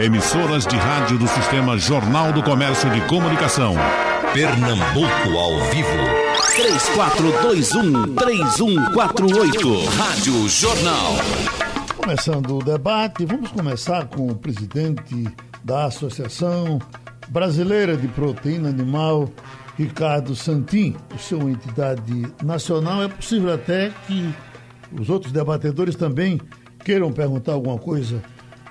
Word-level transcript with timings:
Emissoras 0.00 0.66
de 0.66 0.76
rádio 0.76 1.16
do 1.18 1.28
Sistema 1.28 1.78
Jornal 1.78 2.32
do 2.32 2.42
Comércio 2.42 2.90
de 2.90 3.00
Comunicação. 3.02 3.76
Pernambuco 4.32 5.38
ao 5.38 5.60
vivo. 5.70 5.88
3421-3148. 8.16 9.86
Rádio 9.96 10.48
Jornal. 10.48 11.12
Começando 11.96 12.58
o 12.58 12.64
debate, 12.64 13.24
vamos 13.24 13.52
começar 13.52 14.08
com 14.08 14.26
o 14.26 14.34
presidente 14.34 15.28
da 15.62 15.84
Associação 15.84 16.80
Brasileira 17.28 17.96
de 17.96 18.08
Proteína 18.08 18.70
Animal, 18.70 19.30
Ricardo 19.78 20.34
Santin, 20.34 20.96
sua 21.18 21.48
entidade 21.52 22.26
nacional. 22.42 23.04
É 23.04 23.08
possível 23.08 23.54
até 23.54 23.92
que 24.08 24.34
os 24.98 25.08
outros 25.08 25.30
debatedores 25.30 25.94
também 25.94 26.40
queiram 26.84 27.12
perguntar 27.12 27.52
alguma 27.52 27.78
coisa 27.78 28.20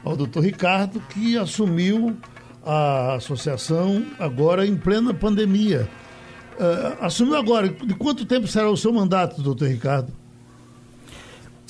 ao 0.03 0.15
doutor 0.15 0.43
Ricardo, 0.43 0.99
que 1.09 1.37
assumiu 1.37 2.15
a 2.65 3.15
associação 3.15 4.05
agora 4.19 4.65
em 4.65 4.75
plena 4.75 5.13
pandemia. 5.13 5.87
Uh, 6.53 7.03
assumiu 7.03 7.35
agora. 7.35 7.67
De 7.67 7.93
quanto 7.95 8.25
tempo 8.25 8.47
será 8.47 8.69
o 8.69 8.77
seu 8.77 8.93
mandato, 8.93 9.41
doutor 9.41 9.67
Ricardo? 9.67 10.11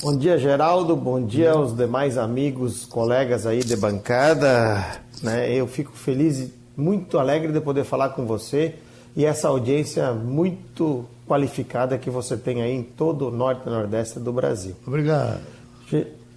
Bom 0.02 0.17
dia, 0.17 0.38
Geraldo. 0.38 0.95
Bom 0.95 1.26
dia 1.26 1.52
aos 1.52 1.76
demais 1.76 2.17
amigos, 2.17 2.85
colegas 2.85 3.45
aí 3.45 3.63
de 3.63 3.76
bancada. 3.77 5.02
Né? 5.21 5.54
Eu 5.54 5.65
fico 5.65 5.93
feliz 5.93 6.40
e 6.40 6.54
muito 6.76 7.18
alegre 7.18 7.52
de 7.52 7.62
poder 7.62 7.85
falar 7.85 8.09
com 8.09 8.26
você 8.26 8.76
e 9.15 9.26
essa 9.26 9.48
audiência 9.48 10.12
muito 10.12 11.05
qualificada 11.26 11.98
que 11.98 12.09
você 12.09 12.35
tem 12.35 12.62
aí 12.62 12.73
em 12.73 12.84
todo 12.84 13.29
o 13.29 13.31
norte 13.31 13.62
e 13.65 13.70
nordeste 13.70 14.20
do 14.20 14.34
Brasil. 14.34 14.76
Obrigado. 14.85 15.40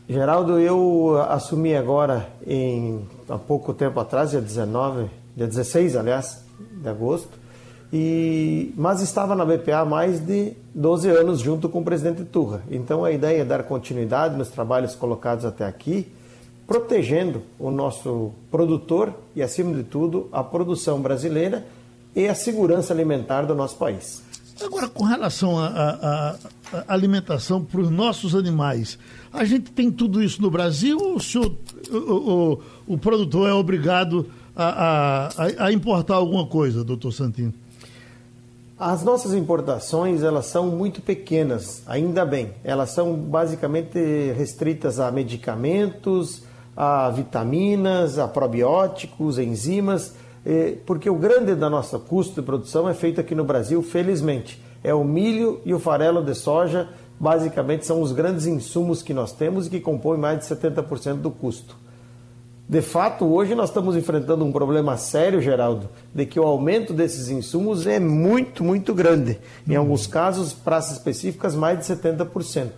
Geraldo, 0.08 0.60
eu 0.60 1.20
assumi 1.28 1.74
agora 1.74 2.28
em 2.46 3.04
há 3.28 3.36
pouco 3.36 3.74
tempo 3.74 3.98
atrás, 3.98 4.30
dia 4.30 4.40
19, 4.40 5.10
dia 5.36 5.48
16, 5.48 5.96
aliás, 5.96 6.44
de 6.80 6.88
agosto, 6.88 7.30
e 7.92 8.72
mas 8.76 9.00
estava 9.00 9.34
na 9.34 9.44
BPA 9.44 9.80
há 9.80 9.84
mais 9.84 10.24
de 10.24 10.52
12 10.72 11.08
anos 11.10 11.40
junto 11.40 11.68
com 11.68 11.80
o 11.80 11.84
presidente 11.84 12.24
Turra. 12.24 12.62
Então 12.70 13.04
a 13.04 13.10
ideia 13.10 13.40
é 13.40 13.44
dar 13.44 13.64
continuidade 13.64 14.36
nos 14.36 14.48
trabalhos 14.48 14.94
colocados 14.94 15.44
até 15.44 15.64
aqui, 15.64 16.06
protegendo 16.68 17.42
o 17.58 17.72
nosso 17.72 18.30
produtor 18.48 19.12
e 19.34 19.42
acima 19.42 19.74
de 19.74 19.82
tudo 19.82 20.28
a 20.30 20.44
produção 20.44 21.00
brasileira 21.00 21.66
e 22.14 22.28
a 22.28 22.34
segurança 22.34 22.94
alimentar 22.94 23.42
do 23.42 23.56
nosso 23.56 23.76
país. 23.76 24.22
Agora, 24.64 24.88
com 24.88 25.04
relação 25.04 25.58
à 25.58 26.36
alimentação 26.88 27.64
para 27.64 27.80
os 27.80 27.90
nossos 27.90 28.34
animais, 28.34 28.98
a 29.32 29.44
gente 29.44 29.70
tem 29.70 29.90
tudo 29.90 30.22
isso 30.22 30.40
no 30.40 30.50
Brasil 30.50 30.98
ou 30.98 31.16
o, 31.16 31.96
o, 31.96 32.52
o, 32.52 32.94
o 32.94 32.98
produtor 32.98 33.48
é 33.48 33.52
obrigado 33.52 34.26
a, 34.56 35.28
a, 35.36 35.66
a, 35.66 35.72
importar 35.72 36.14
alguma 36.14 36.46
coisa, 36.46 36.82
doutor 36.82 37.12
Santino? 37.12 37.52
As 38.78 39.02
nossas 39.02 39.32
importações, 39.32 40.22
elas 40.22 40.46
são 40.46 40.66
muito 40.66 41.00
pequenas, 41.00 41.82
ainda 41.86 42.26
bem. 42.26 42.52
Elas 42.62 42.90
são 42.90 43.14
basicamente 43.14 43.98
restritas 44.36 45.00
a 45.00 45.10
medicamentos, 45.10 46.42
a 46.76 47.08
vitaminas, 47.10 48.18
a 48.18 48.28
probióticos, 48.28 49.38
enzimas, 49.38 50.14
eh, 50.44 50.76
porque 50.84 51.08
o 51.08 51.14
grande 51.14 51.54
da 51.54 51.70
nossa 51.70 51.98
custo 51.98 52.34
de 52.34 52.42
produção 52.42 52.86
é 52.86 52.92
feito 52.92 53.18
aqui 53.18 53.34
no 53.34 53.44
Brasil, 53.44 53.82
felizmente. 53.82 54.60
É 54.86 54.94
o 54.94 55.02
milho 55.02 55.60
e 55.64 55.74
o 55.74 55.80
farelo 55.80 56.24
de 56.24 56.32
soja, 56.32 56.88
basicamente 57.18 57.84
são 57.84 58.00
os 58.00 58.12
grandes 58.12 58.46
insumos 58.46 59.02
que 59.02 59.12
nós 59.12 59.32
temos 59.32 59.66
e 59.66 59.70
que 59.70 59.80
compõem 59.80 60.16
mais 60.16 60.38
de 60.38 60.44
70% 60.44 61.16
do 61.16 61.28
custo. 61.28 61.74
De 62.68 62.80
fato, 62.80 63.24
hoje 63.24 63.52
nós 63.56 63.68
estamos 63.68 63.96
enfrentando 63.96 64.44
um 64.44 64.52
problema 64.52 64.96
sério, 64.96 65.42
Geraldo, 65.42 65.88
de 66.14 66.24
que 66.24 66.38
o 66.38 66.44
aumento 66.44 66.92
desses 66.92 67.28
insumos 67.30 67.84
é 67.84 67.98
muito, 67.98 68.62
muito 68.62 68.94
grande. 68.94 69.40
Em 69.68 69.74
alguns 69.74 70.06
casos, 70.06 70.52
praças 70.52 70.98
específicas, 70.98 71.56
mais 71.56 71.80
de 71.80 71.84
70%. 71.92 72.70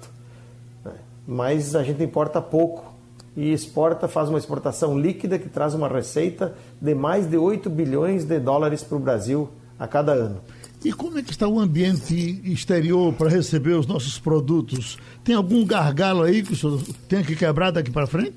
Mas 1.26 1.76
a 1.76 1.82
gente 1.82 2.02
importa 2.02 2.40
pouco 2.40 2.90
e 3.36 3.52
exporta, 3.52 4.08
faz 4.08 4.30
uma 4.30 4.38
exportação 4.38 4.98
líquida 4.98 5.38
que 5.38 5.50
traz 5.50 5.74
uma 5.74 5.88
receita 5.88 6.54
de 6.80 6.94
mais 6.94 7.28
de 7.28 7.36
8 7.36 7.68
bilhões 7.68 8.24
de 8.24 8.40
dólares 8.40 8.82
para 8.82 8.96
o 8.96 8.98
Brasil 8.98 9.50
a 9.78 9.86
cada 9.86 10.12
ano. 10.12 10.40
E 10.84 10.92
como 10.92 11.18
é 11.18 11.22
que 11.22 11.32
está 11.32 11.48
o 11.48 11.58
ambiente 11.58 12.40
exterior 12.44 13.12
para 13.12 13.28
receber 13.28 13.72
os 13.72 13.86
nossos 13.86 14.18
produtos? 14.18 14.96
Tem 15.24 15.34
algum 15.34 15.64
gargalo 15.64 16.22
aí 16.22 16.42
que 16.42 16.52
o 16.52 16.56
senhor 16.56 16.80
tem 17.08 17.24
que 17.24 17.34
quebrar 17.34 17.72
daqui 17.72 17.90
para 17.90 18.06
frente? 18.06 18.36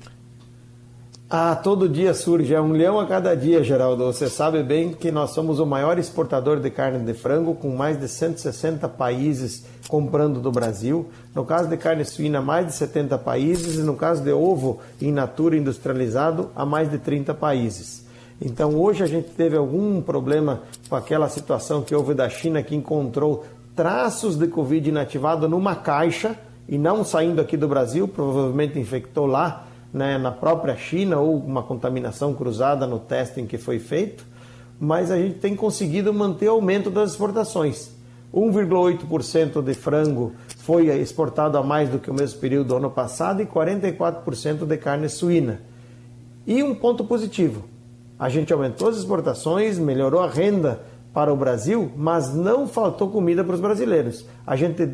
Ah, 1.30 1.56
todo 1.56 1.88
dia 1.88 2.12
surge, 2.12 2.52
é 2.52 2.60
um 2.60 2.72
leão 2.72 3.00
a 3.00 3.06
cada 3.06 3.34
dia, 3.34 3.64
Geraldo. 3.64 4.04
Você 4.04 4.28
sabe 4.28 4.62
bem 4.62 4.92
que 4.92 5.10
nós 5.10 5.30
somos 5.30 5.58
o 5.60 5.64
maior 5.64 5.98
exportador 5.98 6.60
de 6.60 6.68
carne 6.68 7.06
de 7.06 7.14
frango, 7.14 7.54
com 7.54 7.74
mais 7.74 7.98
de 7.98 8.06
160 8.06 8.86
países 8.88 9.64
comprando 9.88 10.40
do 10.40 10.52
Brasil. 10.52 11.08
No 11.34 11.46
caso 11.46 11.70
de 11.70 11.76
carne 11.78 12.04
suína, 12.04 12.42
mais 12.42 12.66
de 12.66 12.74
70 12.74 13.16
países, 13.18 13.76
e 13.76 13.82
no 13.82 13.96
caso 13.96 14.22
de 14.22 14.30
ovo 14.30 14.80
in 15.00 15.12
natura 15.12 15.56
industrializado, 15.56 16.50
a 16.54 16.66
mais 16.66 16.90
de 16.90 16.98
30 16.98 17.32
países. 17.32 18.04
Então, 18.40 18.74
hoje 18.74 19.02
a 19.02 19.06
gente 19.06 19.30
teve 19.30 19.56
algum 19.56 20.00
problema 20.00 20.62
com 20.88 20.96
aquela 20.96 21.28
situação 21.28 21.82
que 21.82 21.94
houve 21.94 22.14
da 22.14 22.28
China 22.28 22.62
que 22.62 22.74
encontrou 22.74 23.44
traços 23.74 24.36
de 24.36 24.46
Covid 24.48 24.88
inativado 24.88 25.48
numa 25.48 25.74
caixa 25.74 26.36
e 26.68 26.78
não 26.78 27.04
saindo 27.04 27.40
aqui 27.40 27.56
do 27.56 27.68
Brasil, 27.68 28.06
provavelmente 28.06 28.78
infectou 28.78 29.26
lá 29.26 29.66
né, 29.92 30.16
na 30.18 30.30
própria 30.30 30.76
China 30.76 31.18
ou 31.18 31.36
uma 31.36 31.62
contaminação 31.62 32.34
cruzada 32.34 32.86
no 32.86 32.98
testing 32.98 33.46
que 33.46 33.58
foi 33.58 33.78
feito, 33.78 34.24
mas 34.80 35.10
a 35.10 35.16
gente 35.16 35.38
tem 35.38 35.54
conseguido 35.54 36.12
manter 36.12 36.48
o 36.48 36.52
aumento 36.52 36.90
das 36.90 37.10
exportações. 37.10 37.90
1,8% 38.32 39.62
de 39.62 39.74
frango 39.74 40.32
foi 40.58 40.86
exportado 40.98 41.58
a 41.58 41.62
mais 41.62 41.90
do 41.90 41.98
que 41.98 42.10
o 42.10 42.14
mesmo 42.14 42.40
período 42.40 42.68
do 42.68 42.76
ano 42.76 42.90
passado 42.90 43.42
e 43.42 43.46
44% 43.46 44.64
de 44.64 44.76
carne 44.78 45.08
suína. 45.08 45.60
E 46.46 46.62
um 46.62 46.74
ponto 46.74 47.04
positivo: 47.04 47.64
a 48.22 48.28
gente 48.28 48.52
aumentou 48.52 48.88
as 48.88 48.98
exportações, 48.98 49.80
melhorou 49.80 50.20
a 50.20 50.28
renda 50.28 50.80
para 51.12 51.32
o 51.32 51.36
Brasil, 51.36 51.90
mas 51.96 52.32
não 52.32 52.68
faltou 52.68 53.10
comida 53.10 53.42
para 53.42 53.56
os 53.56 53.60
brasileiros. 53.60 54.24
A 54.46 54.54
gente 54.54 54.88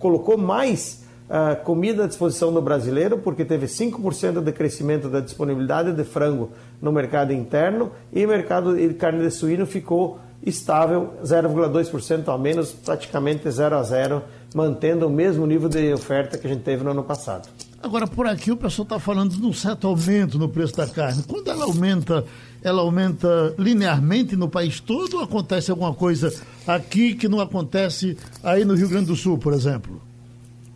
colocou 0.00 0.36
mais 0.36 1.04
uh, 1.28 1.62
comida 1.62 2.02
à 2.02 2.06
disposição 2.08 2.52
do 2.52 2.60
brasileiro, 2.60 3.18
porque 3.18 3.44
teve 3.44 3.66
5% 3.66 4.42
de 4.42 4.50
crescimento 4.50 5.08
da 5.08 5.20
disponibilidade 5.20 5.92
de 5.92 6.02
frango 6.02 6.50
no 6.82 6.90
mercado 6.90 7.32
interno 7.32 7.92
e 8.12 8.26
o 8.26 8.28
mercado 8.28 8.74
de 8.74 8.94
carne 8.94 9.22
de 9.22 9.30
suíno 9.30 9.64
ficou 9.64 10.18
estável, 10.44 11.10
0,2% 11.22 12.34
a 12.34 12.36
menos, 12.36 12.72
praticamente 12.72 13.48
0 13.48 13.76
a 13.76 13.82
0, 13.84 14.22
mantendo 14.56 15.06
o 15.06 15.10
mesmo 15.10 15.46
nível 15.46 15.68
de 15.68 15.92
oferta 15.92 16.36
que 16.36 16.48
a 16.48 16.50
gente 16.50 16.64
teve 16.64 16.82
no 16.82 16.90
ano 16.90 17.04
passado. 17.04 17.48
Agora, 17.82 18.06
por 18.06 18.26
aqui 18.26 18.52
o 18.52 18.56
pessoal 18.56 18.84
está 18.84 18.98
falando 18.98 19.34
de 19.34 19.42
um 19.42 19.54
certo 19.54 19.86
aumento 19.86 20.38
no 20.38 20.50
preço 20.50 20.76
da 20.76 20.86
carne. 20.86 21.22
Quando 21.26 21.48
ela 21.48 21.64
aumenta, 21.64 22.26
ela 22.62 22.82
aumenta 22.82 23.54
linearmente 23.58 24.36
no 24.36 24.50
país 24.50 24.80
todo 24.80 25.16
ou 25.16 25.22
acontece 25.22 25.70
alguma 25.70 25.94
coisa 25.94 26.30
aqui 26.66 27.14
que 27.14 27.26
não 27.26 27.40
acontece 27.40 28.18
aí 28.42 28.66
no 28.66 28.74
Rio 28.74 28.88
Grande 28.88 29.06
do 29.06 29.16
Sul, 29.16 29.38
por 29.38 29.54
exemplo? 29.54 29.98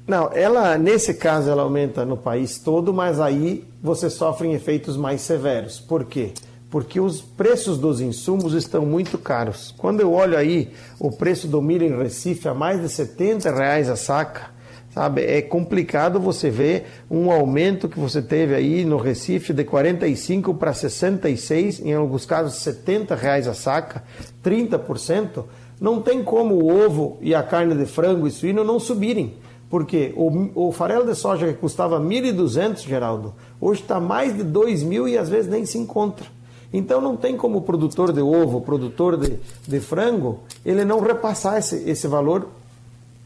Não, 0.07 0.31
ela 0.33 0.79
nesse 0.79 1.13
caso 1.13 1.51
ela 1.51 1.63
aumenta 1.63 2.07
no 2.07 2.17
país 2.17 2.59
todo, 2.59 2.93
mas 2.93 3.21
aí 3.21 3.65
você 3.83 4.09
sofre 4.09 4.51
efeitos 4.53 4.97
mais 4.97 5.21
severos. 5.21 5.79
Por 5.79 6.07
quê? 6.07 6.33
Porque 6.71 6.99
os 6.99 7.21
preços 7.21 7.77
dos 7.77 8.01
insumos 8.01 8.55
estão 8.55 8.87
muito 8.87 9.19
caros. 9.19 9.75
Quando 9.77 10.01
eu 10.01 10.11
olho 10.11 10.39
aí 10.39 10.73
o 10.99 11.11
preço 11.11 11.47
do 11.47 11.61
milho 11.61 11.87
em 11.87 11.97
Recife 11.97 12.49
a 12.49 12.55
mais 12.55 12.81
de 12.81 12.89
70 12.89 13.51
reais 13.51 13.91
a 13.91 13.97
saca, 13.97 14.54
sabe? 14.95 15.23
É 15.23 15.43
complicado 15.43 16.21
você 16.21 16.49
ver 16.49 16.87
um 17.11 17.33
aumento 17.33 17.89
que 17.89 17.99
você 17.99 18.23
teve 18.23 18.55
aí 18.55 18.85
no 18.85 18.97
Recife 18.97 19.53
de 19.53 19.65
45 19.65 20.55
para 20.55 20.73
66, 20.73 21.81
em 21.81 21.93
alguns 21.93 22.25
casos 22.25 22.55
70 22.61 23.17
reais 23.17 23.49
a 23.49 23.55
saca, 23.55 24.05
30%. 24.43 25.45
Não 25.81 26.01
tem 26.01 26.23
como 26.23 26.55
o 26.55 26.87
ovo 26.87 27.19
e 27.21 27.35
a 27.35 27.43
carne 27.43 27.75
de 27.75 27.87
frango 27.87 28.29
e 28.29 28.31
suíno 28.31 28.63
não 28.63 28.79
subirem 28.79 29.35
porque 29.69 30.13
o, 30.15 30.69
o 30.69 30.73
farelo 30.73 31.05
de 31.05 31.17
soja 31.17 31.49
que 31.49 31.55
custava 31.55 31.99
1.200, 31.99 32.87
Geraldo, 32.87 33.35
hoje 33.61 33.81
está 33.81 33.99
mais 33.99 34.37
de 34.37 34.45
2.000 34.45 35.09
e 35.09 35.19
às 35.19 35.29
vezes 35.29 35.51
nem 35.51 35.67
se 35.67 35.77
encontra. 35.77 36.27
Então 36.73 37.01
não 37.01 37.17
tem 37.17 37.37
como 37.37 37.59
o 37.59 37.63
produtor 37.63 38.13
de 38.13 38.21
ovo, 38.21 38.59
o 38.59 38.61
produtor 38.61 39.17
de, 39.17 39.37
de 39.67 39.81
frango, 39.81 40.41
ele 40.65 40.85
não 40.85 41.01
repassar 41.01 41.59
esse, 41.59 41.91
esse 41.91 42.07
valor 42.07 42.51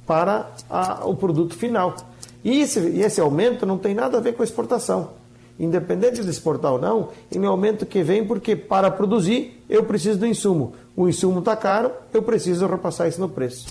para 0.09 0.51
a, 0.71 1.07
o 1.07 1.15
produto 1.15 1.55
final. 1.55 1.95
E 2.43 2.61
esse, 2.61 2.81
e 2.81 3.03
esse 3.03 3.21
aumento 3.21 3.67
não 3.67 3.77
tem 3.77 3.95
nada 3.95 4.17
a 4.17 4.21
ver 4.21 4.33
com 4.33 4.43
a 4.43 4.45
exportação. 4.45 5.11
Independente 5.61 6.23
de 6.23 6.31
exportar 6.31 6.73
ou 6.73 6.81
não, 6.81 7.11
ele 7.31 7.45
é 7.45 7.49
um 7.49 7.53
aumento 7.53 7.85
que 7.85 8.03
vem 8.03 8.25
porque 8.25 8.57
para 8.57 8.91
produzir 8.91 9.63
eu 9.69 9.85
preciso 9.85 10.19
do 10.19 10.27
insumo. 10.27 10.73
O 10.97 11.09
insumo 11.09 11.41
está 11.41 11.55
caro, 11.55 11.91
eu 12.15 12.23
preciso 12.23 12.67
repassar 12.67 13.07
isso 13.07 13.21
no 13.21 13.29
preço. 13.29 13.67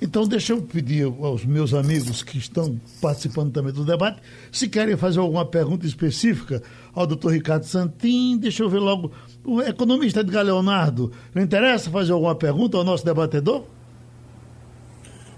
Então, 0.00 0.26
deixa 0.26 0.52
eu 0.52 0.60
pedir 0.60 1.04
aos 1.04 1.44
meus 1.44 1.72
amigos 1.72 2.24
que 2.24 2.36
estão 2.36 2.76
participando 3.00 3.52
também 3.52 3.72
do 3.72 3.84
debate, 3.84 4.20
se 4.50 4.68
querem 4.68 4.96
fazer 4.96 5.20
alguma 5.20 5.44
pergunta 5.46 5.86
específica 5.86 6.60
ao 6.92 7.06
doutor 7.06 7.32
Ricardo 7.32 7.62
Santin, 7.66 8.36
deixa 8.36 8.64
eu 8.64 8.68
ver 8.68 8.80
logo. 8.80 9.12
O 9.44 9.62
economista 9.62 10.18
Edgar 10.18 10.44
Leonardo, 10.44 11.12
não 11.32 11.40
interessa 11.40 11.88
fazer 11.88 12.10
alguma 12.10 12.34
pergunta 12.34 12.76
ao 12.76 12.82
nosso 12.82 13.04
debatedor? 13.04 13.62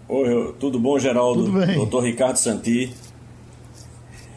Oi, 0.06 0.55
tudo 0.61 0.79
bom, 0.79 0.99
Geraldo? 0.99 1.45
Tudo 1.47 1.65
bem. 1.65 1.77
Doutor 1.77 2.05
Ricardo 2.05 2.37
Santi. 2.37 2.93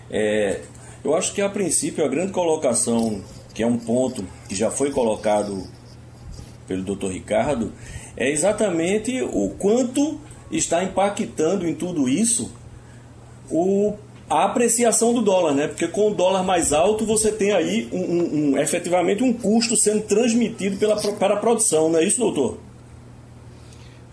É, 0.09 0.61
eu 1.03 1.13
acho 1.13 1.33
que, 1.33 1.41
a 1.41 1.49
princípio, 1.49 2.05
a 2.05 2.07
grande 2.07 2.31
colocação, 2.31 3.21
que 3.53 3.61
é 3.61 3.67
um 3.67 3.77
ponto 3.77 4.23
que 4.47 4.55
já 4.55 4.71
foi 4.71 4.91
colocado 4.91 5.67
pelo 6.67 6.83
doutor 6.83 7.11
Ricardo, 7.11 7.73
é 8.15 8.31
exatamente 8.31 9.21
o 9.21 9.49
quanto 9.57 10.17
está 10.49 10.81
impactando 10.83 11.67
em 11.67 11.75
tudo 11.75 12.07
isso 12.07 12.49
o, 13.51 13.93
a 14.29 14.45
apreciação 14.45 15.13
do 15.13 15.21
dólar, 15.21 15.53
né? 15.53 15.67
Porque 15.67 15.87
com 15.89 16.11
o 16.11 16.13
dólar 16.13 16.43
mais 16.43 16.71
alto 16.71 17.05
você 17.05 17.29
tem 17.29 17.51
aí 17.51 17.89
um, 17.91 17.99
um, 17.99 18.51
um 18.53 18.57
efetivamente 18.57 19.21
um 19.21 19.33
custo 19.33 19.75
sendo 19.75 20.03
transmitido 20.03 20.77
pela, 20.77 20.95
para 20.95 21.33
a 21.33 21.37
produção, 21.37 21.89
não 21.89 21.99
é 21.99 22.05
isso, 22.05 22.19
doutor? 22.19 22.57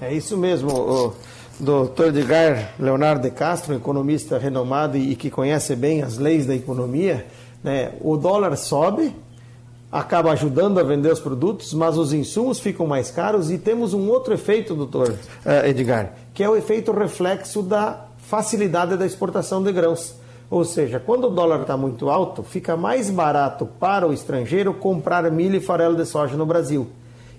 É 0.01 0.13
isso 0.13 0.37
mesmo, 0.37 0.73
o 0.73 1.15
doutor 1.59 2.09
Edgar 2.09 2.73
Leonardo 2.79 3.23
de 3.23 3.31
Castro, 3.31 3.75
economista 3.75 4.39
renomado 4.39 4.97
e 4.97 5.15
que 5.15 5.31
conhece 5.31 5.77
bem 5.77 6.03
as 6.03 6.19
leis 6.19 6.47
da 6.47 6.55
economia, 6.55 7.27
né? 7.63 7.93
o 8.01 8.17
dólar 8.17 8.57
sobe, 8.57 9.15
acaba 9.91 10.33
ajudando 10.33 10.79
a 10.81 10.83
vender 10.83 11.13
os 11.13 11.21
produtos, 11.21 11.73
mas 11.73 11.97
os 11.97 12.13
insumos 12.13 12.59
ficam 12.59 12.87
mais 12.87 13.11
caros 13.11 13.51
e 13.51 13.59
temos 13.59 13.95
um 13.95 14.09
outro 14.09 14.35
efeito, 14.35 14.75
doutor 14.75 15.15
eh, 15.45 15.71
Edgar, 15.71 16.13
que 16.35 16.43
é 16.43 16.49
o 16.49 16.57
efeito 16.57 16.91
reflexo 16.91 17.63
da 17.63 18.07
facilidade 18.19 18.97
da 18.97 19.07
exportação 19.07 19.63
de 19.63 19.71
grãos. 19.71 20.17
Ou 20.51 20.65
seja, 20.65 20.99
quando 20.99 21.29
o 21.29 21.31
dólar 21.31 21.63
está 21.63 21.77
muito 21.77 22.11
alto, 22.11 22.43
fica 22.43 22.77
mais 22.77 23.09
barato 23.09 23.67
para 23.79 24.07
o 24.07 24.13
estrangeiro 24.13 24.75
comprar 24.75 25.31
milho 25.31 25.57
e 25.57 25.61
farelo 25.61 25.97
de 25.97 26.05
soja 26.05 26.37
no 26.37 26.45
Brasil. 26.45 26.89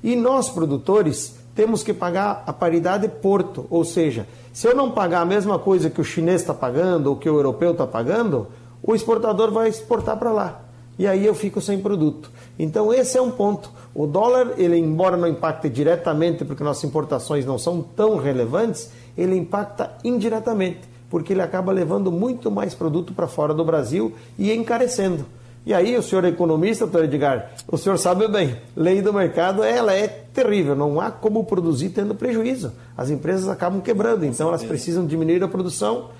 E 0.02 0.16
nós, 0.16 0.50
produtores, 0.50 1.36
temos 1.56 1.81
que 1.81 1.94
pagar 1.94 2.44
a 2.46 2.54
paridade 2.54 3.07
porto, 3.07 3.66
ou 3.69 3.84
seja, 3.86 4.28
se 4.54 4.68
eu 4.68 4.75
não 4.75 4.92
pagar 4.92 5.22
a 5.22 5.25
mesma 5.25 5.57
coisa 5.57 5.90
que 5.90 6.02
o 6.02 6.04
chinês 6.04 6.42
está 6.42 6.54
pagando 6.54 7.07
ou 7.07 7.16
que 7.16 7.30
o 7.30 7.38
europeu 7.38 7.72
está 7.72 7.88
pagando, 7.88 8.48
o 8.84 8.94
exportador 8.94 9.52
vai 9.52 9.69
exportar 9.69 10.18
para 10.18 10.31
lá 10.31 10.66
e 10.98 11.06
aí 11.07 11.25
eu 11.25 11.36
fico 11.36 11.62
sem 11.62 11.80
produto. 11.80 12.31
Então 12.57 12.94
esse 12.94 13.18
é 13.18 13.22
um 13.22 13.31
ponto. 13.31 13.69
O 13.94 14.07
dólar, 14.07 14.54
ele 14.57 14.78
embora 14.78 15.18
não 15.18 15.28
impacte 15.28 15.69
diretamente 15.69 16.44
porque 16.46 16.63
nossas 16.63 16.84
importações 16.84 17.46
não 17.46 17.57
são 17.57 17.81
tão 17.81 18.18
relevantes, 18.18 18.90
ele 19.18 19.36
impacta 19.36 19.92
indiretamente, 20.04 20.81
porque 21.10 21.34
ele 21.34 21.42
acaba 21.42 21.72
levando 21.72 22.12
muito 22.12 22.50
mais 22.50 22.74
produto 22.74 23.13
para 23.13 23.28
fora 23.28 23.54
do 23.54 23.63
Brasil 23.63 24.13
e 24.38 24.54
encarecendo. 24.54 25.25
E 25.66 25.74
aí 25.74 25.98
o 25.98 26.04
senhor 26.04 26.24
é 26.24 26.30
economista, 26.30 26.86
doutor 26.86 27.06
Edgar, 27.06 27.52
o 27.68 27.78
senhor 27.78 27.98
sabe 27.98 28.28
bem, 28.28 28.56
lei 28.76 29.02
do 29.02 29.12
mercado 29.12 29.64
ela 29.64 29.94
é 29.94 30.08
terrível, 30.08 30.76
não 30.76 31.02
há 31.02 31.10
como 31.10 31.44
produzir 31.44 31.90
tendo 31.90 32.14
prejuízo. 32.14 32.72
As 32.96 33.10
empresas 33.10 33.48
acabam 33.48 33.82
quebrando, 33.82 34.26
então 34.26 34.50
elas 34.50 34.64
precisam 34.64 35.06
diminuir 35.06 35.44
a 35.44 35.48
produção 35.48 36.12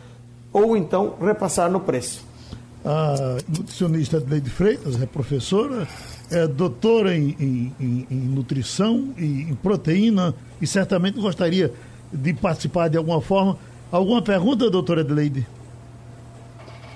ou 0.52 0.76
então 0.76 1.14
repassar 1.22 1.70
no 1.70 1.80
preço 1.80 2.24
a 2.86 3.38
nutricionista 3.48 4.24
Leide 4.26 4.50
Freitas, 4.50 5.02
é 5.02 5.08
professora, 5.08 5.88
é 6.30 6.48
doutora 6.48 7.16
em, 7.16 7.36
em, 7.40 8.08
em, 8.12 8.16
nutrição 8.16 9.10
e 9.18 9.42
em 9.42 9.56
proteína 9.56 10.36
e 10.62 10.68
certamente 10.68 11.20
gostaria 11.20 11.74
de 12.14 12.34
participar 12.34 12.88
de 12.88 12.98
alguma 12.98 13.20
forma. 13.20 13.58
Alguma 13.92 14.22
pergunta, 14.22 14.70
doutora 14.70 15.02
Adelaide? 15.02 15.48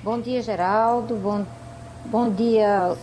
Bom 0.03 0.19
dia, 0.21 0.41
Geraldo. 0.43 1.15
Bom, 1.15 1.45
bom 2.05 2.29
dia, 2.29 2.95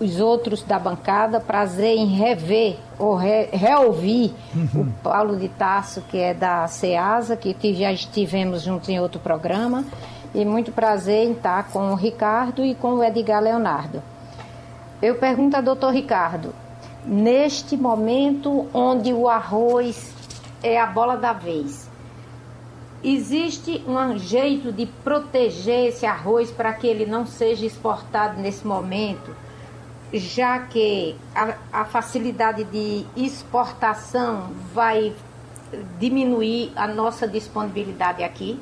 os 0.00 0.20
outros 0.20 0.62
da 0.62 0.78
bancada. 0.78 1.40
Prazer 1.40 1.96
em 1.96 2.06
rever 2.06 2.78
ou 2.98 3.14
re, 3.16 3.48
reouvir 3.52 4.32
uhum. 4.54 4.82
o 4.82 4.92
Paulo 5.02 5.36
de 5.36 5.48
Tasso, 5.48 6.02
que 6.02 6.18
é 6.18 6.34
da 6.34 6.66
SEASA, 6.66 7.36
que 7.36 7.74
já 7.74 7.92
estivemos 7.92 8.62
juntos 8.62 8.88
em 8.88 9.00
outro 9.00 9.20
programa 9.20 9.84
e 10.34 10.44
muito 10.44 10.72
prazer 10.72 11.28
em 11.28 11.32
estar 11.32 11.68
com 11.68 11.92
o 11.92 11.94
Ricardo 11.94 12.64
e 12.64 12.74
com 12.74 12.94
o 12.94 13.04
Edgar 13.04 13.40
Leonardo. 13.40 14.02
Eu 15.00 15.14
pergunto 15.14 15.56
ao 15.56 15.62
doutor 15.62 15.92
Ricardo, 15.92 16.52
neste 17.06 17.76
momento 17.76 18.66
onde 18.74 19.12
o 19.12 19.28
arroz 19.28 20.12
é 20.62 20.80
a 20.80 20.86
bola 20.86 21.16
da 21.16 21.32
vez, 21.32 21.88
existe 23.04 23.84
um 23.86 24.18
jeito 24.18 24.72
de 24.72 24.86
proteger 24.86 25.88
esse 25.88 26.06
arroz 26.06 26.50
para 26.50 26.72
que 26.72 26.86
ele 26.86 27.04
não 27.04 27.26
seja 27.26 27.66
exportado 27.66 28.40
nesse 28.40 28.66
momento, 28.66 29.36
já 30.12 30.60
que 30.60 31.14
a, 31.34 31.54
a 31.72 31.84
facilidade 31.84 32.64
de 32.64 33.04
exportação 33.14 34.50
vai 34.72 35.12
diminuir 35.98 36.72
a 36.74 36.86
nossa 36.86 37.28
disponibilidade 37.28 38.22
aqui? 38.22 38.58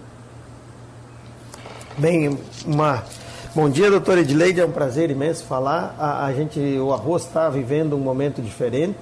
Bem, 1.96 2.38
uma 2.64 3.04
bom 3.54 3.68
dia, 3.68 3.90
doutora 3.90 4.20
Edileide, 4.22 4.60
é 4.60 4.64
um 4.64 4.72
prazer 4.72 5.10
imenso 5.10 5.44
falar. 5.44 5.94
A, 5.98 6.24
a 6.24 6.32
gente, 6.32 6.58
o 6.78 6.92
arroz 6.92 7.24
está 7.24 7.48
vivendo 7.50 7.94
um 7.94 8.00
momento 8.00 8.40
diferente, 8.40 8.98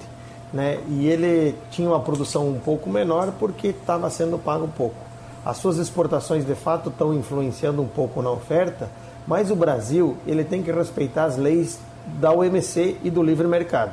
né? 0.52 0.80
E 0.88 1.06
ele 1.06 1.54
tinha 1.70 1.88
uma 1.88 2.00
produção 2.00 2.48
um 2.48 2.58
pouco 2.58 2.90
menor 2.90 3.32
porque 3.38 3.68
estava 3.68 4.10
sendo 4.10 4.36
pago 4.36 4.68
pouco. 4.76 5.09
As 5.44 5.56
suas 5.56 5.78
exportações 5.78 6.44
de 6.44 6.54
fato 6.54 6.90
estão 6.90 7.14
influenciando 7.14 7.80
um 7.80 7.88
pouco 7.88 8.20
na 8.20 8.30
oferta, 8.30 8.88
mas 9.26 9.50
o 9.50 9.56
Brasil 9.56 10.16
ele 10.26 10.44
tem 10.44 10.62
que 10.62 10.70
respeitar 10.70 11.24
as 11.24 11.36
leis 11.36 11.78
da 12.20 12.32
OMC 12.32 12.98
e 13.02 13.10
do 13.10 13.22
livre 13.22 13.46
mercado. 13.46 13.92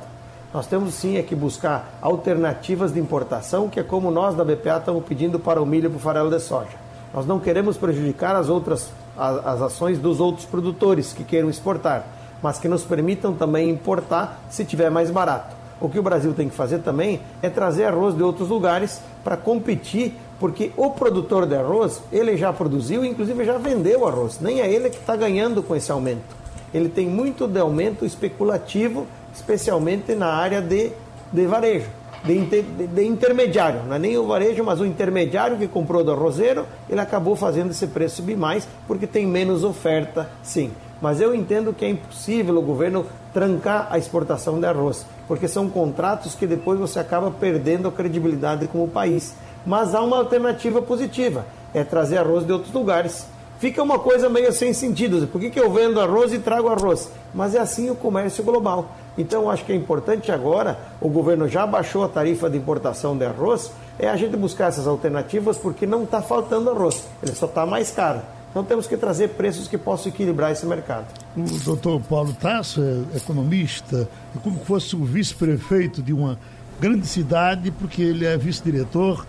Nós 0.53 0.67
temos 0.67 0.93
sim 0.93 1.17
é 1.17 1.23
que 1.23 1.35
buscar 1.35 1.97
alternativas 2.01 2.93
de 2.93 2.99
importação, 2.99 3.69
que 3.69 3.79
é 3.79 3.83
como 3.83 4.09
nós 4.09 4.35
da 4.35 4.43
BPA 4.43 4.77
estamos 4.77 5.03
pedindo 5.05 5.39
para 5.39 5.61
o 5.61 5.65
milho 5.65 5.87
e 5.87 5.89
para 5.89 5.97
o 5.97 5.99
farelo 5.99 6.29
de 6.29 6.39
soja. 6.39 6.87
Nós 7.13 7.25
não 7.25 7.39
queremos 7.39 7.77
prejudicar 7.77 8.35
as 8.35 8.49
outras 8.49 8.89
as 9.17 9.61
ações 9.61 9.97
dos 9.97 10.19
outros 10.19 10.45
produtores 10.45 11.11
que 11.11 11.23
queiram 11.23 11.49
exportar, 11.49 12.05
mas 12.41 12.59
que 12.59 12.67
nos 12.67 12.83
permitam 12.83 13.33
também 13.33 13.69
importar 13.69 14.39
se 14.49 14.63
tiver 14.63 14.91
mais 14.91 15.09
barato. 15.09 15.55
O 15.81 15.89
que 15.89 15.99
o 15.99 16.03
Brasil 16.03 16.33
tem 16.33 16.49
que 16.49 16.55
fazer 16.55 16.79
também 16.79 17.19
é 17.41 17.49
trazer 17.49 17.85
arroz 17.85 18.15
de 18.15 18.23
outros 18.23 18.49
lugares 18.49 19.01
para 19.23 19.35
competir, 19.35 20.15
porque 20.39 20.71
o 20.77 20.91
produtor 20.91 21.45
de 21.45 21.55
arroz, 21.55 22.01
ele 22.11 22.37
já 22.37 22.53
produziu 22.53 23.03
inclusive 23.03 23.45
já 23.45 23.57
vendeu 23.57 24.07
arroz. 24.07 24.39
Nem 24.39 24.61
é 24.61 24.71
ele 24.71 24.89
que 24.89 24.97
está 24.97 25.15
ganhando 25.15 25.63
com 25.63 25.75
esse 25.75 25.91
aumento. 25.91 26.35
Ele 26.73 26.89
tem 26.89 27.07
muito 27.07 27.47
de 27.47 27.59
aumento 27.59 28.05
especulativo, 28.05 29.07
especialmente 29.33 30.13
na 30.13 30.27
área 30.27 30.61
de, 30.61 30.91
de 31.31 31.45
varejo 31.45 31.89
de, 32.23 32.37
inter, 32.37 32.63
de, 32.63 32.87
de, 32.87 33.05
intermediário, 33.05 33.83
não 33.83 33.95
é 33.95 33.99
nem 33.99 34.17
o 34.17 34.25
varejo, 34.25 34.63
mas 34.63 34.79
o 34.79 34.85
intermediário 34.85 35.57
que 35.57 35.67
comprou 35.67 36.03
do 36.03 36.11
arrozeiro, 36.11 36.65
ele 36.89 36.99
acabou 36.99 37.35
fazendo 37.35 37.71
esse 37.71 37.87
preço 37.87 38.17
subir 38.17 38.37
mais 38.37 38.67
porque 38.87 39.05
tem 39.05 39.25
menos 39.25 39.63
oferta, 39.63 40.29
sim. 40.43 40.71
Mas 40.99 41.21
eu 41.21 41.35
entendo 41.35 41.73
que 41.73 41.85
é 41.85 41.89
impossível 41.89 42.57
o 42.57 42.61
governo 42.61 43.05
trancar 43.31 43.87
a 43.91 43.97
exportação 43.97 44.59
de 44.59 44.65
arroz, 44.65 45.05
porque 45.27 45.47
são 45.47 45.69
contratos 45.69 46.33
que 46.33 46.47
depois 46.47 46.79
você 46.79 46.99
acaba 46.99 47.29
perdendo 47.29 47.87
a 47.87 47.91
credibilidade 47.91 48.67
como 48.67 48.87
país. 48.87 49.35
Mas 49.67 49.93
há 49.93 50.01
uma 50.01 50.15
alternativa 50.15 50.81
positiva, 50.81 51.45
é 51.73 51.83
trazer 51.83 52.17
arroz 52.19 52.45
de 52.45 52.53
outros 52.53 52.73
lugares. 52.73 53.27
Fica 53.59 53.83
uma 53.83 53.99
coisa 53.99 54.29
meio 54.29 54.53
sem 54.53 54.71
sentido. 54.71 55.27
Por 55.27 55.41
que, 55.41 55.49
que 55.49 55.59
eu 55.59 55.69
vendo 55.69 55.99
arroz 55.99 56.31
e 56.31 56.39
trago 56.39 56.69
arroz? 56.69 57.11
Mas 57.33 57.53
é 57.53 57.59
assim 57.59 57.89
o 57.89 57.95
comércio 57.95 58.45
global. 58.45 58.95
Então, 59.17 59.49
acho 59.49 59.65
que 59.65 59.73
é 59.73 59.75
importante 59.75 60.31
agora, 60.31 60.79
o 61.01 61.09
governo 61.09 61.49
já 61.49 61.67
baixou 61.67 62.01
a 62.05 62.07
tarifa 62.07 62.49
de 62.49 62.57
importação 62.57 63.17
de 63.17 63.25
arroz, 63.25 63.71
é 63.99 64.07
a 64.07 64.15
gente 64.15 64.37
buscar 64.37 64.67
essas 64.67 64.87
alternativas 64.87 65.57
porque 65.57 65.85
não 65.85 66.03
está 66.03 66.21
faltando 66.21 66.69
arroz, 66.69 67.05
ele 67.21 67.35
só 67.35 67.47
está 67.47 67.65
mais 67.65 67.91
caro. 67.91 68.21
Então 68.51 68.63
temos 68.63 68.87
que 68.87 68.95
trazer 68.95 69.29
preços 69.29 69.67
que 69.67 69.77
possam 69.77 70.11
equilibrar 70.11 70.51
esse 70.51 70.65
mercado. 70.65 71.07
O 71.35 71.59
doutor 71.65 71.99
Paulo 72.01 72.31
Tasso 72.39 72.81
é 72.81 73.17
economista, 73.17 74.07
é 74.33 74.39
como 74.39 74.59
fosse 74.59 74.95
o 74.95 75.03
vice-prefeito 75.03 76.01
de 76.01 76.13
uma 76.13 76.39
grande 76.79 77.05
cidade, 77.05 77.69
porque 77.71 78.01
ele 78.01 78.25
é 78.25 78.37
vice-diretor 78.37 79.25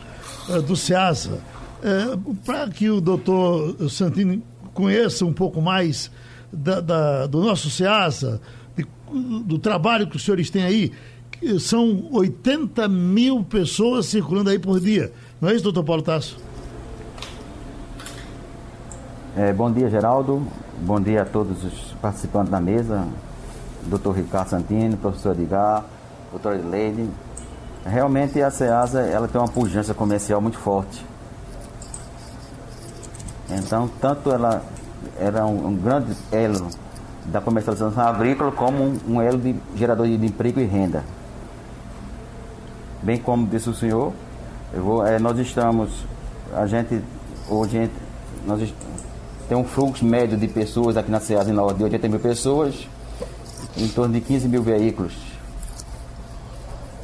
do 0.67 0.77
SEASA. 0.77 1.41
É, 1.83 2.19
Para 2.45 2.69
que 2.69 2.91
o 2.91 3.01
doutor 3.01 3.89
Santini 3.91 4.43
conheça 4.75 5.25
um 5.25 5.33
pouco 5.33 5.61
mais 5.61 6.11
da, 6.53 6.81
da, 6.81 7.27
do 7.27 7.41
nosso 7.43 7.71
SEASA, 7.71 8.41
do 9.45 9.59
trabalho 9.59 10.07
que 10.07 10.17
os 10.17 10.25
senhores 10.25 10.51
têm 10.51 10.63
aí, 10.63 10.93
são 11.61 12.09
80 12.13 12.89
mil 12.89 13.45
pessoas 13.45 14.07
circulando 14.07 14.51
aí 14.51 14.59
por 14.59 14.81
dia. 14.81 15.13
Não 15.41 15.49
é 15.49 15.55
isso, 15.55 15.65
doutor 15.65 15.85
Paulo 15.85 16.03
Tasso? 16.03 16.37
É, 19.37 19.53
bom 19.53 19.71
dia, 19.71 19.89
Geraldo. 19.89 20.45
Bom 20.81 21.01
dia 21.01 21.23
a 21.23 21.25
todos 21.25 21.65
os 21.65 21.93
participantes 22.03 22.51
da 22.51 22.61
mesa. 22.61 23.07
Doutor 23.87 24.17
Ricardo 24.17 24.49
Santini, 24.49 24.97
professor 24.97 25.39
Edgar, 25.39 25.85
doutor 26.33 26.57
Edleide. 26.57 27.09
Realmente 27.85 28.41
a 28.43 28.51
Ceasa 28.51 29.01
ela 29.01 29.29
tem 29.29 29.41
uma 29.41 29.49
pujança 29.49 29.95
comercial 29.95 30.41
muito 30.41 30.59
forte. 30.59 31.05
Então, 33.51 33.89
tanto 34.01 34.31
ela 34.31 34.63
era 35.19 35.47
um, 35.47 35.69
um 35.69 35.77
grande 35.77 36.15
elo 36.31 36.69
da 37.27 37.41
comercialização 37.41 38.03
agrícola 38.03 38.53
como 38.53 38.83
um, 38.83 38.99
um 39.09 39.23
elo 39.23 39.39
de 39.39 39.57
gerador 39.75 40.07
de 40.07 40.15
emprego 40.15 40.61
e 40.61 40.65
renda. 40.65 41.05
Bem 43.03 43.19
como 43.19 43.47
disse 43.47 43.71
o 43.71 43.75
senhor, 43.75 44.13
vou, 44.75 45.07
é, 45.07 45.19
nós 45.19 45.39
estamos, 45.39 46.05
a 46.55 46.67
gente, 46.67 47.01
hoje, 47.49 47.91
nós 48.47 48.73
tem 49.49 49.57
um 49.57 49.65
fluxo 49.65 50.05
médio 50.05 50.37
de 50.37 50.47
pessoas 50.47 50.97
aqui 50.97 51.11
na 51.11 51.21
Ceasa 51.21 51.51
em 51.51 51.75
de 51.75 51.85
80 51.85 52.09
mil 52.09 52.21
pessoas, 52.21 52.87
em 53.77 53.89
torno 53.89 54.13
de 54.13 54.21
15 54.21 54.49
mil 54.49 54.63
veículos. 54.63 55.15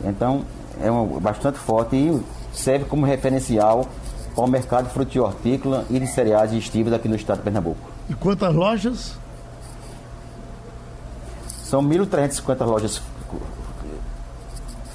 Então, 0.05 0.45
é 0.81 0.91
um, 0.91 1.19
bastante 1.21 1.59
forte 1.59 1.97
e 1.97 2.23
serve 2.53 2.85
como 2.85 3.05
referencial 3.05 3.87
para 4.35 4.45
o 4.45 4.49
mercado 4.49 4.89
fruto 4.91 5.23
hortícola 5.23 5.85
e 5.91 5.99
de 5.99 6.07
cereais 6.07 6.53
e 6.53 6.59
estivos 6.59 6.93
aqui 6.93 7.09
no 7.09 7.17
estado 7.17 7.39
de 7.39 7.45
Pernambuco. 7.45 7.91
E 8.09 8.15
quantas 8.15 8.55
lojas? 8.55 9.17
São 11.63 11.83
1.350 11.83 12.67
lojas 12.67 13.03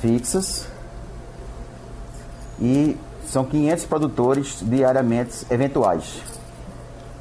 fixas 0.02 0.68
e 2.62 2.96
são 3.26 3.46
500 3.46 3.86
produtores 3.86 4.60
diariamente 4.62 5.46
eventuais. 5.50 6.22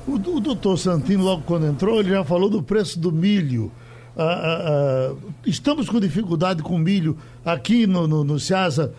O, 0.07 0.15
o 0.15 0.41
doutor 0.41 0.79
Santino, 0.79 1.25
logo 1.25 1.43
quando 1.43 1.67
entrou, 1.67 2.01
ele 2.01 2.11
já 2.11 2.25
falou 2.25 2.49
do 2.49 2.63
preço 2.63 2.99
do 2.99 3.13
milho. 3.13 3.71
Ah, 4.19 4.25
ah, 4.25 5.13
ah, 5.13 5.17
estamos 5.47 5.89
com 5.89 6.01
dificuldade 6.01 6.61
com 6.61 6.77
milho 6.77 7.17
aqui 7.45 7.87
no, 7.87 8.09
no, 8.09 8.25
no 8.25 8.41
Ceasa 8.41 8.93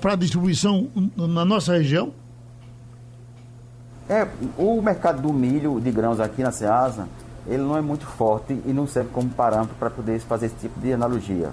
para 0.00 0.14
distribuição 0.14 0.88
na 1.16 1.44
nossa 1.44 1.72
região? 1.72 2.12
É, 4.08 4.28
o 4.56 4.80
mercado 4.80 5.20
do 5.20 5.32
milho 5.32 5.80
de 5.80 5.90
grãos 5.90 6.20
aqui 6.20 6.44
na 6.44 6.52
Ceasa, 6.52 7.08
ele 7.46 7.62
não 7.62 7.76
é 7.76 7.80
muito 7.80 8.06
forte 8.06 8.56
e 8.64 8.72
não 8.72 8.86
serve 8.86 9.10
como 9.12 9.28
parâmetro 9.30 9.74
para 9.80 9.90
poder 9.90 10.20
fazer 10.20 10.46
esse 10.46 10.56
tipo 10.56 10.78
de 10.78 10.92
analogia. 10.92 11.50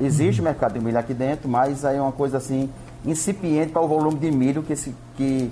Existe 0.00 0.40
uhum. 0.40 0.46
mercado 0.46 0.72
de 0.72 0.80
milho 0.80 0.98
aqui 0.98 1.12
dentro, 1.12 1.48
mas 1.48 1.84
aí 1.84 1.98
é 1.98 2.00
uma 2.00 2.12
coisa 2.12 2.38
assim 2.38 2.70
incipiente 3.04 3.72
para 3.72 3.82
o 3.82 3.88
volume 3.88 4.18
de 4.18 4.30
milho 4.30 4.62
que 4.62 4.74
se, 4.74 4.94
que 5.16 5.50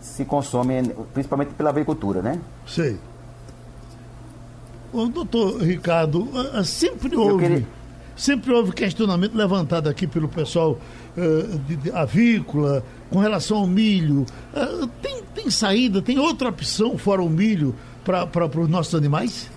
se 0.00 0.26
consome, 0.26 0.82
principalmente 1.14 1.54
pela 1.54 1.70
agricultura, 1.70 2.20
né? 2.20 2.38
Sei. 2.66 2.98
O 4.92 5.06
doutor 5.06 5.62
Ricardo, 5.62 6.28
sempre 6.64 7.16
houve, 7.16 7.48
queria... 7.48 7.66
sempre 8.14 8.52
houve 8.52 8.72
questionamento 8.72 9.34
levantado 9.34 9.88
aqui 9.88 10.06
pelo 10.06 10.28
pessoal 10.28 10.78
uh, 11.16 11.58
de, 11.60 11.76
de, 11.76 11.90
avícola 11.90 12.84
com 13.08 13.18
relação 13.18 13.58
ao 13.58 13.66
milho. 13.66 14.26
Uh, 14.54 14.86
tem, 15.00 15.22
tem 15.34 15.50
saída, 15.50 16.02
tem 16.02 16.18
outra 16.18 16.50
opção 16.50 16.98
fora 16.98 17.22
o 17.22 17.30
milho 17.30 17.74
para 18.04 18.46
os 18.60 18.68
nossos 18.68 18.94
animais? 18.94 19.48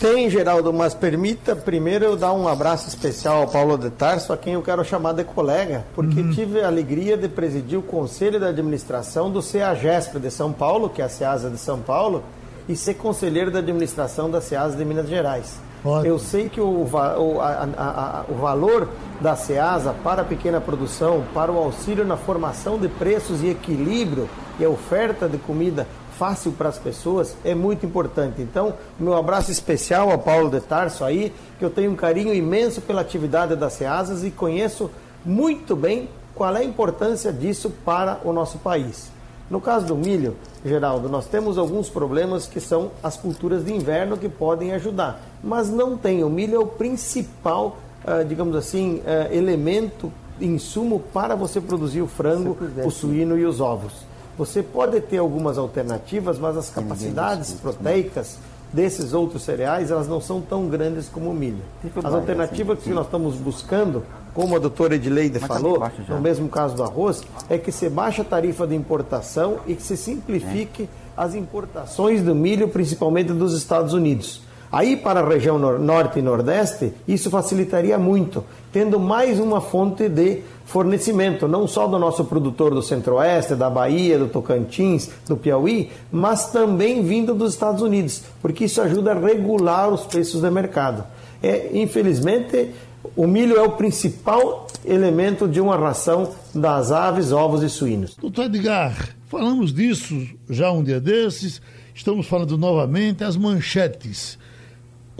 Tem, 0.00 0.28
Geraldo, 0.28 0.72
mas 0.72 0.94
permita 0.94 1.54
primeiro 1.54 2.04
eu 2.04 2.16
dar 2.16 2.32
um 2.32 2.48
abraço 2.48 2.88
especial 2.88 3.42
ao 3.42 3.48
Paulo 3.48 3.78
de 3.78 3.88
Tarso, 3.88 4.32
a 4.32 4.36
quem 4.36 4.54
eu 4.54 4.62
quero 4.62 4.84
chamar 4.84 5.12
de 5.12 5.22
colega, 5.22 5.84
porque 5.94 6.20
uhum. 6.20 6.32
tive 6.32 6.60
a 6.60 6.66
alegria 6.66 7.16
de 7.16 7.28
presidir 7.28 7.78
o 7.78 7.82
Conselho 7.82 8.40
de 8.40 8.46
Administração 8.46 9.30
do 9.30 9.40
CEAGESP 9.40 10.18
de 10.18 10.28
São 10.28 10.52
Paulo, 10.52 10.88
que 10.88 11.00
é 11.00 11.04
a 11.04 11.08
CEASA 11.08 11.50
de 11.50 11.58
São 11.58 11.78
Paulo, 11.78 12.24
e 12.68 12.76
ser 12.76 12.94
conselheiro 12.94 13.50
da 13.50 13.58
administração 13.58 14.30
da 14.30 14.40
SEASA 14.40 14.76
de 14.76 14.84
Minas 14.84 15.08
Gerais. 15.08 15.58
Ótimo. 15.84 16.06
Eu 16.06 16.18
sei 16.18 16.48
que 16.48 16.60
o, 16.60 16.84
o, 16.84 17.40
a, 17.40 17.68
a, 17.76 18.20
a, 18.20 18.24
o 18.28 18.34
valor 18.34 18.88
da 19.20 19.34
SEASA 19.34 19.94
para 20.04 20.22
a 20.22 20.24
pequena 20.24 20.60
produção, 20.60 21.24
para 21.34 21.50
o 21.50 21.58
auxílio 21.58 22.04
na 22.04 22.16
formação 22.16 22.78
de 22.78 22.88
preços 22.88 23.42
e 23.42 23.48
equilíbrio 23.48 24.28
e 24.60 24.64
a 24.64 24.68
oferta 24.68 25.28
de 25.28 25.38
comida 25.38 25.86
fácil 26.16 26.52
para 26.52 26.68
as 26.68 26.78
pessoas 26.78 27.36
é 27.44 27.54
muito 27.54 27.84
importante. 27.84 28.40
Então, 28.40 28.74
meu 28.98 29.16
abraço 29.16 29.50
especial 29.50 30.10
ao 30.10 30.18
Paulo 30.18 30.50
de 30.50 30.60
Tarso 30.60 31.04
aí, 31.04 31.32
que 31.58 31.64
eu 31.64 31.70
tenho 31.70 31.90
um 31.90 31.96
carinho 31.96 32.32
imenso 32.32 32.80
pela 32.80 33.00
atividade 33.00 33.56
das 33.56 33.72
SEASAs 33.72 34.22
e 34.22 34.30
conheço 34.30 34.88
muito 35.24 35.74
bem 35.74 36.08
qual 36.34 36.54
é 36.54 36.60
a 36.60 36.64
importância 36.64 37.32
disso 37.32 37.70
para 37.84 38.20
o 38.24 38.32
nosso 38.32 38.58
país. 38.58 39.10
No 39.52 39.60
caso 39.60 39.84
do 39.84 39.94
milho, 39.94 40.34
Geraldo, 40.64 41.10
nós 41.10 41.26
temos 41.26 41.58
alguns 41.58 41.90
problemas 41.90 42.46
que 42.46 42.58
são 42.58 42.90
as 43.02 43.18
culturas 43.18 43.62
de 43.62 43.70
inverno 43.70 44.16
que 44.16 44.26
podem 44.26 44.72
ajudar, 44.72 45.20
mas 45.44 45.68
não 45.68 45.94
tem. 45.94 46.24
O 46.24 46.30
milho 46.30 46.56
é 46.56 46.58
o 46.58 46.66
principal, 46.66 47.76
uh, 48.02 48.24
digamos 48.24 48.56
assim, 48.56 49.00
uh, 49.00 49.30
elemento, 49.30 50.10
insumo 50.40 51.00
para 51.12 51.34
você 51.36 51.60
produzir 51.60 52.00
o 52.00 52.06
frango, 52.06 52.56
o 52.82 52.90
suíno 52.90 53.38
e 53.38 53.44
os 53.44 53.60
ovos. 53.60 53.92
Você 54.38 54.62
pode 54.62 54.98
ter 55.02 55.18
algumas 55.18 55.58
alternativas, 55.58 56.38
mas 56.38 56.56
as 56.56 56.70
capacidades 56.70 57.52
proteicas 57.52 58.38
desses 58.72 59.12
outros 59.12 59.42
cereais, 59.42 59.90
elas 59.90 60.08
não 60.08 60.20
são 60.20 60.40
tão 60.40 60.68
grandes 60.68 61.08
como 61.08 61.30
o 61.30 61.34
milho. 61.34 61.62
As 62.02 62.12
alternativas 62.12 62.78
que 62.78 62.90
nós 62.90 63.04
estamos 63.04 63.34
buscando 63.36 64.02
como 64.34 64.56
a 64.56 64.58
doutora 64.58 64.94
Edileide 64.94 65.38
tá 65.38 65.46
falou, 65.46 65.82
no 66.08 66.20
mesmo 66.20 66.48
caso 66.48 66.74
do 66.74 66.82
arroz, 66.82 67.22
é 67.50 67.58
que 67.58 67.70
se 67.70 67.88
baixa 67.88 68.22
a 68.22 68.24
tarifa 68.24 68.66
de 68.66 68.74
importação 68.74 69.58
e 69.66 69.74
que 69.74 69.82
se 69.82 69.96
simplifique 69.96 70.84
é. 70.84 70.88
as 71.16 71.34
importações 71.34 72.22
do 72.22 72.34
milho, 72.34 72.68
principalmente 72.68 73.32
dos 73.32 73.54
Estados 73.54 73.92
Unidos. 73.92 74.40
Aí, 74.72 74.96
para 74.96 75.20
a 75.20 75.28
região 75.28 75.58
norte 75.58 76.18
e 76.18 76.22
nordeste, 76.22 76.94
isso 77.06 77.28
facilitaria 77.28 77.98
muito, 77.98 78.42
tendo 78.72 78.98
mais 78.98 79.38
uma 79.38 79.60
fonte 79.60 80.08
de 80.08 80.40
fornecimento, 80.64 81.46
não 81.46 81.66
só 81.68 81.86
do 81.86 81.98
nosso 81.98 82.24
produtor 82.24 82.72
do 82.72 82.80
centro-oeste, 82.80 83.54
da 83.54 83.68
Bahia, 83.68 84.18
do 84.18 84.28
Tocantins, 84.28 85.10
do 85.28 85.36
Piauí, 85.36 85.90
mas 86.10 86.50
também 86.50 87.02
vindo 87.02 87.34
dos 87.34 87.52
Estados 87.52 87.82
Unidos, 87.82 88.22
porque 88.40 88.64
isso 88.64 88.80
ajuda 88.80 89.12
a 89.12 89.18
regular 89.18 89.92
os 89.92 90.06
preços 90.06 90.40
do 90.40 90.50
mercado. 90.50 91.04
É, 91.42 91.68
infelizmente, 91.74 92.70
o 93.14 93.26
milho 93.26 93.58
é 93.58 93.62
o 93.62 93.72
principal 93.72 94.68
elemento 94.86 95.46
de 95.46 95.60
uma 95.60 95.76
ração 95.76 96.30
das 96.54 96.90
aves, 96.90 97.30
ovos 97.30 97.62
e 97.62 97.68
suínos. 97.68 98.16
Doutor 98.16 98.46
Edgar, 98.46 99.10
falamos 99.28 99.70
disso 99.70 100.26
já 100.48 100.72
um 100.72 100.82
dia 100.82 100.98
desses, 100.98 101.60
estamos 101.94 102.26
falando 102.26 102.56
novamente, 102.56 103.22
as 103.22 103.36
manchetes 103.36 104.40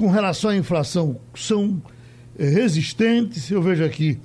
com 0.03 0.09
relação 0.09 0.51
à 0.51 0.57
inflação 0.57 1.21
são 1.33 1.81
resistentes, 2.37 3.49
eu 3.49 3.63
vejo 3.63 3.85
aqui 3.85 4.19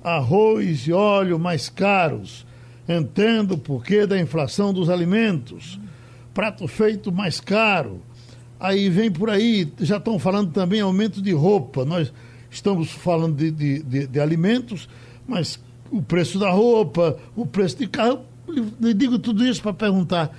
arroz 0.00 0.86
e 0.86 0.92
óleo 0.92 1.40
mais 1.40 1.68
caros, 1.68 2.46
entendo 2.88 3.54
o 3.54 3.58
porquê 3.58 4.06
da 4.06 4.16
inflação 4.16 4.72
dos 4.72 4.88
alimentos, 4.88 5.80
prato 6.32 6.68
feito 6.68 7.10
mais 7.10 7.40
caro, 7.40 8.00
aí 8.60 8.88
vem 8.88 9.10
por 9.10 9.28
aí, 9.28 9.72
já 9.80 9.96
estão 9.96 10.20
falando 10.20 10.52
também 10.52 10.80
aumento 10.80 11.20
de 11.20 11.32
roupa, 11.32 11.84
nós 11.84 12.12
estamos 12.48 12.92
falando 12.92 13.34
de, 13.34 13.50
de, 13.50 13.82
de, 13.82 14.06
de 14.06 14.20
alimentos, 14.20 14.88
mas 15.26 15.58
o 15.90 16.00
preço 16.00 16.38
da 16.38 16.50
roupa, 16.50 17.18
o 17.34 17.44
preço 17.44 17.76
de 17.78 17.88
carro. 17.88 18.20
Eu 18.80 18.94
digo 18.94 19.18
tudo 19.18 19.44
isso 19.44 19.60
para 19.60 19.74
perguntar. 19.74 20.30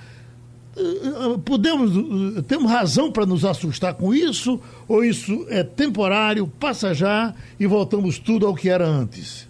Eh, 0.76 0.80
eh, 0.80 1.38
podemos, 1.42 1.90
eh, 2.36 2.42
temos 2.42 2.70
razão 2.70 3.10
para 3.10 3.24
nos 3.24 3.44
assustar 3.44 3.94
com 3.94 4.14
isso? 4.14 4.60
Ou 4.86 5.02
isso 5.02 5.46
é 5.48 5.62
temporário, 5.62 6.46
passa 6.46 6.92
já 6.92 7.34
e 7.58 7.66
voltamos 7.66 8.18
tudo 8.18 8.46
ao 8.46 8.54
que 8.54 8.68
era 8.68 8.86
antes? 8.86 9.48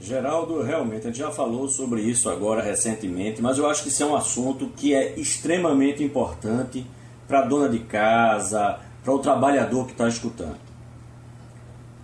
Geraldo, 0.00 0.62
realmente, 0.62 1.02
a 1.02 1.10
gente 1.10 1.18
já 1.18 1.30
falou 1.30 1.68
sobre 1.68 2.00
isso 2.00 2.30
agora 2.30 2.62
recentemente, 2.62 3.42
mas 3.42 3.58
eu 3.58 3.68
acho 3.68 3.82
que 3.82 3.88
isso 3.88 4.02
é 4.02 4.06
um 4.06 4.16
assunto 4.16 4.68
que 4.74 4.94
é 4.94 5.18
extremamente 5.18 6.02
importante 6.02 6.86
para 7.26 7.40
a 7.40 7.44
dona 7.44 7.68
de 7.68 7.80
casa, 7.80 8.78
para 9.04 9.12
o 9.12 9.18
trabalhador 9.18 9.84
que 9.84 9.92
está 9.92 10.08
escutando. 10.08 10.56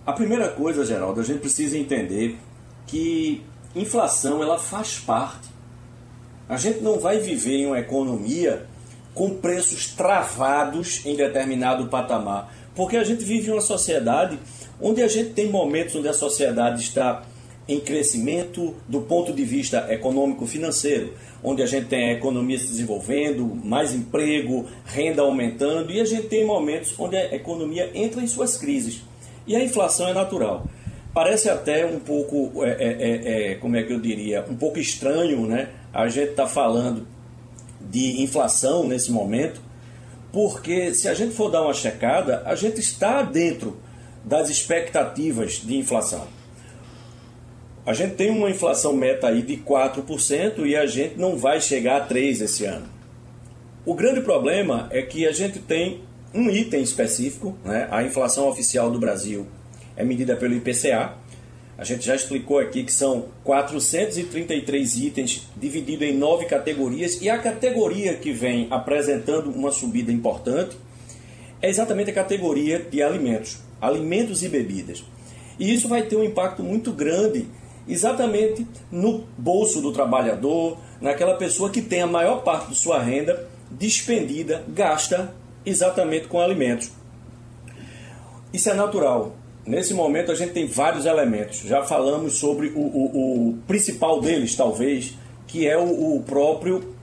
A 0.05 0.13
primeira 0.13 0.49
coisa, 0.49 0.85
Geraldo, 0.85 1.19
a 1.19 1.23
gente 1.23 1.39
precisa 1.39 1.75
entender 1.75 2.37
que 2.85 3.41
inflação 3.75 4.43
ela 4.43 4.59
faz 4.59 4.99
parte. 4.99 5.54
A 6.47 6.57
gente 6.57 6.81
não 6.81 6.99
vai 6.99 7.19
viver 7.19 7.57
em 7.57 7.65
uma 7.65 7.79
economia 7.79 8.65
com 9.13 9.31
preços 9.31 9.87
travados 9.87 11.03
em 11.05 11.15
determinado 11.15 11.87
patamar, 11.87 12.53
porque 12.75 12.97
a 12.97 13.03
gente 13.03 13.23
vive 13.23 13.49
uma 13.49 13.61
sociedade 13.61 14.37
onde 14.79 15.01
a 15.01 15.07
gente 15.07 15.31
tem 15.31 15.49
momentos 15.49 15.95
onde 15.95 16.07
a 16.07 16.13
sociedade 16.13 16.81
está 16.81 17.23
em 17.67 17.79
crescimento 17.79 18.75
do 18.87 19.01
ponto 19.01 19.33
de 19.33 19.43
vista 19.43 19.87
econômico-financeiro, 19.91 21.13
onde 21.43 21.63
a 21.63 21.65
gente 21.65 21.87
tem 21.87 22.09
a 22.09 22.13
economia 22.13 22.59
se 22.59 22.67
desenvolvendo, 22.67 23.43
mais 23.63 23.93
emprego, 23.93 24.67
renda 24.85 25.23
aumentando, 25.23 25.91
e 25.91 25.99
a 25.99 26.05
gente 26.05 26.27
tem 26.27 26.45
momentos 26.45 26.93
onde 26.99 27.15
a 27.15 27.33
economia 27.33 27.89
entra 27.95 28.21
em 28.21 28.27
suas 28.27 28.55
crises. 28.55 29.01
E 29.47 29.55
a 29.55 29.63
inflação 29.63 30.07
é 30.07 30.13
natural. 30.13 30.67
Parece 31.13 31.49
até 31.49 31.85
um 31.85 31.99
pouco, 31.99 32.63
é, 32.63 32.69
é, 32.69 32.97
é, 32.99 33.51
é 33.51 33.55
como 33.55 33.75
é 33.77 33.83
que 33.83 33.93
eu 33.93 33.99
diria, 33.99 34.45
um 34.49 34.55
pouco 34.55 34.77
estranho, 34.77 35.47
né? 35.47 35.69
A 35.95 36.09
gente 36.09 36.31
está 36.31 36.45
falando 36.45 37.07
de 37.79 38.21
inflação 38.21 38.85
nesse 38.85 39.09
momento, 39.09 39.61
porque 40.29 40.93
se 40.93 41.07
a 41.07 41.13
gente 41.13 41.33
for 41.33 41.49
dar 41.49 41.61
uma 41.61 41.73
checada, 41.73 42.43
a 42.45 42.53
gente 42.53 42.81
está 42.81 43.21
dentro 43.21 43.77
das 44.21 44.49
expectativas 44.49 45.53
de 45.53 45.77
inflação. 45.77 46.27
A 47.85 47.93
gente 47.93 48.15
tem 48.15 48.29
uma 48.29 48.49
inflação 48.49 48.91
meta 48.91 49.27
aí 49.27 49.41
de 49.41 49.55
4% 49.55 50.65
e 50.65 50.75
a 50.75 50.85
gente 50.85 51.17
não 51.17 51.37
vai 51.37 51.61
chegar 51.61 52.01
a 52.01 52.05
3% 52.05 52.41
esse 52.41 52.65
ano. 52.65 52.87
O 53.85 53.93
grande 53.93 54.19
problema 54.19 54.89
é 54.91 55.01
que 55.01 55.25
a 55.25 55.31
gente 55.31 55.59
tem 55.59 56.01
um 56.33 56.49
item 56.49 56.81
específico, 56.81 57.57
né? 57.63 57.87
a 57.89 58.03
inflação 58.03 58.49
oficial 58.49 58.91
do 58.91 58.99
Brasil 58.99 59.47
é 59.95 60.03
medida 60.03 60.35
pelo 60.35 60.55
IPCA. 60.55 61.13
A 61.77 61.83
gente 61.83 62.05
já 62.05 62.15
explicou 62.15 62.57
aqui 62.57 62.83
que 62.83 62.93
são 62.93 63.25
433 63.43 64.95
itens 64.97 65.47
divididos 65.57 66.07
em 66.07 66.17
nove 66.17 66.45
categorias 66.45 67.21
e 67.21 67.29
a 67.29 67.37
categoria 67.37 68.15
que 68.15 68.31
vem 68.31 68.67
apresentando 68.71 69.49
uma 69.51 69.71
subida 69.71 70.11
importante 70.11 70.77
é 71.61 71.69
exatamente 71.69 72.11
a 72.11 72.13
categoria 72.13 72.79
de 72.79 73.01
alimentos, 73.03 73.57
alimentos 73.81 74.41
e 74.41 74.47
bebidas. 74.47 75.03
E 75.59 75.73
isso 75.73 75.87
vai 75.87 76.03
ter 76.03 76.15
um 76.15 76.23
impacto 76.23 76.63
muito 76.63 76.93
grande 76.93 77.45
exatamente 77.87 78.65
no 78.91 79.25
bolso 79.37 79.81
do 79.81 79.91
trabalhador, 79.91 80.77
naquela 81.01 81.35
pessoa 81.35 81.69
que 81.69 81.81
tem 81.81 82.01
a 82.01 82.07
maior 82.07 82.43
parte 82.43 82.69
de 82.69 82.75
sua 82.75 83.01
renda 83.01 83.47
despendida, 83.69 84.63
gasta 84.67 85.33
exatamente 85.65 86.27
com 86.27 86.39
alimentos. 86.39 86.91
Isso 88.53 88.69
é 88.69 88.73
natural. 88.73 89.35
Nesse 89.65 89.93
momento 89.95 90.31
a 90.31 90.35
gente 90.35 90.53
tem 90.53 90.67
vários 90.67 91.05
elementos. 91.05 91.61
Já 91.61 91.83
falamos 91.83 92.37
sobre 92.37 92.67
o, 92.67 92.79
o, 92.79 93.49
o 93.49 93.57
principal 93.65 94.21
deles, 94.21 94.55
talvez, 94.55 95.17
que 95.47 95.67
é 95.67 95.77
o, 95.77 96.15
o, 96.15 96.23
próprio 96.23 96.93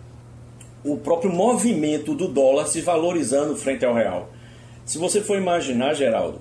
o 0.85 0.97
próprio 0.97 1.33
movimento 1.33 2.14
do 2.14 2.28
dólar 2.28 2.66
se 2.66 2.81
valorizando 2.81 3.57
frente 3.57 3.85
ao 3.85 3.95
real. 3.95 4.31
Se 4.85 4.99
você 4.99 5.21
for 5.21 5.37
imaginar, 5.37 5.95
Geraldo, 5.95 6.40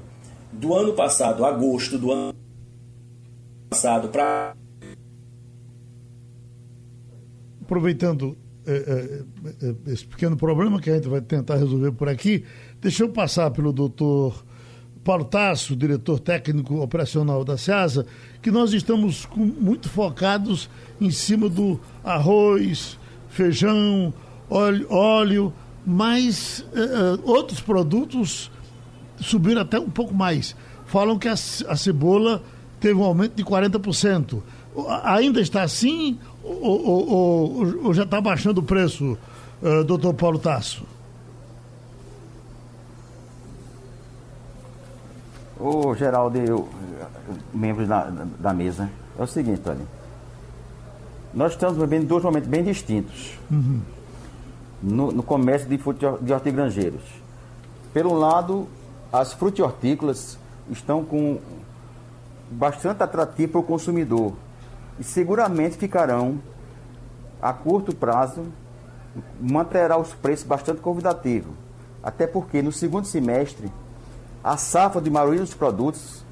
do 0.51 0.75
ano 0.75 0.93
passado, 0.93 1.43
agosto 1.43 1.97
do 1.97 2.11
ano 2.11 2.33
passado 3.69 4.09
para 4.09 4.55
aproveitando 7.63 8.37
é, 8.67 8.71
é, 8.73 9.67
é, 9.67 9.91
esse 9.91 10.05
pequeno 10.05 10.35
problema 10.35 10.79
que 10.79 10.89
a 10.89 10.95
gente 10.95 11.07
vai 11.07 11.21
tentar 11.21 11.55
resolver 11.55 11.93
por 11.93 12.09
aqui, 12.09 12.43
deixa 12.79 13.03
eu 13.03 13.09
passar 13.09 13.49
pelo 13.51 13.71
doutor 13.71 14.43
Paulo 15.03 15.25
Tasso, 15.25 15.75
diretor 15.75 16.19
técnico 16.19 16.81
operacional 16.81 17.43
da 17.43 17.57
SEASA, 17.57 18.05
que 18.41 18.51
nós 18.51 18.73
estamos 18.73 19.25
com, 19.25 19.39
muito 19.39 19.89
focados 19.89 20.69
em 20.99 21.09
cima 21.09 21.49
do 21.49 21.79
arroz, 22.03 22.97
feijão, 23.29 24.13
óleo, 24.49 24.87
óleo 24.89 25.53
mas 25.85 26.65
uh, 26.73 27.19
outros 27.23 27.59
produtos 27.59 28.51
subiram 29.19 29.61
até 29.61 29.79
um 29.79 29.89
pouco 29.89 30.13
mais. 30.13 30.55
Falam 30.85 31.17
que 31.17 31.27
a, 31.27 31.33
a 31.33 31.75
cebola 31.75 32.43
teve 32.79 32.95
um 32.95 33.03
aumento 33.03 33.35
de 33.35 33.43
40%. 33.43 34.41
Ainda 35.03 35.41
está 35.41 35.63
assim 35.63 36.17
ou, 36.43 36.87
ou, 36.87 37.09
ou, 37.09 37.85
ou 37.85 37.93
já 37.93 38.03
está 38.03 38.21
baixando 38.21 38.61
o 38.61 38.63
preço, 38.63 39.17
uh, 39.61 39.83
doutor 39.83 40.13
Paulo 40.13 40.39
Tasso? 40.39 40.83
Ô, 45.61 45.93
Geraldo 45.93 46.39
e 46.39 46.49
eu, 46.49 46.67
membros 47.53 47.87
da, 47.87 48.09
da, 48.39 48.51
mesa, 48.51 48.89
é 49.15 49.21
o 49.21 49.27
seguinte, 49.27 49.61
olha. 49.67 49.85
Nós 51.31 51.51
estamos 51.51 51.77
vivendo 51.77 52.07
dois 52.07 52.23
momentos 52.23 52.49
bem 52.49 52.63
distintos 52.63 53.37
uhum. 53.49 53.79
no, 54.81 55.11
no, 55.11 55.21
comércio 55.21 55.69
de, 55.69 55.77
de 55.77 56.33
hortigranjeiros. 56.33 57.03
Pelo 57.93 58.17
lado, 58.17 58.67
as 59.13 59.33
frutihortícolas 59.33 60.35
estão 60.67 61.05
com 61.05 61.39
bastante 62.49 63.03
atrativo 63.03 63.51
para 63.51 63.61
o 63.61 63.63
consumidor 63.63 64.33
e 64.99 65.03
seguramente 65.03 65.77
ficarão 65.77 66.39
a 67.39 67.53
curto 67.53 67.95
prazo 67.95 68.45
manterá 69.39 69.95
os 69.95 70.11
preços 70.11 70.45
bastante 70.45 70.81
convidativos. 70.81 71.53
Até 72.01 72.25
porque 72.25 72.63
no 72.63 72.71
segundo 72.71 73.05
semestre 73.05 73.71
a 74.43 74.57
safra 74.57 75.01
de 75.01 75.09
maioria 75.09 75.41
dos 75.41 75.53
produtos 75.53 76.23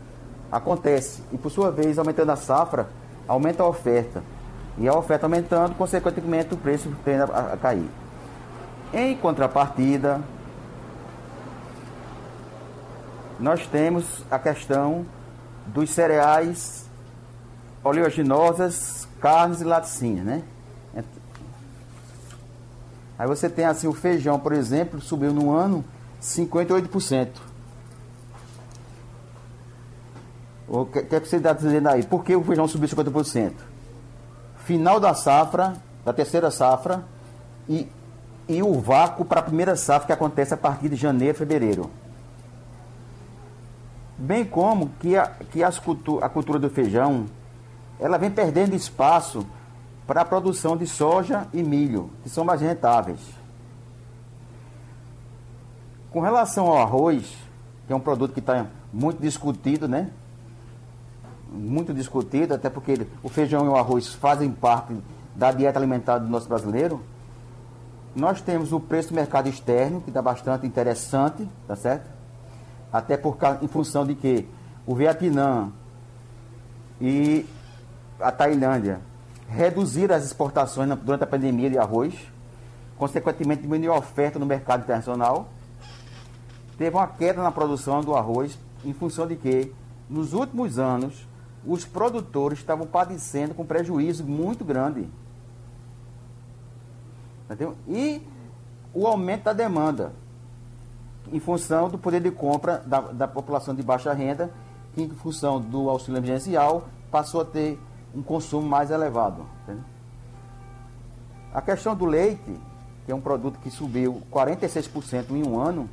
acontece 0.51 1.21
e 1.31 1.38
por 1.38 1.51
sua 1.51 1.71
vez 1.71 1.97
aumentando 1.97 2.31
a 2.31 2.36
safra 2.36 2.89
aumenta 3.27 3.63
a 3.63 3.67
oferta 3.67 4.23
e 4.77 4.88
a 4.88 4.93
oferta 4.93 5.25
aumentando 5.25 5.75
consequentemente 5.75 6.53
o 6.53 6.57
preço 6.57 6.91
tende 7.05 7.21
a, 7.21 7.53
a 7.53 7.57
cair. 7.57 7.89
Em 8.93 9.15
contrapartida 9.15 10.21
nós 13.39 13.67
temos 13.67 14.23
a 14.29 14.39
questão 14.39 15.05
dos 15.67 15.89
cereais 15.91 16.89
oleaginosas, 17.84 19.07
carnes 19.21 19.62
e 19.62 19.63
laticínias, 19.63 20.25
né? 20.25 20.43
Aí 23.19 23.27
você 23.27 23.49
tem 23.49 23.65
assim 23.65 23.86
o 23.86 23.93
feijão, 23.93 24.39
por 24.39 24.53
exemplo, 24.53 25.01
subiu 25.01 25.34
no 25.34 25.51
ano 25.51 25.84
58%. 26.21 27.48
O 30.69 30.86
que, 30.86 31.01
que, 31.01 31.15
é 31.15 31.19
que 31.19 31.27
você 31.27 31.38
está 31.38 31.51
dizendo 31.51 31.88
aí? 31.88 32.03
Por 32.03 32.23
que 32.23 32.36
o 32.36 32.43
feijão 32.43 32.67
subiu 32.67 32.88
50%? 32.88 33.53
Final 34.65 34.99
da 34.99 35.13
safra, 35.13 35.73
da 36.05 36.13
terceira 36.13 36.51
safra, 36.51 37.03
e, 37.67 37.88
e 38.47 38.62
o 38.62 38.79
vácuo 38.79 39.25
para 39.25 39.39
a 39.39 39.43
primeira 39.43 39.75
safra 39.75 40.08
que 40.08 40.13
acontece 40.13 40.53
a 40.53 40.58
partir 40.58 40.89
de 40.89 40.95
janeiro, 40.95 41.38
fevereiro 41.38 41.89
bem 44.19 44.43
como 44.43 44.89
que 44.99 45.15
a, 45.15 45.27
que 45.27 45.63
as 45.63 45.79
cultu 45.79 46.19
a 46.21 46.27
cultura 46.27 46.60
do 46.60 46.69
feijão 46.69 47.25
ela 47.97 48.17
vem 48.17 48.29
perdendo 48.29 48.75
espaço 48.75 49.45
para 50.05 50.21
a 50.21 50.25
produção 50.25 50.75
de 50.75 50.88
soja 50.88 51.47
e 51.53 51.62
milho, 51.62 52.10
que 52.23 52.29
são 52.29 52.43
mais 52.43 52.62
rentáveis. 52.62 53.19
Com 56.10 56.19
relação 56.19 56.67
ao 56.67 56.77
arroz, 56.77 57.38
que 57.86 57.93
é 57.93 57.95
um 57.95 57.99
produto 57.99 58.34
que 58.34 58.39
está 58.39 58.65
muito 58.91 59.21
discutido, 59.21 59.88
né? 59.88 60.10
Muito 61.51 61.93
discutido, 61.93 62.53
até 62.53 62.69
porque 62.69 63.07
o 63.23 63.29
feijão 63.29 63.65
e 63.65 63.69
o 63.69 63.75
arroz 63.75 64.13
fazem 64.13 64.51
parte 64.51 64.95
da 65.35 65.51
dieta 65.51 65.79
alimentar 65.79 66.19
do 66.19 66.27
nosso 66.27 66.47
brasileiro. 66.47 67.01
Nós 68.15 68.41
temos 68.41 68.71
o 68.71 68.79
preço 68.79 69.09
do 69.09 69.15
mercado 69.15 69.49
externo, 69.49 70.01
que 70.01 70.09
está 70.09 70.21
bastante 70.21 70.65
interessante, 70.65 71.47
tá 71.67 71.75
certo? 71.75 72.19
até 72.91 73.15
por, 73.15 73.38
em 73.62 73.67
função 73.67 74.05
de 74.05 74.15
que 74.15 74.47
o 74.85 74.95
Vietnã 74.95 75.71
e 76.99 77.45
a 78.19 78.31
Tailândia 78.31 78.99
reduziram 79.47 80.15
as 80.15 80.25
exportações 80.25 80.89
durante 80.99 81.23
a 81.23 81.27
pandemia 81.27 81.69
de 81.69 81.77
arroz, 81.77 82.13
consequentemente 82.97 83.62
diminuiu 83.62 83.93
a 83.93 83.97
oferta 83.97 84.38
no 84.38 84.45
mercado 84.45 84.81
internacional. 84.81 85.47
Teve 86.77 86.95
uma 86.95 87.07
queda 87.07 87.41
na 87.41 87.51
produção 87.51 88.01
do 88.01 88.15
arroz 88.15 88.57
em 88.83 88.93
função 88.93 89.27
de 89.27 89.35
que, 89.35 89.73
nos 90.09 90.33
últimos 90.33 90.79
anos, 90.79 91.27
os 91.65 91.86
produtores 91.86 92.60
estavam 92.60 92.88
padecendo 92.88 93.54
com 93.54 93.65
prejuízo 93.65 94.24
muito 94.24 94.63
grande. 94.63 95.10
Entendeu? 97.45 97.76
E 97.88 98.22
o 98.93 99.08
aumento 99.08 99.43
da 99.43 99.54
demanda 99.54 100.13
em 101.32 101.39
função 101.39 101.89
do 101.89 101.98
poder 101.98 102.22
de 102.22 102.32
compra 102.32 102.80
da, 102.86 103.02
da 103.02 103.28
população 103.28 103.76
de 103.76 103.84
baixa 103.84 104.13
renda, 104.13 104.52
que 104.93 105.04
em 105.04 105.10
função 105.10 105.62
do 105.62 105.89
auxílio 105.89 106.17
emergencial 106.17 106.88
passou 107.12 107.41
a 107.41 107.45
ter 107.45 107.80
um 108.15 108.22
consumo 108.22 108.67
mais 108.67 108.89
elevado. 108.89 109.45
Entende? 109.63 109.84
A 111.54 111.62
questão 111.62 111.95
do 111.95 112.06
leite, 112.06 112.60
que 113.06 113.12
é 113.12 113.15
um 113.15 113.22
produto 113.22 113.60
que 113.60 113.69
subiu 113.69 114.22
46% 114.32 115.32
em 115.32 115.48
um 115.48 115.60
ano, 115.60 115.89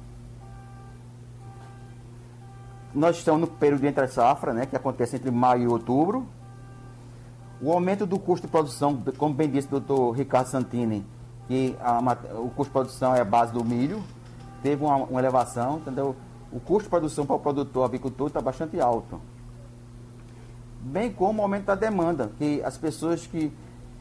nós 2.96 3.18
estamos 3.18 3.42
no 3.42 3.46
período 3.46 3.82
de 3.82 3.88
entre 3.88 4.08
safra, 4.08 4.54
né, 4.54 4.64
que 4.64 4.74
acontece 4.74 5.16
entre 5.16 5.30
maio 5.30 5.62
e 5.64 5.66
outubro. 5.68 6.26
O 7.60 7.70
aumento 7.70 8.06
do 8.06 8.18
custo 8.18 8.46
de 8.46 8.50
produção, 8.50 9.02
como 9.18 9.34
bem 9.34 9.50
disse 9.50 9.68
o 9.68 9.72
doutor 9.72 10.12
Ricardo 10.12 10.46
Santini, 10.46 11.04
que 11.46 11.76
a, 11.78 12.00
o 12.40 12.48
custo 12.48 12.64
de 12.64 12.70
produção 12.70 13.14
é 13.14 13.20
a 13.20 13.24
base 13.24 13.52
do 13.52 13.62
milho, 13.62 14.02
teve 14.62 14.82
uma, 14.82 14.96
uma 14.96 15.20
elevação, 15.20 15.76
entendeu? 15.76 16.16
O 16.50 16.58
custo 16.58 16.84
de 16.84 16.88
produção 16.88 17.26
para 17.26 17.36
o 17.36 17.38
produtor 17.38 17.84
avicultor 17.84 18.28
está 18.28 18.40
bastante 18.40 18.80
alto. 18.80 19.20
Bem 20.80 21.12
como 21.12 21.40
o 21.40 21.42
aumento 21.42 21.66
da 21.66 21.74
demanda, 21.74 22.32
que 22.38 22.62
as 22.64 22.78
pessoas 22.78 23.26
que, 23.26 23.52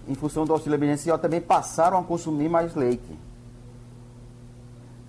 em 0.07 0.15
função 0.15 0.45
do 0.45 0.53
auxílio 0.53 0.75
emergencial, 0.75 1.17
também 1.17 1.41
passaram 1.41 1.97
a 1.99 2.03
consumir 2.03 2.47
mais 2.47 2.75
leite. 2.75 3.19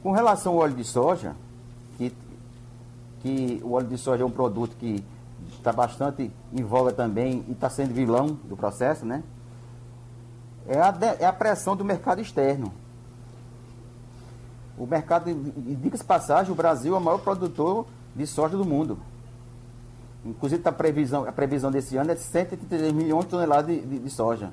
Com 0.02 0.10
relação 0.10 0.54
ao 0.54 0.58
óleo 0.58 0.74
de 0.74 0.84
soja, 0.84 1.36
que 3.26 3.60
o 3.64 3.72
óleo 3.72 3.88
de 3.88 3.98
soja 3.98 4.22
é 4.22 4.26
um 4.26 4.30
produto 4.30 4.76
que 4.76 5.04
está 5.52 5.72
bastante 5.72 6.30
em 6.52 6.62
voga 6.62 6.92
também 6.92 7.44
e 7.48 7.52
está 7.52 7.68
sendo 7.68 7.92
vilão 7.92 8.38
do 8.44 8.56
processo, 8.56 9.04
né? 9.04 9.24
É 10.68 10.78
a, 10.78 10.94
é 11.18 11.26
a 11.26 11.32
pressão 11.32 11.76
do 11.76 11.84
mercado 11.84 12.20
externo. 12.20 12.72
O 14.78 14.86
mercado, 14.86 15.32
diga-se 15.34 16.04
passagem, 16.04 16.52
o 16.52 16.54
Brasil 16.54 16.94
é 16.94 16.98
o 16.98 17.00
maior 17.00 17.18
produtor 17.18 17.86
de 18.14 18.26
soja 18.26 18.56
do 18.56 18.64
mundo. 18.64 18.98
inclusive 20.24 20.62
tá 20.62 20.70
a, 20.70 20.72
previsão, 20.72 21.26
a 21.26 21.32
previsão 21.32 21.70
desse 21.70 21.96
ano 21.96 22.12
é 22.12 22.14
de 22.14 22.20
133 22.20 22.92
milhões 22.92 23.24
de 23.24 23.30
toneladas 23.30 23.66
de, 23.66 23.80
de, 23.80 23.98
de 23.98 24.10
soja. 24.10 24.52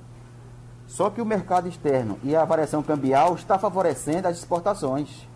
Só 0.88 1.09
que 1.09 1.21
o 1.21 1.25
mercado 1.25 1.67
externo 1.67 2.17
e 2.23 2.36
a 2.36 2.43
variação 2.43 2.81
cambial 2.81 3.36
está 3.36 3.59
favorecendo 3.59 4.27
as 4.27 4.38
exportações. 4.38 5.27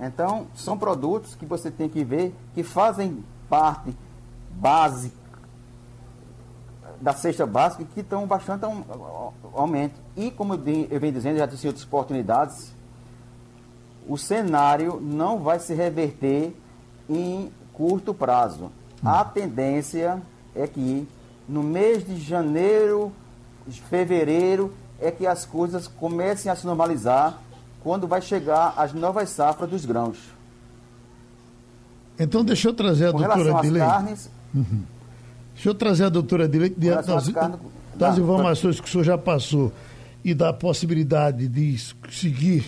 Então, 0.00 0.46
são 0.54 0.76
produtos 0.76 1.34
que 1.34 1.46
você 1.46 1.70
tem 1.70 1.88
que 1.88 2.04
ver 2.04 2.34
que 2.54 2.62
fazem 2.62 3.24
parte 3.48 3.96
base 4.50 5.12
da 7.00 7.12
cesta 7.12 7.46
básica 7.46 7.84
que 7.94 8.00
estão 8.00 8.26
bastante 8.26 8.64
aumento. 9.54 9.94
E 10.16 10.30
como 10.30 10.54
eu 10.54 10.58
venho 11.00 11.12
dizendo, 11.12 11.38
já 11.38 11.46
tinha 11.46 11.68
outras 11.68 11.84
oportunidades, 11.86 12.74
o 14.08 14.16
cenário 14.16 15.00
não 15.00 15.38
vai 15.38 15.58
se 15.58 15.74
reverter 15.74 16.54
em 17.08 17.50
curto 17.72 18.14
prazo. 18.14 18.70
A 19.04 19.24
tendência 19.24 20.22
é 20.54 20.66
que 20.66 21.06
no 21.48 21.62
mês 21.62 22.04
de 22.04 22.18
janeiro, 22.18 23.12
fevereiro, 23.88 24.72
é 24.98 25.10
que 25.10 25.26
as 25.26 25.44
coisas 25.44 25.86
comecem 25.86 26.50
a 26.50 26.56
se 26.56 26.66
normalizar 26.66 27.42
quando 27.86 28.08
vai 28.08 28.20
chegar 28.20 28.74
as 28.76 28.92
novas 28.92 29.28
safras 29.30 29.70
dos 29.70 29.84
grãos. 29.84 30.18
Então 32.18 32.44
deixa 32.44 32.68
eu 32.68 32.74
trazer 32.74 33.10
a 33.10 33.12
Com 33.12 33.18
doutora 33.18 33.60
Dilei. 33.62 33.80
Carnes, 33.80 34.28
uhum. 34.52 34.82
Deixa 35.54 35.68
eu 35.68 35.74
trazer 35.74 36.04
a 36.06 36.08
doutora 36.08 36.48
Dilei 36.48 36.74
diante 36.76 37.06
das, 37.06 37.28
carnes, 37.28 37.60
das 37.94 38.18
informações 38.18 38.80
que 38.80 38.88
o 38.88 38.90
senhor 38.90 39.04
já 39.04 39.16
passou 39.16 39.72
e 40.24 40.34
da 40.34 40.52
possibilidade 40.52 41.46
de 41.46 41.78
seguir 42.10 42.66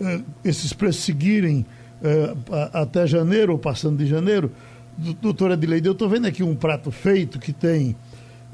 eh, 0.00 0.22
esses 0.44 0.72
preços 0.72 1.04
seguirem 1.04 1.64
eh, 2.02 2.34
até 2.72 3.06
janeiro 3.06 3.52
ou 3.52 3.58
passando 3.60 3.96
de 3.98 4.06
janeiro. 4.08 4.50
Doutora 5.22 5.54
Adileide, 5.54 5.86
eu 5.86 5.92
estou 5.92 6.08
vendo 6.08 6.26
aqui 6.26 6.42
um 6.42 6.56
prato 6.56 6.90
feito 6.90 7.38
que 7.38 7.52
tem 7.52 7.94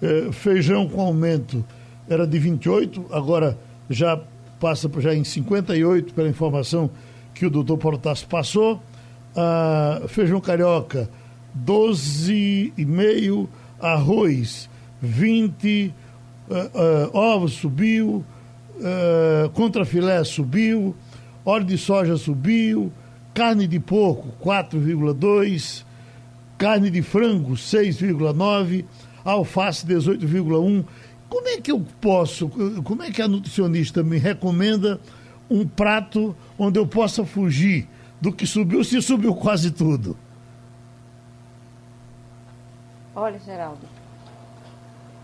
eh, 0.03 0.29
feijão 0.31 0.87
com 0.87 1.01
aumento, 1.01 1.64
era 2.07 2.27
de 2.27 2.38
28, 2.38 3.07
agora 3.12 3.57
já 3.88 4.20
passa 4.62 4.88
já 4.98 5.12
em 5.12 5.25
58, 5.25 6.14
pela 6.14 6.29
informação 6.29 6.88
que 7.35 7.44
o 7.44 7.51
doutor 7.51 7.77
Portas 7.79 8.22
passou. 8.22 8.81
Ah, 9.35 10.03
feijão 10.07 10.40
carioca, 10.40 11.11
12,5, 11.66 13.48
arroz, 13.81 14.70
20, 15.01 15.92
ah, 16.48 16.70
ah, 16.72 17.11
ovos 17.12 17.55
subiu, 17.55 18.25
ah, 18.81 19.51
contrafilé 19.53 20.22
subiu, 20.22 20.94
óleo 21.44 21.64
de 21.64 21.77
soja 21.77 22.16
subiu, 22.16 22.92
carne 23.35 23.66
de 23.66 23.81
porco 23.81 24.29
4,2, 24.40 25.85
carne 26.57 26.88
de 26.88 27.03
frango 27.03 27.55
6,9, 27.55 28.85
alface 29.25 29.85
18,1 29.85 30.85
como 31.33 31.49
é 31.49 31.59
que 31.59 31.73
eu 31.73 31.83
posso, 31.99 32.51
como 32.85 33.03
é 33.03 33.11
que 33.11 33.23
a 33.23 33.27
nutricionista 33.27 34.03
me 34.03 34.18
recomenda 34.18 35.01
um 35.49 35.66
prato 35.66 36.37
onde 36.59 36.79
eu 36.79 36.87
possa 36.87 37.25
fugir 37.25 37.88
do 38.21 38.31
que 38.31 38.47
subiu, 38.47 38.85
se 38.85 39.01
subiu 39.01 39.35
quase 39.35 39.71
tudo? 39.71 40.14
Olha, 43.16 43.38
Geraldo, 43.38 43.81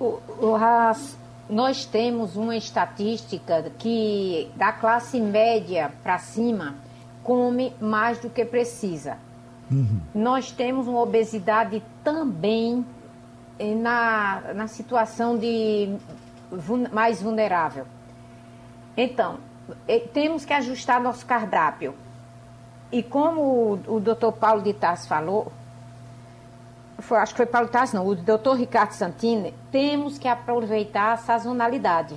o, 0.00 0.18
o, 0.40 0.54
as, 0.56 1.14
nós 1.46 1.84
temos 1.84 2.36
uma 2.36 2.56
estatística 2.56 3.70
que 3.78 4.48
da 4.56 4.72
classe 4.72 5.20
média 5.20 5.92
para 6.02 6.18
cima 6.18 6.74
come 7.22 7.74
mais 7.78 8.18
do 8.18 8.30
que 8.30 8.46
precisa. 8.46 9.18
Uhum. 9.70 10.00
Nós 10.14 10.50
temos 10.50 10.88
uma 10.88 11.02
obesidade 11.02 11.82
também 12.02 12.82
na, 13.58 14.52
na 14.54 14.66
situação 14.66 15.36
de 15.36 15.96
mais 16.92 17.20
vulnerável. 17.20 17.86
Então, 18.96 19.38
temos 20.12 20.44
que 20.44 20.52
ajustar 20.52 21.00
nosso 21.00 21.26
cardápio. 21.26 21.94
E 22.90 23.02
como 23.02 23.40
o, 23.40 23.96
o 23.96 24.00
doutor 24.00 24.32
Paulo 24.32 24.62
de 24.62 24.72
Tarso 24.72 25.06
falou, 25.06 25.52
foi, 26.98 27.18
acho 27.18 27.32
que 27.32 27.36
foi 27.36 27.46
Paulo 27.46 27.68
Tarso, 27.68 27.94
não, 27.96 28.06
o 28.06 28.14
doutor 28.14 28.56
Ricardo 28.56 28.92
Santini, 28.92 29.54
temos 29.70 30.18
que 30.18 30.26
aproveitar 30.26 31.12
a 31.12 31.16
sazonalidade. 31.16 32.16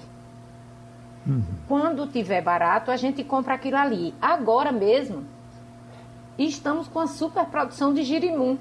Uhum. 1.27 1.43
Quando 1.67 2.07
tiver 2.07 2.41
barato, 2.41 2.89
a 2.89 2.97
gente 2.97 3.23
compra 3.23 3.55
aquilo 3.55 3.77
ali. 3.77 4.15
Agora 4.19 4.71
mesmo, 4.71 5.25
estamos 6.37 6.87
com 6.87 6.99
a 6.99 7.07
superprodução 7.07 7.93
de 7.93 8.03
girimum. 8.03 8.57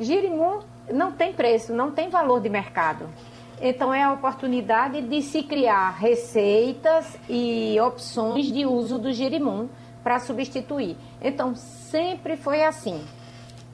Girimum 0.00 0.60
não 0.92 1.12
tem 1.12 1.32
preço, 1.32 1.72
não 1.72 1.90
tem 1.90 2.08
valor 2.08 2.40
de 2.40 2.48
mercado. 2.48 3.08
Então 3.60 3.92
é 3.92 4.02
a 4.02 4.12
oportunidade 4.12 5.02
de 5.02 5.20
se 5.20 5.42
criar 5.42 5.90
receitas 5.90 7.18
e 7.28 7.78
opções 7.80 8.46
de 8.46 8.64
uso 8.64 8.98
do 8.98 9.12
girimum 9.12 9.68
para 10.02 10.20
substituir. 10.20 10.96
Então 11.20 11.54
sempre 11.54 12.36
foi 12.36 12.64
assim. 12.64 13.04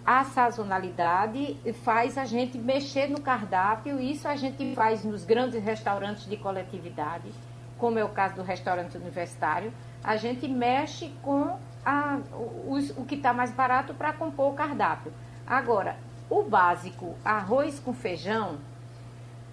A 0.06 0.24
sazonalidade 0.24 1.56
faz 1.82 2.18
a 2.18 2.24
gente 2.24 2.58
mexer 2.58 3.08
no 3.08 3.20
cardápio, 3.20 3.98
isso 4.00 4.28
a 4.28 4.36
gente 4.36 4.74
faz 4.74 5.02
nos 5.02 5.24
grandes 5.24 5.62
restaurantes 5.62 6.26
de 6.26 6.36
coletividade, 6.36 7.30
como 7.78 7.98
é 7.98 8.04
o 8.04 8.10
caso 8.10 8.34
do 8.34 8.42
restaurante 8.42 8.96
universitário. 8.96 9.72
A 10.02 10.16
gente 10.16 10.46
mexe 10.46 11.10
com 11.22 11.58
a, 11.84 12.18
o, 12.32 12.78
o 12.98 13.04
que 13.06 13.14
está 13.14 13.32
mais 13.32 13.50
barato 13.50 13.94
para 13.94 14.12
compor 14.12 14.52
o 14.52 14.54
cardápio. 14.54 15.12
Agora, 15.46 15.96
o 16.28 16.42
básico, 16.42 17.16
arroz 17.24 17.78
com 17.78 17.92
feijão, 17.92 18.58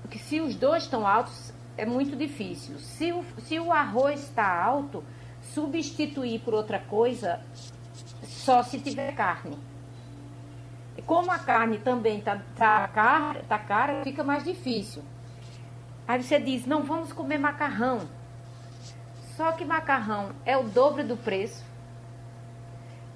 porque 0.02 0.20
se 0.20 0.42
os 0.42 0.56
dois 0.56 0.84
estão 0.84 1.08
altos, 1.08 1.54
é 1.78 1.86
muito 1.86 2.16
difícil. 2.16 2.78
Se 2.80 3.12
o, 3.12 3.24
se 3.40 3.60
o 3.60 3.72
arroz 3.72 4.24
está 4.24 4.62
alto, 4.62 5.04
substituir 5.42 6.40
por 6.40 6.54
outra 6.54 6.80
coisa 6.80 7.42
só 8.24 8.62
se 8.64 8.80
tiver 8.80 9.14
carne. 9.14 9.58
Como 11.06 11.32
a 11.32 11.40
carne 11.40 11.78
também 11.78 12.20
está 12.20 12.42
tá 12.56 12.88
cara, 12.88 13.44
tá 13.48 13.58
cara, 13.58 14.04
fica 14.04 14.24
mais 14.24 14.44
difícil. 14.44 15.04
Aí 16.08 16.22
você 16.22 16.40
diz, 16.40 16.66
não, 16.66 16.84
vamos 16.84 17.14
comer 17.14 17.38
macarrão. 17.38 18.02
Só 19.38 19.54
que 19.54 19.64
macarrão 19.64 20.32
é 20.46 20.58
o 20.58 20.64
dobro 20.64 21.04
do 21.04 21.16
preço 21.16 21.64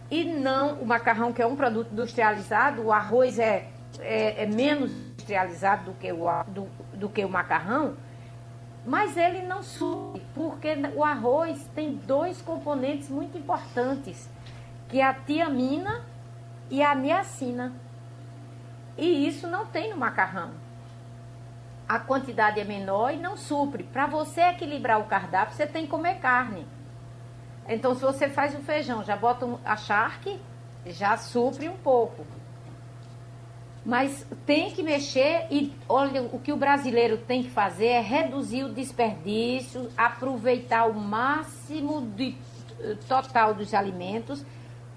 e 0.10 0.24
não 0.24 0.76
o 0.76 0.86
macarrão, 0.86 1.34
que 1.34 1.41
é 1.41 1.48
um 1.48 1.56
produto 1.56 1.91
industrializado, 1.91 2.84
o 2.84 2.91
arroz 2.91 3.39
é, 3.39 3.68
é, 4.00 4.44
é 4.44 4.46
menos 4.46 4.91
industrializado 4.91 5.91
do 5.91 5.94
que, 5.94 6.12
o, 6.12 6.44
do, 6.48 6.68
do 6.94 7.10
que 7.10 7.26
o 7.26 7.30
macarrão, 7.30 7.96
mas 8.86 9.18
ele 9.18 9.41
não 9.41 9.63
sube, 9.63 10.22
porque 10.36 10.76
o 10.96 11.04
arroz 11.04 11.68
tem 11.74 11.96
dois 11.96 12.41
componentes 12.41 13.10
muito 13.10 13.38
importantes, 13.38 14.30
que 14.88 15.00
é 15.00 15.04
a 15.04 15.13
tiamina 15.13 16.06
e 16.70 16.84
a 16.84 16.94
niacina. 16.94 17.74
E 18.96 19.28
isso 19.28 19.48
não 19.48 19.65
tem 19.65 19.89
no 19.89 19.98
macarrão. 19.98 20.52
A 21.88 22.00
quantidade 22.00 22.60
é 22.60 22.63
menor 22.63 23.13
e 23.13 23.18
não 23.18 23.36
supre. 23.36 23.84
Para 23.84 24.06
você 24.08 24.41
equilibrar 24.41 25.00
o 25.00 25.06
cardápio, 25.06 25.56
você 25.56 25.68
tem 25.68 25.86
que 25.86 25.91
comer 25.91 26.20
carne. 26.20 26.68
Então, 27.67 27.95
se 27.95 28.01
você 28.01 28.30
faz 28.30 28.54
o 28.56 28.60
feijão, 28.60 29.04
já 29.04 29.15
bota 29.15 29.47
a 29.65 29.75
charque, 29.75 30.39
já 30.86 31.17
supre 31.17 31.67
um 31.67 31.78
pouco. 31.78 32.25
Mas 33.84 34.25
tem 34.45 34.71
que 34.71 34.82
mexer 34.82 35.47
e 35.51 35.71
olha, 35.88 36.23
o 36.23 36.39
que 36.39 36.51
o 36.51 36.58
brasileiro 36.58 37.17
tem 37.17 37.43
que 37.43 37.49
fazer 37.49 37.88
é 37.88 38.01
reduzir 38.01 38.63
o 38.63 38.73
desperdício, 38.73 39.89
aproveitar 39.95 40.86
o 40.86 40.93
máximo 40.93 42.01
de, 42.01 42.36
eh, 42.80 42.97
total 43.08 43.54
dos 43.54 43.75
alimentos, 43.75 44.43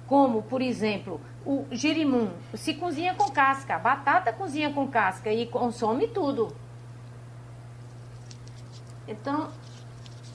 como, 0.07 0.43
por 0.43 0.63
exemplo, 0.63 1.21
o 1.45 1.67
girimum. 1.71 2.31
Se 2.55 2.75
cozinha 2.75 3.15
com 3.15 3.31
casca, 3.31 3.79
batata 3.79 4.33
cozinha 4.33 4.73
com 4.73 4.89
casca 4.89 5.31
e 5.31 5.47
consome 5.47 6.09
tudo. 6.09 6.55
Então, 9.07 9.51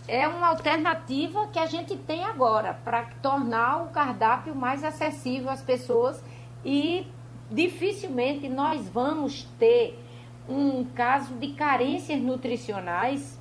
é 0.07 0.27
uma 0.27 0.47
alternativa 0.47 1.47
que 1.47 1.59
a 1.59 1.65
gente 1.65 1.95
tem 1.95 2.23
agora 2.23 2.73
para 2.83 3.03
tornar 3.21 3.83
o 3.83 3.87
cardápio 3.87 4.55
mais 4.55 4.83
acessível 4.83 5.49
às 5.49 5.61
pessoas 5.61 6.23
e 6.63 7.07
dificilmente 7.49 8.49
nós 8.49 8.87
vamos 8.89 9.43
ter 9.57 9.99
um 10.47 10.83
caso 10.83 11.33
de 11.35 11.53
carências 11.53 12.21
nutricionais 12.21 13.39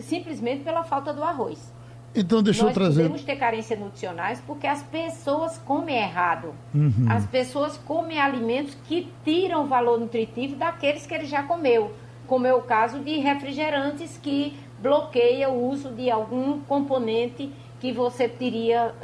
simplesmente 0.00 0.62
pela 0.62 0.84
falta 0.84 1.12
do 1.12 1.22
arroz. 1.22 1.72
Então 2.14 2.42
deixa 2.42 2.64
nós 2.64 2.70
eu 2.70 2.74
trazer. 2.74 3.02
Nós 3.02 3.08
podemos 3.08 3.24
ter 3.24 3.36
carências 3.36 3.78
nutricionais 3.78 4.42
porque 4.46 4.66
as 4.66 4.82
pessoas 4.82 5.58
comem 5.58 5.96
errado. 5.96 6.54
Uhum. 6.74 7.06
As 7.08 7.26
pessoas 7.26 7.76
comem 7.76 8.18
alimentos 8.18 8.76
que 8.86 9.12
tiram 9.24 9.64
o 9.64 9.66
valor 9.66 9.98
nutritivo 9.98 10.56
daqueles 10.56 11.06
que 11.06 11.14
ele 11.14 11.26
já 11.26 11.42
comeu, 11.42 11.92
como 12.26 12.46
é 12.46 12.54
o 12.54 12.62
caso 12.62 12.98
de 13.00 13.18
refrigerantes 13.18 14.18
que 14.18 14.58
bloqueia 14.82 15.48
o 15.48 15.68
uso 15.68 15.90
de 15.90 16.10
algum 16.10 16.60
componente 16.60 17.52
que 17.80 17.92
você 17.92 18.28
teria 18.28 18.94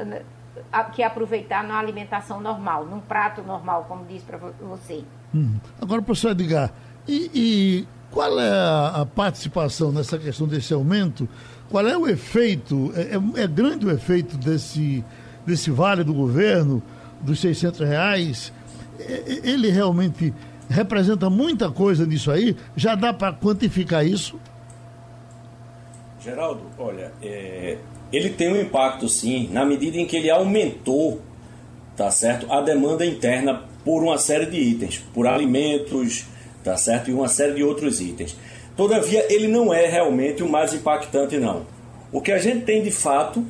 que 0.95 1.03
aproveitar 1.03 1.63
na 1.65 1.79
alimentação 1.79 2.41
normal, 2.41 2.87
num 2.87 3.01
prato 3.01 3.43
normal, 3.43 3.85
como 3.89 4.05
disse 4.07 4.25
para 4.25 4.39
você. 4.39 5.05
Hum. 5.35 5.57
Agora, 5.81 6.03
professor 6.03 6.31
Edgar, 6.31 6.73
e, 7.07 7.31
e 7.35 7.89
qual 8.11 8.39
é 8.41 8.51
a, 8.51 9.03
a, 9.03 9.07
participação 9.07 9.93
nessa 9.93 10.19
questão 10.19 10.47
desse 10.47 10.73
aumento? 10.73 11.29
Qual 11.69 11.87
é 11.87 11.97
o 11.97 12.09
efeito? 12.09 12.93
É, 12.95 13.17
é, 13.17 13.45
é, 13.45 13.47
grande 13.47 13.87
o 13.87 13.91
efeito 13.91 14.37
desse, 14.37 15.05
desse 15.45 15.71
vale 15.71 16.03
do 16.05 16.15
governo, 16.15 16.83
dos 17.21 17.41
600 17.41 17.81
reais? 17.81 18.53
É, 18.99 19.03
é, 19.03 19.51
ele 19.51 19.71
realmente 19.71 20.33
representa 20.69 21.29
muita 21.29 21.71
coisa 21.71 22.07
nisso 22.07 22.31
aí? 22.31 22.57
Já 22.77 22.95
dá 22.95 23.13
para 23.13 23.33
quantificar 23.33 24.07
isso? 24.07 24.39
Geraldo, 26.27 26.63
olha, 26.77 27.13
é, 27.23 27.77
ele 28.13 28.31
tem 28.31 28.53
um 28.53 28.61
impacto 28.61 29.09
sim, 29.09 29.49
na 29.53 29.65
medida 29.65 29.97
em 29.97 30.05
que 30.05 30.17
ele 30.17 30.29
aumentou, 30.29 31.21
tá 31.97 32.11
certo, 32.11 32.51
a 32.51 32.61
demanda 32.61 33.07
interna 33.07 33.63
por 33.85 34.03
uma 34.03 34.19
série 34.19 34.47
de 34.47 34.57
itens, 34.57 34.99
por 35.15 35.29
alimentos, 35.29 36.25
tá 36.65 36.77
certo, 36.77 37.11
e 37.11 37.15
uma 37.15 37.29
série 37.29 37.55
de 37.55 37.63
outros 37.63 38.01
itens. 38.01 38.37
Todavia, 38.77 39.25
ele 39.33 39.47
não 39.47 39.73
é 39.73 39.87
realmente 39.87 40.43
o 40.43 40.49
mais 40.49 40.75
impactante 40.75 41.39
não. 41.39 41.65
O 42.11 42.21
que 42.21 42.33
a 42.33 42.39
gente 42.39 42.65
tem 42.65 42.83
de 42.83 42.91
fato 42.91 43.47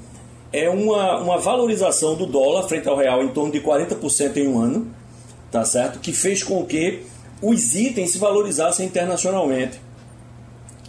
é 0.53 0.69
uma, 0.69 1.19
uma 1.19 1.39
valorização 1.39 2.15
do 2.15 2.27
dólar 2.27 2.69
frente 2.69 2.87
ao 2.87 2.97
real 2.99 3.25
em 3.25 3.29
torno 3.29 3.53
de 3.53 3.61
40% 3.63 4.37
em 4.37 4.49
um 4.49 4.61
ano, 4.61 4.95
tá 5.51 5.65
certo, 5.65 5.99
que 5.99 6.13
fez 6.13 6.43
com 6.43 6.63
que 6.67 7.05
os 7.41 7.75
itens 7.75 8.13
se 8.13 8.19
valorizassem 8.19 8.85
internacionalmente. 8.85 9.86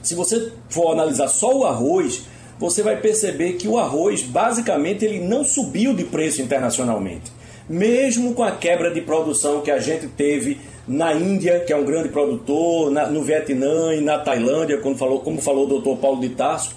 Se 0.07 0.15
você 0.15 0.53
for 0.69 0.93
analisar 0.93 1.27
só 1.27 1.53
o 1.53 1.65
arroz, 1.65 2.23
você 2.57 2.81
vai 2.81 2.95
perceber 2.95 3.57
que 3.57 3.67
o 3.67 3.77
arroz, 3.77 4.23
basicamente, 4.23 5.03
ele 5.03 5.19
não 5.19 5.43
subiu 5.43 5.93
de 5.93 6.05
preço 6.05 6.41
internacionalmente. 6.41 7.29
Mesmo 7.67 8.33
com 8.33 8.41
a 8.41 8.53
quebra 8.53 8.89
de 8.89 9.01
produção 9.01 9.59
que 9.59 9.69
a 9.69 9.81
gente 9.81 10.07
teve 10.07 10.61
na 10.87 11.13
Índia, 11.13 11.59
que 11.59 11.73
é 11.73 11.75
um 11.75 11.83
grande 11.83 12.07
produtor, 12.07 12.89
na, 12.89 13.07
no 13.07 13.21
Vietnã 13.21 13.93
e 13.93 13.99
na 13.99 14.17
Tailândia, 14.17 14.77
como 14.77 14.95
falou, 14.95 15.19
como 15.19 15.41
falou 15.41 15.65
o 15.65 15.67
doutor 15.67 15.97
Paulo 15.97 16.21
de 16.21 16.29
Tarso, 16.29 16.73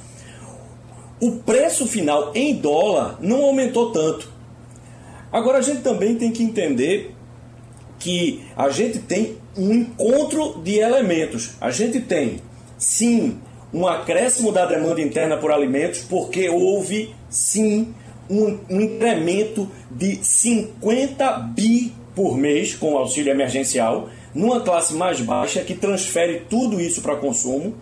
o 1.21 1.37
preço 1.37 1.87
final 1.87 2.33
em 2.35 2.57
dólar 2.57 3.17
não 3.21 3.45
aumentou 3.45 3.93
tanto. 3.93 4.29
Agora 5.31 5.59
a 5.59 5.63
gente 5.63 5.83
também 5.83 6.17
tem 6.17 6.33
que 6.33 6.43
entender 6.43 7.15
que 7.97 8.43
a 8.57 8.71
gente 8.71 8.99
tem 8.99 9.37
um 9.57 9.73
encontro 9.73 10.61
de 10.65 10.79
elementos. 10.79 11.53
A 11.61 11.71
gente 11.71 12.01
tem, 12.01 12.41
sim, 12.81 13.39
um 13.73 13.87
acréscimo 13.87 14.51
da 14.51 14.67
demanda 14.67 15.01
interna 15.01 15.37
por 15.37 15.53
alimentos, 15.53 16.01
porque 16.01 16.49
houve, 16.49 17.15
sim, 17.29 17.95
um, 18.29 18.59
um 18.69 18.81
incremento 18.81 19.71
de 19.91 20.19
50 20.25 21.31
bi 21.55 21.93
por 22.17 22.37
mês 22.37 22.75
com 22.75 22.95
o 22.95 22.99
auxílio 22.99 23.31
emergencial, 23.31 24.09
numa 24.35 24.61
classe 24.61 24.95
mais 24.95 25.21
baixa 25.21 25.63
que 25.63 25.75
transfere 25.75 26.43
tudo 26.49 26.81
isso 26.81 27.03
para 27.03 27.17
consumo. 27.17 27.75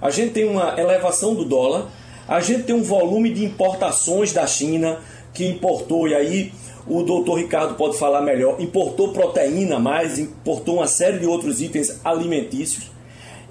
A 0.00 0.10
gente 0.10 0.32
tem 0.32 0.48
uma 0.48 0.78
elevação 0.78 1.34
do 1.34 1.44
dólar, 1.44 1.90
a 2.28 2.40
gente 2.40 2.62
tem 2.62 2.74
um 2.74 2.82
volume 2.82 3.30
de 3.30 3.44
importações 3.44 4.32
da 4.32 4.46
China 4.46 5.00
que 5.32 5.44
importou, 5.44 6.06
e 6.06 6.14
aí 6.14 6.52
o 6.86 7.02
doutor 7.02 7.38
Ricardo 7.38 7.74
pode 7.74 7.98
falar 7.98 8.20
melhor, 8.20 8.60
importou 8.60 9.12
proteína 9.12 9.78
mais, 9.78 10.18
importou 10.18 10.76
uma 10.76 10.86
série 10.86 11.18
de 11.18 11.26
outros 11.26 11.60
itens 11.60 12.00
alimentícios. 12.04 12.93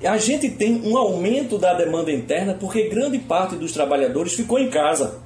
A 0.06 0.18
gente 0.18 0.50
tem 0.50 0.82
um 0.84 0.98
aumento 0.98 1.58
da 1.58 1.74
demanda 1.74 2.12
interna 2.12 2.54
porque 2.60 2.90
grande 2.90 3.20
parte 3.20 3.56
dos 3.56 3.72
trabalhadores 3.72 4.34
ficou 4.34 4.60
em 4.60 4.70
casa. 4.70 5.20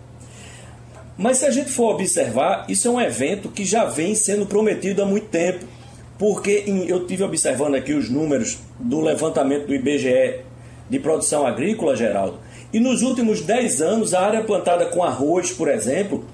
Mas 1.17 1.37
se 1.37 1.45
a 1.45 1.51
gente 1.51 1.71
for 1.71 1.95
observar, 1.95 2.65
isso 2.69 2.87
é 2.87 2.91
um 2.91 3.01
evento 3.01 3.49
que 3.49 3.65
já 3.65 3.85
vem 3.85 4.13
sendo 4.13 4.45
prometido 4.45 5.01
há 5.01 5.05
muito 5.05 5.27
tempo. 5.29 5.65
Porque 6.19 6.63
eu 6.87 7.05
tive 7.07 7.23
observando 7.23 7.75
aqui 7.75 7.93
os 7.93 8.09
números 8.09 8.59
do 8.79 9.01
levantamento 9.01 9.67
do 9.67 9.73
IBGE 9.73 10.41
de 10.89 10.99
produção 10.99 11.45
agrícola, 11.45 11.95
Geraldo, 11.95 12.39
e 12.71 12.79
nos 12.79 13.01
últimos 13.01 13.41
10 13.41 13.81
anos 13.81 14.13
a 14.13 14.21
área 14.21 14.43
plantada 14.43 14.85
com 14.85 15.03
arroz, 15.03 15.51
por 15.51 15.67
exemplo, 15.67 16.25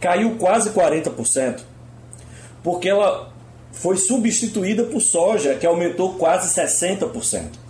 caiu 0.00 0.36
quase 0.38 0.70
40%, 0.70 1.60
porque 2.62 2.88
ela 2.88 3.32
foi 3.72 3.96
substituída 3.96 4.84
por 4.84 5.00
soja, 5.00 5.54
que 5.54 5.66
aumentou 5.66 6.14
quase 6.14 6.54
60%. 6.54 7.61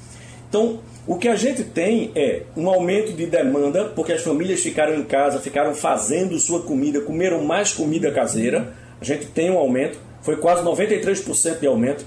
Então, 0.52 0.80
o 1.06 1.16
que 1.16 1.28
a 1.28 1.34
gente 1.34 1.64
tem 1.64 2.12
é 2.14 2.42
um 2.54 2.68
aumento 2.68 3.14
de 3.14 3.24
demanda, 3.24 3.86
porque 3.86 4.12
as 4.12 4.20
famílias 4.20 4.60
ficaram 4.60 4.94
em 4.94 5.02
casa, 5.02 5.40
ficaram 5.40 5.74
fazendo 5.74 6.38
sua 6.38 6.62
comida, 6.62 7.00
comeram 7.00 7.42
mais 7.42 7.72
comida 7.72 8.12
caseira. 8.12 8.74
A 9.00 9.04
gente 9.04 9.24
tem 9.28 9.50
um 9.50 9.56
aumento, 9.56 9.98
foi 10.20 10.36
quase 10.36 10.62
93% 10.62 11.58
de 11.58 11.66
aumento 11.66 12.04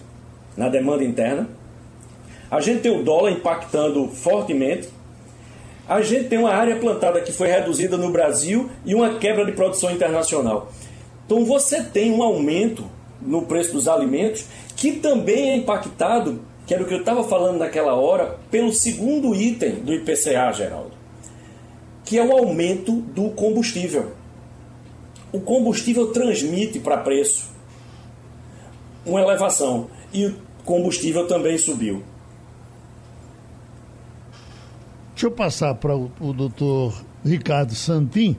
na 0.56 0.70
demanda 0.70 1.04
interna. 1.04 1.50
A 2.52 2.62
gente 2.62 2.82
tem 2.82 2.96
o 2.96 3.02
dólar 3.02 3.32
impactando 3.32 4.10
fortemente, 4.10 4.90
a 5.90 6.04
gente 6.04 6.30
tem 6.30 6.38
uma 6.38 6.54
área 6.54 6.76
plantada 6.76 7.22
que 7.22 7.32
foi 7.32 7.48
reduzida 7.48 7.98
no 7.98 8.12
Brasil 8.12 8.70
e 8.86 8.94
uma 8.94 9.18
quebra 9.18 9.44
de 9.44 9.54
produção 9.54 9.90
internacional. 9.90 10.72
Então 11.26 11.44
você 11.44 11.82
tem 11.82 12.12
um 12.12 12.22
aumento 12.22 12.86
no 13.20 13.42
preço 13.42 13.74
dos 13.74 13.88
alimentos 13.88 14.46
que 14.76 14.92
também 14.92 15.50
é 15.50 15.56
impactado, 15.56 16.42
que 16.66 16.74
era 16.74 16.84
o 16.84 16.88
que 16.88 16.94
eu 16.94 17.00
estava 17.00 17.24
falando 17.24 17.60
naquela 17.60 17.94
hora, 17.94 18.38
pelo 18.50 18.74
segundo 18.74 19.36
item 19.36 19.76
do 19.84 19.94
IPCA, 19.94 20.52
Geraldo, 20.52 20.92
que 22.04 22.18
é 22.18 22.26
o 22.26 22.32
aumento 22.32 22.92
do 22.92 23.30
combustível. 23.30 24.14
O 25.32 25.40
combustível 25.40 26.12
transmite 26.12 26.80
para 26.80 26.98
preço 26.98 27.54
uma 29.06 29.22
elevação 29.22 29.90
e 30.12 30.26
o 30.26 30.36
combustível 30.64 31.28
também 31.28 31.58
subiu. 31.58 32.04
Deixa 35.12 35.28
eu 35.28 35.32
passar 35.32 35.76
para 35.76 35.96
o, 35.96 36.12
o 36.20 36.34
doutor 36.34 36.94
Ricardo 37.24 37.74
Santin. 37.76 38.36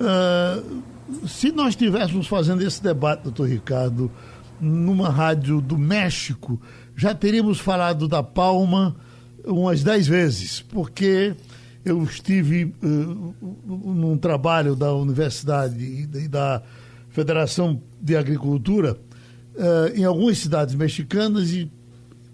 Uh, 0.00 0.82
se 1.26 1.50
nós 1.50 1.70
estivéssemos 1.70 2.26
fazendo 2.26 2.62
esse 2.62 2.82
debate, 2.82 3.24
doutor 3.24 3.48
Ricardo, 3.48 4.10
numa 4.60 5.10
rádio 5.10 5.60
do 5.60 5.76
México, 5.76 6.60
já 6.98 7.14
teríamos 7.14 7.60
falado 7.60 8.08
da 8.08 8.24
Palma 8.24 8.96
umas 9.46 9.84
dez 9.84 10.08
vezes, 10.08 10.60
porque 10.60 11.32
eu 11.84 12.02
estive 12.02 12.74
uh, 12.82 13.34
num 13.64 14.18
trabalho 14.18 14.74
da 14.74 14.92
Universidade 14.92 15.80
e 15.80 16.26
da 16.26 16.60
Federação 17.10 17.80
de 18.02 18.16
Agricultura 18.16 18.98
uh, 19.54 19.96
em 19.96 20.04
algumas 20.04 20.38
cidades 20.38 20.74
mexicanas 20.74 21.52
e 21.52 21.70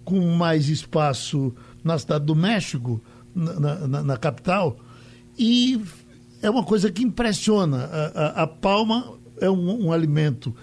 com 0.02 0.18
mais 0.34 0.70
espaço 0.70 1.54
na 1.84 1.98
cidade 1.98 2.24
do 2.24 2.34
México, 2.34 3.02
na, 3.34 3.86
na, 3.86 4.02
na 4.02 4.16
capital, 4.16 4.78
e 5.38 5.78
é 6.40 6.48
uma 6.48 6.64
coisa 6.64 6.90
que 6.90 7.02
impressiona. 7.02 7.84
A, 7.84 8.06
a, 8.06 8.42
a 8.44 8.46
palma 8.46 9.18
é 9.40 9.50
um, 9.50 9.86
um, 9.86 9.92
alimento 9.92 10.54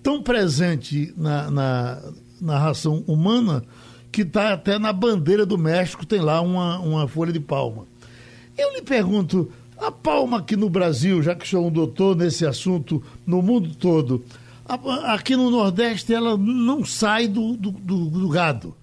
tão 0.00 0.22
presente 0.22 1.12
na, 1.16 1.50
na, 1.50 2.02
na 2.40 2.58
ração 2.58 3.04
humana 3.06 3.62
que 4.10 4.22
está 4.22 4.52
até 4.52 4.78
na 4.78 4.92
bandeira 4.92 5.44
do 5.44 5.58
México, 5.58 6.06
tem 6.06 6.20
lá 6.20 6.40
uma, 6.40 6.78
uma 6.78 7.06
folha 7.06 7.32
de 7.32 7.40
palma. 7.40 7.86
Eu 8.56 8.74
lhe 8.74 8.82
pergunto, 8.82 9.50
a 9.76 9.92
palma 9.92 10.38
aqui 10.38 10.56
no 10.56 10.68
Brasil, 10.68 11.22
já 11.22 11.34
que 11.34 11.46
sou 11.46 11.66
um 11.66 11.70
doutor 11.70 12.16
nesse 12.16 12.44
assunto 12.44 13.02
no 13.26 13.40
mundo 13.40 13.74
todo, 13.74 14.24
a, 14.66 15.14
aqui 15.14 15.36
no 15.36 15.50
Nordeste 15.50 16.12
ela 16.12 16.36
não 16.36 16.84
sai 16.84 17.28
do, 17.28 17.56
do, 17.56 17.70
do, 17.70 18.06
do 18.06 18.28
gado. 18.28 18.74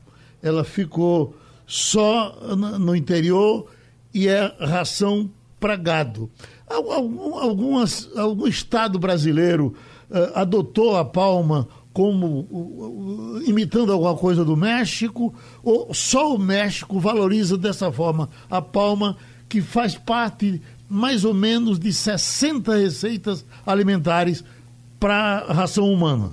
Ela 0.41 0.63
ficou 0.63 1.35
só 1.67 2.55
no 2.79 2.95
interior 2.95 3.67
e 4.13 4.27
é 4.27 4.53
ração 4.59 5.29
para 5.59 5.75
gado. 5.75 6.29
Algum, 6.67 7.35
algumas, 7.35 8.09
algum 8.15 8.47
estado 8.47 8.97
brasileiro 8.97 9.75
uh, 10.09 10.39
adotou 10.39 10.95
a 10.95 11.03
palma 11.03 11.67
como 11.95 13.39
imitando 13.47 13.93
alguma 13.93 14.17
coisa 14.17 14.43
do 14.43 14.57
México, 14.57 15.33
ou 15.63 15.93
só 15.93 16.35
o 16.35 16.37
México 16.37 16.99
valoriza 16.99 17.57
dessa 17.57 17.89
forma 17.89 18.29
a 18.49 18.61
palma, 18.61 19.15
que 19.47 19.61
faz 19.61 19.95
parte 19.95 20.61
mais 20.89 21.23
ou 21.23 21.33
menos 21.33 21.79
de 21.79 21.93
60 21.93 22.75
receitas 22.75 23.45
alimentares 23.65 24.43
para 24.99 25.45
a 25.47 25.53
ração 25.53 25.89
humana? 25.89 26.31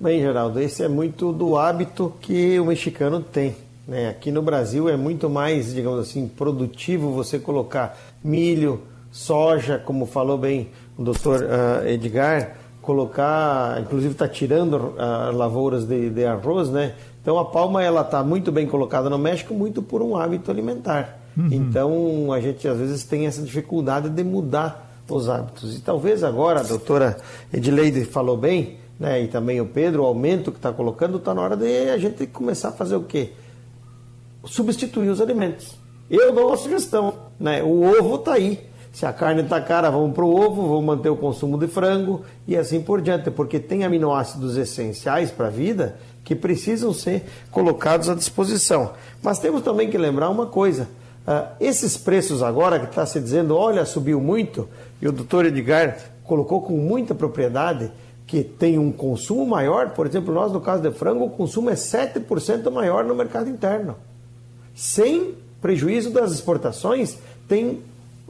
Bem, 0.00 0.20
Geraldo, 0.20 0.58
esse 0.58 0.82
é 0.82 0.88
muito 0.88 1.30
do 1.30 1.58
hábito 1.58 2.14
que 2.22 2.58
o 2.58 2.64
mexicano 2.64 3.20
tem. 3.20 3.54
Né? 3.86 4.08
Aqui 4.08 4.32
no 4.32 4.40
Brasil 4.40 4.88
é 4.88 4.96
muito 4.96 5.28
mais, 5.28 5.74
digamos 5.74 6.00
assim, 6.00 6.26
produtivo 6.26 7.12
você 7.12 7.38
colocar 7.38 7.98
milho, 8.24 8.84
soja, 9.10 9.76
como 9.76 10.06
falou 10.06 10.38
bem 10.38 10.70
o 10.96 11.02
doutor 11.02 11.42
uh, 11.42 11.86
Edgar, 11.86 12.61
colocar, 12.82 13.80
inclusive 13.80 14.12
está 14.12 14.28
tirando 14.28 14.74
uh, 14.74 15.32
lavouras 15.32 15.86
de, 15.86 16.10
de, 16.10 16.24
arroz, 16.26 16.68
né? 16.68 16.94
Então 17.22 17.38
a 17.38 17.44
palma 17.44 17.82
ela 17.82 18.02
está 18.02 18.22
muito 18.24 18.50
bem 18.50 18.66
colocada 18.66 19.08
no 19.08 19.16
México, 19.16 19.54
muito 19.54 19.80
por 19.80 20.02
um 20.02 20.16
hábito 20.16 20.50
alimentar. 20.50 21.20
Uhum. 21.36 21.48
Então 21.50 22.32
a 22.32 22.40
gente 22.40 22.66
às 22.66 22.76
vezes 22.76 23.04
tem 23.04 23.26
essa 23.26 23.40
dificuldade 23.40 24.10
de 24.10 24.24
mudar 24.24 25.00
os 25.08 25.28
hábitos. 25.28 25.76
E 25.76 25.80
talvez 25.80 26.24
agora, 26.24 26.60
a 26.60 26.64
doutora 26.64 27.16
Edileide 27.52 28.04
falou 28.04 28.36
bem, 28.36 28.78
né, 28.98 29.22
e 29.22 29.28
também 29.28 29.60
o 29.60 29.66
Pedro, 29.66 30.02
o 30.02 30.06
aumento 30.06 30.50
que 30.50 30.58
está 30.58 30.72
colocando, 30.72 31.18
está 31.18 31.32
na 31.32 31.42
hora 31.42 31.56
de 31.56 31.90
a 31.90 31.98
gente 31.98 32.26
começar 32.26 32.70
a 32.70 32.72
fazer 32.72 32.96
o 32.96 33.02
quê? 33.02 33.30
Substituir 34.44 35.08
os 35.08 35.20
alimentos. 35.20 35.76
Eu 36.10 36.34
dou 36.34 36.48
uma 36.48 36.56
sugestão, 36.56 37.14
né? 37.38 37.62
o 37.62 37.82
ovo 37.84 38.16
está 38.16 38.34
aí. 38.34 38.71
Se 38.92 39.06
a 39.06 39.12
carne 39.12 39.42
está 39.42 39.58
cara, 39.58 39.90
vamos 39.90 40.14
para 40.14 40.24
o 40.24 40.38
ovo, 40.38 40.68
vamos 40.68 40.84
manter 40.84 41.08
o 41.08 41.16
consumo 41.16 41.56
de 41.56 41.66
frango 41.66 42.22
e 42.46 42.56
assim 42.56 42.82
por 42.82 43.00
diante, 43.00 43.30
porque 43.30 43.58
tem 43.58 43.84
aminoácidos 43.84 44.56
essenciais 44.58 45.30
para 45.30 45.46
a 45.46 45.50
vida 45.50 45.96
que 46.22 46.36
precisam 46.36 46.92
ser 46.92 47.24
colocados 47.50 48.10
à 48.10 48.14
disposição. 48.14 48.92
Mas 49.22 49.38
temos 49.38 49.62
também 49.62 49.88
que 49.88 49.96
lembrar 49.96 50.28
uma 50.28 50.46
coisa: 50.46 50.88
uh, 51.26 51.54
esses 51.58 51.96
preços 51.96 52.42
agora 52.42 52.78
que 52.78 52.86
está 52.86 53.06
se 53.06 53.18
dizendo, 53.18 53.56
olha, 53.56 53.86
subiu 53.86 54.20
muito, 54.20 54.68
e 55.00 55.08
o 55.08 55.12
doutor 55.12 55.46
Edgar 55.46 55.96
colocou 56.24 56.60
com 56.60 56.74
muita 56.74 57.14
propriedade 57.14 57.90
que 58.26 58.42
tem 58.42 58.78
um 58.78 58.92
consumo 58.92 59.46
maior, 59.46 59.90
por 59.90 60.06
exemplo, 60.06 60.32
nós 60.32 60.52
no 60.52 60.60
caso 60.60 60.82
de 60.82 60.90
frango, 60.90 61.24
o 61.24 61.30
consumo 61.30 61.70
é 61.70 61.74
7% 61.74 62.70
maior 62.70 63.04
no 63.04 63.14
mercado 63.14 63.48
interno. 63.48 63.96
Sem 64.74 65.34
prejuízo 65.60 66.10
das 66.10 66.32
exportações, 66.32 67.18
tem 67.46 67.82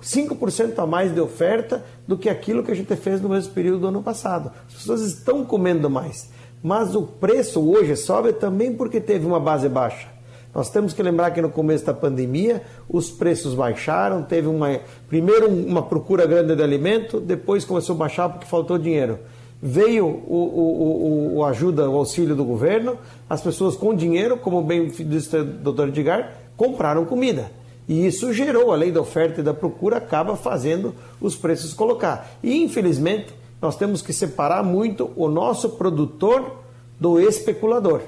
5% 0.02 0.78
a 0.78 0.86
mais 0.86 1.14
de 1.14 1.20
oferta 1.20 1.84
do 2.06 2.18
que 2.18 2.28
aquilo 2.28 2.62
que 2.62 2.72
a 2.72 2.74
gente 2.74 2.94
fez 2.96 3.20
no 3.20 3.28
mesmo 3.28 3.52
período 3.52 3.80
do 3.80 3.86
ano 3.86 4.02
passado. 4.02 4.50
As 4.66 4.74
pessoas 4.74 5.02
estão 5.02 5.44
comendo 5.44 5.88
mais. 5.88 6.28
Mas 6.62 6.94
o 6.94 7.02
preço 7.02 7.60
hoje 7.60 7.96
sobe 7.96 8.32
também 8.32 8.74
porque 8.74 9.00
teve 9.00 9.26
uma 9.26 9.40
base 9.40 9.68
baixa. 9.68 10.08
Nós 10.54 10.68
temos 10.68 10.92
que 10.92 11.02
lembrar 11.02 11.30
que 11.30 11.40
no 11.40 11.48
começo 11.48 11.86
da 11.86 11.94
pandemia 11.94 12.62
os 12.88 13.10
preços 13.10 13.54
baixaram, 13.54 14.22
teve 14.22 14.48
uma 14.48 14.80
primeiro 15.08 15.48
uma 15.48 15.82
procura 15.82 16.26
grande 16.26 16.54
de 16.54 16.62
alimento, 16.62 17.20
depois 17.20 17.64
começou 17.64 17.94
a 17.96 17.98
baixar 17.98 18.28
porque 18.28 18.46
faltou 18.46 18.76
dinheiro. 18.76 19.18
Veio 19.62 20.06
o, 20.06 20.10
o, 20.10 21.34
o, 21.34 21.36
o 21.36 21.44
ajuda, 21.44 21.88
o 21.88 21.96
auxílio 21.96 22.36
do 22.36 22.44
governo, 22.44 22.98
as 23.30 23.40
pessoas 23.40 23.76
com 23.76 23.94
dinheiro, 23.94 24.36
como 24.36 24.60
bem 24.60 24.88
disse 24.88 25.36
o 25.36 25.44
doutor 25.44 25.88
Edgar, 25.88 26.34
compraram 26.56 27.04
comida. 27.04 27.50
E 27.88 28.06
isso 28.06 28.32
gerou, 28.32 28.72
a 28.72 28.76
lei 28.76 28.92
da 28.92 29.00
oferta 29.00 29.40
e 29.40 29.44
da 29.44 29.52
procura 29.52 29.96
acaba 29.96 30.36
fazendo 30.36 30.94
os 31.20 31.36
preços 31.36 31.74
colocar. 31.74 32.30
E 32.42 32.62
infelizmente, 32.62 33.34
nós 33.60 33.76
temos 33.76 34.02
que 34.02 34.12
separar 34.12 34.62
muito 34.62 35.10
o 35.16 35.28
nosso 35.28 35.70
produtor 35.70 36.58
do 36.98 37.20
especulador. 37.20 38.00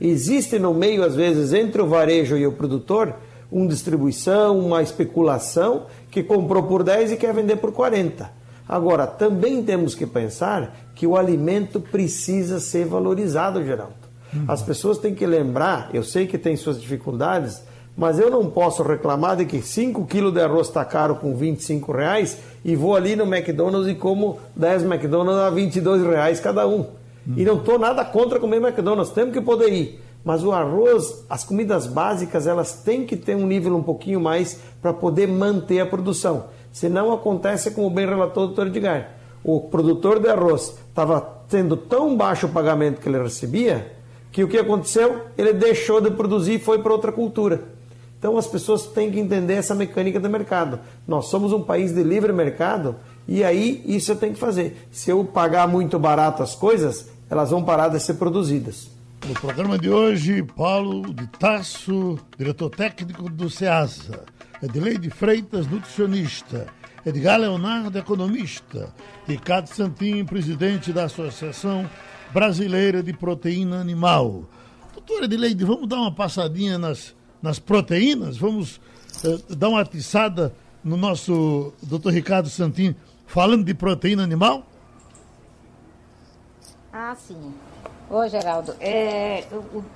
Existe 0.00 0.58
no 0.58 0.74
meio, 0.74 1.04
às 1.04 1.14
vezes, 1.14 1.52
entre 1.52 1.80
o 1.80 1.86
varejo 1.86 2.36
e 2.36 2.46
o 2.46 2.52
produtor, 2.52 3.14
uma 3.50 3.68
distribuição, 3.68 4.58
uma 4.58 4.82
especulação 4.82 5.86
que 6.10 6.22
comprou 6.22 6.62
por 6.62 6.82
10 6.82 7.12
e 7.12 7.16
quer 7.16 7.34
vender 7.34 7.56
por 7.56 7.72
40. 7.72 8.30
Agora, 8.68 9.06
também 9.06 9.62
temos 9.62 9.94
que 9.94 10.06
pensar 10.06 10.90
que 10.94 11.06
o 11.06 11.16
alimento 11.16 11.80
precisa 11.80 12.58
ser 12.58 12.86
valorizado, 12.86 13.62
Geraldo. 13.64 14.02
As 14.48 14.62
pessoas 14.62 14.96
têm 14.96 15.14
que 15.14 15.26
lembrar, 15.26 15.90
eu 15.92 16.02
sei 16.02 16.26
que 16.26 16.38
tem 16.38 16.56
suas 16.56 16.80
dificuldades, 16.80 17.62
mas 17.96 18.18
eu 18.18 18.30
não 18.30 18.50
posso 18.50 18.82
reclamar 18.82 19.36
de 19.36 19.44
que 19.44 19.60
5 19.60 20.06
quilos 20.06 20.32
de 20.32 20.40
arroz 20.40 20.68
está 20.68 20.84
caro 20.84 21.16
com 21.16 21.34
25 21.36 21.92
reais 21.92 22.38
e 22.64 22.74
vou 22.74 22.96
ali 22.96 23.14
no 23.14 23.24
McDonald's 23.24 23.90
e 23.90 23.94
como 23.94 24.38
10 24.56 24.84
McDonald's 24.84 25.42
a 25.42 25.50
22 25.50 26.02
reais 26.02 26.40
cada 26.40 26.66
um. 26.66 26.80
Hum. 27.26 27.34
E 27.36 27.44
não 27.44 27.58
estou 27.58 27.78
nada 27.78 28.04
contra 28.04 28.40
comer 28.40 28.62
McDonald's, 28.62 29.12
temos 29.12 29.34
que 29.34 29.40
poder 29.40 29.72
ir. 29.72 30.00
Mas 30.24 30.44
o 30.44 30.52
arroz, 30.52 31.24
as 31.28 31.44
comidas 31.44 31.86
básicas, 31.86 32.46
elas 32.46 32.74
têm 32.74 33.04
que 33.04 33.16
ter 33.16 33.34
um 33.34 33.46
nível 33.46 33.76
um 33.76 33.82
pouquinho 33.82 34.20
mais 34.20 34.58
para 34.80 34.92
poder 34.92 35.26
manter 35.26 35.80
a 35.80 35.86
produção. 35.86 36.44
Senão 36.72 37.12
acontece 37.12 37.72
como 37.72 37.90
bem 37.90 38.06
relatou 38.06 38.44
o 38.44 38.46
doutor 38.46 38.68
Edgar. 38.68 39.10
O 39.44 39.60
produtor 39.60 40.20
de 40.20 40.28
arroz 40.28 40.78
estava 40.88 41.20
tendo 41.48 41.76
tão 41.76 42.16
baixo 42.16 42.46
o 42.46 42.50
pagamento 42.50 43.00
que 43.00 43.08
ele 43.08 43.20
recebia, 43.20 43.92
que 44.30 44.44
o 44.44 44.48
que 44.48 44.56
aconteceu? 44.56 45.22
Ele 45.36 45.52
deixou 45.52 46.00
de 46.00 46.10
produzir 46.10 46.54
e 46.54 46.58
foi 46.58 46.78
para 46.78 46.92
outra 46.92 47.12
cultura. 47.12 47.60
Então 48.22 48.38
as 48.38 48.46
pessoas 48.46 48.86
têm 48.86 49.10
que 49.10 49.18
entender 49.18 49.54
essa 49.54 49.74
mecânica 49.74 50.20
do 50.20 50.30
mercado. 50.30 50.78
Nós 51.08 51.26
somos 51.26 51.52
um 51.52 51.60
país 51.60 51.92
de 51.92 52.04
livre 52.04 52.32
mercado 52.32 52.94
e 53.26 53.42
aí 53.42 53.82
isso 53.84 54.12
eu 54.12 54.16
tenho 54.16 54.32
que 54.32 54.38
fazer. 54.38 54.86
Se 54.92 55.10
eu 55.10 55.24
pagar 55.24 55.66
muito 55.66 55.98
barato 55.98 56.40
as 56.40 56.54
coisas, 56.54 57.10
elas 57.28 57.50
vão 57.50 57.64
parar 57.64 57.88
de 57.88 57.98
ser 57.98 58.14
produzidas. 58.14 58.88
No 59.26 59.34
programa 59.34 59.76
de 59.76 59.90
hoje, 59.90 60.40
Paulo 60.40 61.12
de 61.12 61.26
Tasso, 61.36 62.16
diretor 62.38 62.70
técnico 62.70 63.28
do 63.28 63.50
SEASA, 63.50 64.22
Edileide 64.62 65.10
Freitas, 65.10 65.66
nutricionista, 65.66 66.68
Edgar 67.04 67.40
Leonardo, 67.40 67.98
economista, 67.98 68.94
Ricardo 69.26 69.66
Santin, 69.66 70.24
presidente 70.24 70.92
da 70.92 71.06
Associação 71.06 71.90
Brasileira 72.32 73.02
de 73.02 73.12
Proteína 73.12 73.80
Animal. 73.80 74.44
Doutora 74.94 75.24
Edileide, 75.24 75.64
vamos 75.64 75.88
dar 75.88 75.96
uma 75.96 76.14
passadinha 76.14 76.78
nas 76.78 77.20
nas 77.42 77.58
proteínas. 77.58 78.36
Vamos 78.36 78.76
uh, 79.24 79.56
dar 79.56 79.68
uma 79.68 79.80
atiçada 79.80 80.54
no 80.82 80.96
nosso 80.96 81.72
doutor 81.82 82.12
Ricardo 82.12 82.48
Santin 82.48 82.94
falando 83.26 83.64
de 83.64 83.74
proteína 83.74 84.22
animal? 84.22 84.64
Ah, 86.92 87.14
sim. 87.14 87.52
Ô, 88.10 88.28
Geraldo, 88.28 88.74
é, 88.78 89.44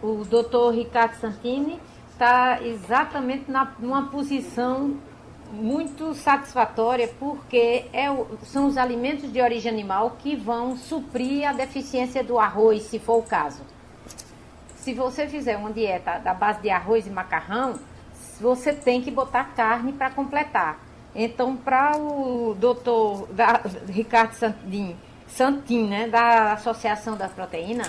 o, 0.03 0.07
o 0.07 0.25
doutor 0.25 0.75
Ricardo 0.75 1.15
Santini 1.21 1.79
está 2.13 2.63
exatamente 2.63 3.51
na, 3.51 3.75
numa 3.79 4.09
posição 4.09 4.97
muito 5.53 6.15
satisfatória, 6.15 7.09
porque 7.19 7.85
é 7.93 8.11
o, 8.11 8.27
são 8.43 8.67
os 8.67 8.79
alimentos 8.79 9.31
de 9.31 9.41
origem 9.41 9.71
animal 9.71 10.17
que 10.19 10.35
vão 10.35 10.77
suprir 10.77 11.47
a 11.47 11.53
deficiência 11.53 12.25
do 12.25 12.39
arroz, 12.39 12.85
se 12.85 12.99
for 12.99 13.19
o 13.19 13.23
caso 13.23 13.63
se 14.87 14.95
você 14.95 15.27
fizer 15.27 15.57
uma 15.57 15.73
dieta 15.73 16.21
da 16.21 16.33
base 16.33 16.63
de 16.63 16.71
arroz 16.71 17.09
e 17.09 17.11
macarrão, 17.11 17.75
você 18.41 18.73
tem 18.73 19.03
que 19.03 19.11
botar 19.11 19.43
carne 19.57 19.93
para 19.93 20.11
completar. 20.11 20.79
Então, 21.13 21.57
para 21.57 21.97
o 21.97 22.55
doutor 22.55 23.27
da, 23.33 23.63
Ricardo 23.89 24.35
Santin, 24.35 24.95
Santin, 25.27 25.89
né, 25.89 26.07
da 26.07 26.53
Associação 26.53 27.17
da 27.17 27.29
Proteína, 27.29 27.83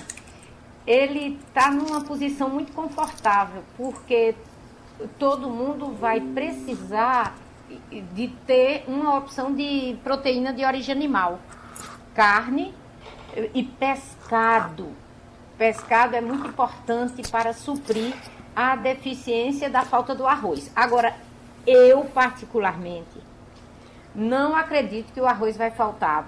ele 0.88 1.40
está 1.48 1.70
numa 1.70 2.02
posição 2.02 2.50
muito 2.50 2.74
confortável, 2.74 3.62
porque 3.78 4.34
todo 5.20 5.52
mundo 5.52 5.92
vai 5.92 6.20
precisar 6.20 7.36
de 8.12 8.28
ter 8.48 8.86
uma 8.88 9.16
opção 9.20 9.54
de 9.54 9.96
proteína 10.04 10.52
de 10.52 10.66
origem 10.66 10.96
animal. 10.96 11.38
Carne 12.16 12.74
e 13.54 13.62
pescado 13.62 14.96
pescado 15.58 16.16
é 16.16 16.22
muito 16.22 16.48
importante 16.48 17.30
para 17.30 17.54
suprir 17.54 18.14
a 18.56 18.76
deficiência 18.76 19.70
da 19.70 19.84
falta 19.84 20.14
do 20.16 20.26
arroz. 20.28 20.72
Agora, 20.76 21.16
eu 21.66 22.06
particularmente 22.06 23.22
não 24.16 24.56
acredito 24.56 25.14
que 25.14 25.22
o 25.22 25.28
arroz 25.28 25.58
vai 25.58 25.70
faltar, 25.70 26.28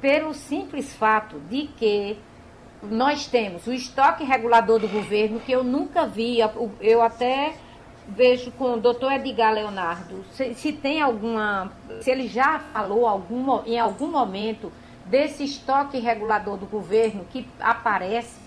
pelo 0.00 0.32
simples 0.32 0.94
fato 0.94 1.38
de 1.40 1.66
que 1.66 2.18
nós 2.82 3.26
temos 3.26 3.66
o 3.66 3.72
estoque 3.72 4.24
regulador 4.24 4.78
do 4.78 4.88
governo, 4.88 5.40
que 5.40 5.52
eu 5.52 5.62
nunca 5.62 6.06
vi, 6.06 6.38
eu 6.80 7.02
até 7.02 7.54
vejo 8.08 8.50
com 8.52 8.74
o 8.74 8.80
doutor 8.80 9.12
Edgar 9.12 9.52
Leonardo, 9.52 10.24
se, 10.32 10.54
se 10.54 10.72
tem 10.72 11.02
alguma, 11.02 11.70
se 12.00 12.10
ele 12.10 12.26
já 12.26 12.58
falou 12.72 13.06
algum, 13.06 13.62
em 13.66 13.78
algum 13.78 14.08
momento 14.08 14.72
desse 15.10 15.44
estoque 15.44 15.98
regulador 15.98 16.56
do 16.56 16.66
governo 16.66 17.26
que 17.28 17.46
aparece 17.58 18.38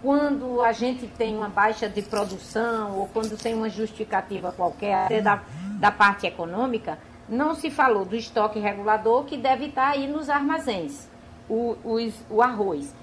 quando 0.00 0.62
a 0.62 0.72
gente 0.72 1.06
tem 1.06 1.36
uma 1.36 1.48
baixa 1.48 1.88
de 1.88 2.00
produção 2.00 2.98
ou 2.98 3.08
quando 3.08 3.36
tem 3.36 3.54
uma 3.54 3.68
justificativa 3.68 4.52
qualquer, 4.52 4.94
até 4.94 5.20
da, 5.20 5.42
da 5.78 5.90
parte 5.90 6.26
econômica, 6.26 6.98
não 7.28 7.54
se 7.54 7.70
falou 7.70 8.04
do 8.04 8.16
estoque 8.16 8.58
regulador 8.58 9.24
que 9.24 9.36
deve 9.36 9.66
estar 9.66 9.90
aí 9.90 10.06
nos 10.06 10.28
armazéns, 10.28 11.08
o, 11.48 11.76
o, 11.84 12.12
o 12.30 12.42
arroz. 12.42 12.94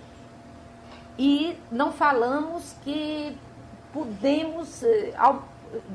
E 1.18 1.58
não 1.72 1.92
falamos 1.92 2.76
que 2.84 3.36
podemos 3.94 4.84
eh, 4.84 5.14
ao, 5.18 5.48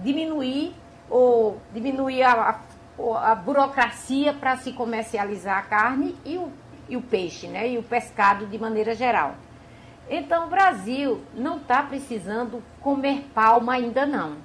diminuir 0.03 0.75
ou 1.09 1.59
diminuir 1.73 2.23
a, 2.23 2.61
a, 2.99 3.33
a 3.33 3.35
burocracia 3.35 4.33
para 4.35 4.57
se 4.57 4.73
comercializar 4.73 5.59
a 5.59 5.63
carne 5.63 6.17
e 6.25 6.37
o 6.37 6.51
e 6.89 6.97
o 6.97 7.03
peixe, 7.03 7.47
né? 7.47 7.69
E 7.69 7.79
o 7.79 7.83
pescado 7.83 8.47
de 8.47 8.59
maneira 8.59 8.95
geral. 8.95 9.35
Então, 10.09 10.47
o 10.47 10.51
Brasil 10.51 11.23
não 11.35 11.57
está 11.57 11.83
precisando 11.83 12.63
comer 12.81 13.27
palma 13.35 13.75
ainda 13.75 14.05
não. 14.05 14.37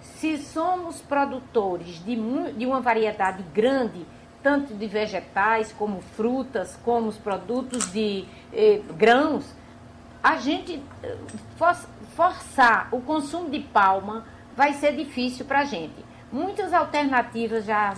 Se 0.00 0.36
somos 0.38 1.00
produtores 1.00 2.04
de, 2.04 2.16
de 2.52 2.66
uma 2.66 2.80
variedade 2.80 3.42
grande, 3.54 4.06
tanto 4.42 4.74
de 4.74 4.86
vegetais 4.86 5.72
como 5.72 6.00
frutas, 6.00 6.78
como 6.84 7.08
os 7.08 7.16
produtos 7.16 7.90
de 7.92 8.24
eh, 8.52 8.80
grãos, 8.96 9.52
a 10.22 10.36
gente 10.36 10.82
for, 11.56 11.74
forçar 12.14 12.88
o 12.92 13.00
consumo 13.00 13.50
de 13.50 13.60
palma 13.60 14.24
vai 14.56 14.72
ser 14.74 14.94
difícil 14.94 15.44
para 15.44 15.60
a 15.60 15.64
gente. 15.64 16.04
Muitas 16.32 16.72
alternativas 16.72 17.64
já 17.64 17.94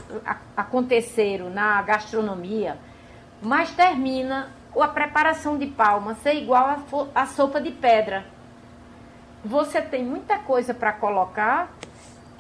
aconteceram 0.57 1.51
na 1.51 1.81
gastronomia, 1.83 2.79
mas 3.41 3.71
termina 3.71 4.51
a 4.79 4.89
preparação 4.89 5.59
de 5.59 5.67
palma 5.67 6.15
ser 6.15 6.35
igual 6.35 6.77
a 7.15 7.27
sopa 7.27 7.61
de 7.61 7.71
pedra. 7.71 8.25
Você 9.45 9.81
tem 9.81 10.05
muita 10.05 10.39
coisa 10.39 10.75
para 10.75 10.93
colocar 10.93 11.73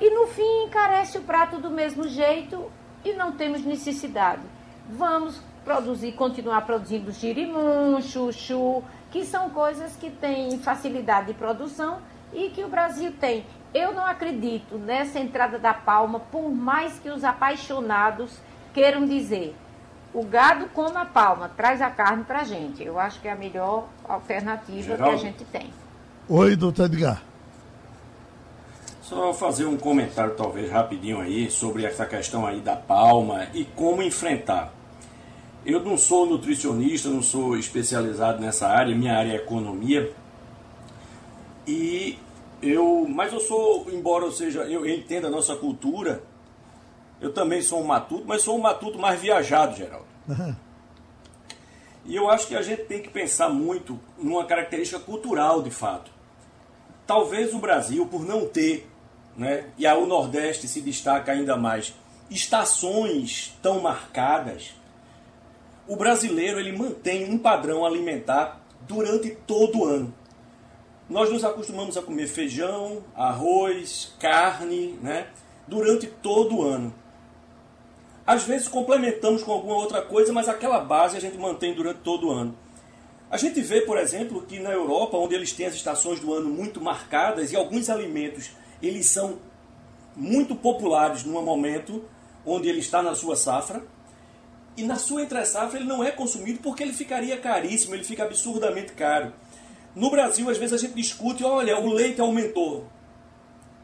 e 0.00 0.10
no 0.10 0.26
fim 0.26 0.64
encarece 0.64 1.18
o 1.18 1.22
prato 1.22 1.58
do 1.58 1.70
mesmo 1.70 2.06
jeito 2.06 2.70
e 3.04 3.12
não 3.12 3.32
temos 3.32 3.64
necessidade. 3.64 4.42
Vamos 4.88 5.40
produzir, 5.64 6.12
continuar 6.12 6.62
produzindo 6.62 7.12
girimum, 7.12 8.00
chuchu, 8.00 8.82
que 9.10 9.24
são 9.24 9.50
coisas 9.50 9.96
que 9.96 10.10
têm 10.10 10.58
facilidade 10.58 11.28
de 11.28 11.34
produção 11.34 11.98
e 12.32 12.50
que 12.50 12.64
o 12.64 12.68
Brasil 12.68 13.12
tem. 13.18 13.44
Eu 13.72 13.92
não 13.92 14.06
acredito 14.06 14.76
nessa 14.76 15.18
entrada 15.18 15.58
da 15.58 15.74
palma, 15.74 16.20
por 16.20 16.50
mais 16.50 16.98
que 16.98 17.10
os 17.10 17.22
apaixonados 17.22 18.38
queiram 18.72 19.04
dizer. 19.04 19.54
O 20.12 20.24
gado 20.24 20.68
come 20.68 20.96
a 20.96 21.04
palma, 21.04 21.50
traz 21.50 21.82
a 21.82 21.90
carne 21.90 22.24
para 22.24 22.40
a 22.40 22.44
gente. 22.44 22.82
Eu 22.82 22.98
acho 22.98 23.20
que 23.20 23.28
é 23.28 23.32
a 23.32 23.36
melhor 23.36 23.88
alternativa 24.08 24.96
Geraldo. 24.96 25.04
que 25.04 25.26
a 25.26 25.30
gente 25.30 25.44
tem. 25.44 25.70
Oi, 26.28 26.56
doutor 26.56 26.86
Edgar. 26.86 27.22
Só 29.02 29.32
fazer 29.32 29.64
um 29.64 29.76
comentário, 29.76 30.34
talvez 30.34 30.70
rapidinho 30.70 31.20
aí, 31.20 31.50
sobre 31.50 31.84
essa 31.84 32.04
questão 32.04 32.46
aí 32.46 32.60
da 32.60 32.76
palma 32.76 33.48
e 33.54 33.64
como 33.64 34.02
enfrentar. 34.02 34.72
Eu 35.64 35.82
não 35.82 35.96
sou 35.96 36.26
nutricionista, 36.26 37.08
não 37.08 37.22
sou 37.22 37.56
especializado 37.56 38.40
nessa 38.40 38.68
área, 38.68 38.94
minha 38.94 39.16
área 39.16 39.32
é 39.32 39.36
economia. 39.36 40.12
E 41.66 42.18
eu, 42.62 43.06
mas 43.08 43.32
eu 43.32 43.40
sou, 43.40 43.86
embora 43.90 44.24
eu 44.24 44.32
seja, 44.32 44.60
eu 44.60 44.86
entenda 44.86 45.28
a 45.28 45.30
nossa 45.30 45.54
cultura, 45.56 46.22
eu 47.20 47.32
também 47.32 47.62
sou 47.62 47.80
um 47.80 47.86
matuto, 47.86 48.24
mas 48.26 48.42
sou 48.42 48.56
um 48.56 48.60
matuto 48.60 48.98
mais 48.98 49.20
viajado, 49.20 49.76
Geraldo. 49.76 50.06
Uhum. 50.28 50.54
E 52.04 52.16
eu 52.16 52.30
acho 52.30 52.46
que 52.46 52.56
a 52.56 52.62
gente 52.62 52.84
tem 52.84 53.02
que 53.02 53.10
pensar 53.10 53.48
muito 53.48 54.00
numa 54.16 54.44
característica 54.46 54.98
cultural, 54.98 55.62
de 55.62 55.70
fato. 55.70 56.10
Talvez 57.06 57.52
o 57.52 57.58
Brasil, 57.58 58.06
por 58.06 58.24
não 58.24 58.46
ter, 58.46 58.88
né, 59.36 59.66
e 59.76 59.86
o 59.86 60.06
Nordeste 60.06 60.66
se 60.66 60.80
destaca 60.80 61.32
ainda 61.32 61.56
mais, 61.56 61.94
estações 62.30 63.56
tão 63.62 63.80
marcadas, 63.80 64.74
o 65.86 65.96
brasileiro 65.96 66.60
ele 66.60 66.76
mantém 66.76 67.30
um 67.30 67.38
padrão 67.38 67.84
alimentar 67.84 68.60
durante 68.86 69.30
todo 69.46 69.80
o 69.80 69.84
ano. 69.84 70.14
Nós 71.08 71.30
nos 71.30 71.44
acostumamos 71.44 71.96
a 71.96 72.02
comer 72.02 72.26
feijão, 72.26 73.02
arroz, 73.14 74.14
carne, 74.18 74.98
né, 75.02 75.28
durante 75.66 76.06
todo 76.06 76.56
o 76.56 76.62
ano. 76.62 76.92
Às 78.28 78.44
vezes 78.44 78.68
complementamos 78.68 79.42
com 79.42 79.52
alguma 79.52 79.76
outra 79.76 80.02
coisa, 80.02 80.34
mas 80.34 80.50
aquela 80.50 80.80
base 80.80 81.16
a 81.16 81.20
gente 81.20 81.38
mantém 81.38 81.72
durante 81.72 82.00
todo 82.00 82.26
o 82.26 82.30
ano. 82.30 82.54
A 83.30 83.38
gente 83.38 83.58
vê, 83.62 83.80
por 83.80 83.96
exemplo, 83.96 84.42
que 84.42 84.60
na 84.60 84.70
Europa, 84.70 85.16
onde 85.16 85.34
eles 85.34 85.50
têm 85.54 85.64
as 85.64 85.72
estações 85.72 86.20
do 86.20 86.34
ano 86.34 86.50
muito 86.50 86.78
marcadas 86.78 87.52
e 87.52 87.56
alguns 87.56 87.88
alimentos 87.88 88.50
eles 88.82 89.06
são 89.06 89.38
muito 90.14 90.54
populares 90.54 91.24
num 91.24 91.40
momento 91.40 92.04
onde 92.44 92.68
ele 92.68 92.80
está 92.80 93.02
na 93.02 93.14
sua 93.14 93.34
safra, 93.34 93.82
e 94.76 94.82
na 94.82 94.96
sua 94.96 95.22
entre-safra 95.22 95.78
ele 95.78 95.88
não 95.88 96.04
é 96.04 96.10
consumido 96.10 96.58
porque 96.62 96.82
ele 96.82 96.92
ficaria 96.92 97.38
caríssimo, 97.38 97.94
ele 97.94 98.04
fica 98.04 98.24
absurdamente 98.24 98.92
caro. 98.92 99.32
No 99.96 100.10
Brasil, 100.10 100.50
às 100.50 100.58
vezes 100.58 100.74
a 100.74 100.86
gente 100.86 100.94
discute, 100.94 101.42
olha, 101.42 101.80
o 101.80 101.90
leite 101.90 102.20
aumentou. 102.20 102.84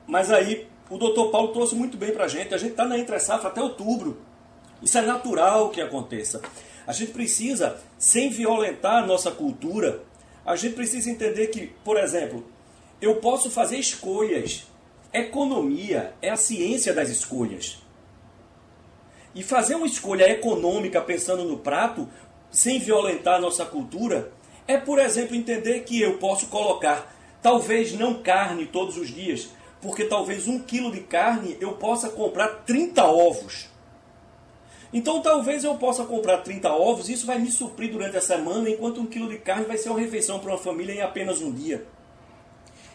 Mas 0.06 0.30
aí 0.30 0.68
o 0.90 0.98
doutor 0.98 1.30
Paulo 1.30 1.48
trouxe 1.48 1.74
muito 1.74 1.96
bem 1.96 2.12
para 2.12 2.26
a 2.26 2.28
gente, 2.28 2.54
a 2.54 2.58
gente 2.58 2.72
está 2.72 2.84
na 2.84 2.98
entre-safra 2.98 3.48
até 3.48 3.62
outubro. 3.62 4.20
Isso 4.84 4.98
é 4.98 5.02
natural 5.02 5.70
que 5.70 5.80
aconteça. 5.80 6.42
A 6.86 6.92
gente 6.92 7.12
precisa, 7.12 7.80
sem 7.98 8.28
violentar 8.28 9.02
a 9.02 9.06
nossa 9.06 9.30
cultura, 9.30 10.02
a 10.44 10.54
gente 10.56 10.74
precisa 10.74 11.10
entender 11.10 11.46
que, 11.46 11.68
por 11.82 11.96
exemplo, 11.96 12.44
eu 13.00 13.16
posso 13.16 13.50
fazer 13.50 13.78
escolhas. 13.78 14.66
Economia 15.10 16.12
é 16.20 16.28
a 16.28 16.36
ciência 16.36 16.92
das 16.92 17.08
escolhas. 17.08 17.82
E 19.34 19.42
fazer 19.42 19.74
uma 19.74 19.86
escolha 19.86 20.30
econômica 20.30 21.00
pensando 21.00 21.44
no 21.44 21.58
prato, 21.58 22.06
sem 22.50 22.78
violentar 22.78 23.36
a 23.36 23.40
nossa 23.40 23.64
cultura, 23.64 24.30
é, 24.68 24.76
por 24.76 24.98
exemplo, 24.98 25.34
entender 25.34 25.80
que 25.80 26.00
eu 26.00 26.18
posso 26.18 26.48
colocar, 26.48 27.16
talvez 27.42 27.94
não 27.94 28.22
carne 28.22 28.66
todos 28.66 28.98
os 28.98 29.08
dias, 29.08 29.48
porque 29.80 30.04
talvez 30.04 30.46
um 30.46 30.58
quilo 30.58 30.92
de 30.92 31.00
carne 31.00 31.56
eu 31.58 31.72
possa 31.72 32.10
comprar 32.10 32.64
30 32.66 33.02
ovos. 33.04 33.73
Então 34.94 35.20
talvez 35.20 35.62
eu 35.64 35.74
possa 35.74 36.04
comprar 36.04 36.38
30 36.38 36.72
ovos, 36.72 37.10
isso 37.10 37.26
vai 37.26 37.38
me 37.38 37.50
suprir 37.50 37.92
durante 37.92 38.16
a 38.16 38.20
semana, 38.22 38.70
enquanto 38.70 39.00
um 39.00 39.06
quilo 39.06 39.28
de 39.28 39.36
carne 39.36 39.66
vai 39.66 39.76
ser 39.76 39.90
uma 39.90 40.00
refeição 40.00 40.38
para 40.38 40.52
uma 40.52 40.58
família 40.58 40.94
em 40.94 41.02
apenas 41.02 41.42
um 41.42 41.52
dia. 41.52 41.86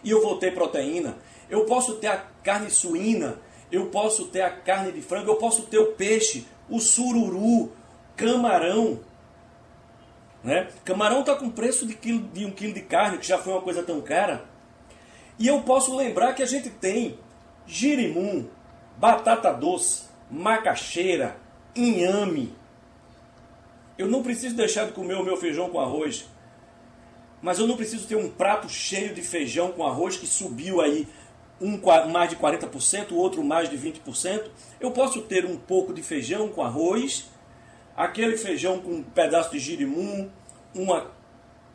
E 0.03 0.09
eu 0.09 0.21
vou 0.21 0.37
ter 0.37 0.53
proteína. 0.53 1.17
Eu 1.49 1.65
posso 1.65 1.95
ter 1.95 2.07
a 2.07 2.17
carne 2.41 2.69
suína 2.71 3.37
eu 3.71 3.87
posso 3.87 4.25
ter 4.25 4.41
a 4.41 4.49
carne 4.49 4.91
de 4.91 5.01
frango, 5.01 5.31
eu 5.31 5.35
posso 5.35 5.63
ter 5.63 5.77
o 5.77 5.93
peixe, 5.93 6.47
o 6.69 6.79
sururu, 6.79 7.71
camarão. 8.15 8.99
Né? 10.43 10.69
Camarão 10.83 11.19
está 11.19 11.35
com 11.35 11.49
preço 11.49 11.85
de, 11.85 11.93
quilo, 11.93 12.21
de 12.29 12.45
um 12.45 12.51
quilo 12.51 12.73
de 12.73 12.81
carne, 12.81 13.17
que 13.17 13.27
já 13.27 13.37
foi 13.37 13.53
uma 13.53 13.61
coisa 13.61 13.83
tão 13.83 14.01
cara. 14.01 14.45
E 15.37 15.47
eu 15.47 15.61
posso 15.61 15.95
lembrar 15.95 16.33
que 16.33 16.41
a 16.41 16.47
gente 16.47 16.69
tem 16.69 17.19
girimum, 17.67 18.47
batata 18.97 19.53
doce, 19.53 20.05
macaxeira, 20.31 21.37
inhame. 21.75 22.53
Eu 23.97 24.07
não 24.07 24.23
preciso 24.23 24.55
deixar 24.55 24.85
de 24.85 24.93
comer 24.93 25.15
o 25.15 25.23
meu 25.23 25.37
feijão 25.37 25.69
com 25.69 25.79
arroz. 25.79 26.25
Mas 27.41 27.59
eu 27.59 27.67
não 27.67 27.77
preciso 27.77 28.07
ter 28.07 28.15
um 28.15 28.29
prato 28.29 28.67
cheio 28.69 29.13
de 29.13 29.21
feijão 29.21 29.71
com 29.71 29.85
arroz 29.85 30.17
que 30.17 30.27
subiu 30.27 30.81
aí 30.81 31.07
um 31.61 31.79
mais 32.11 32.29
de 32.29 32.35
40%, 32.37 33.11
o 33.11 33.15
outro 33.15 33.43
mais 33.43 33.69
de 33.69 33.77
20%. 33.77 34.49
Eu 34.79 34.91
posso 34.91 35.21
ter 35.23 35.45
um 35.45 35.57
pouco 35.57 35.93
de 35.93 36.01
feijão 36.01 36.49
com 36.49 36.61
arroz, 36.61 37.29
aquele 37.95 38.37
feijão 38.37 38.79
com 38.79 38.91
um 38.91 39.03
pedaço 39.03 39.51
de 39.51 39.59
girimum, 39.59 40.29
uma, 40.73 41.11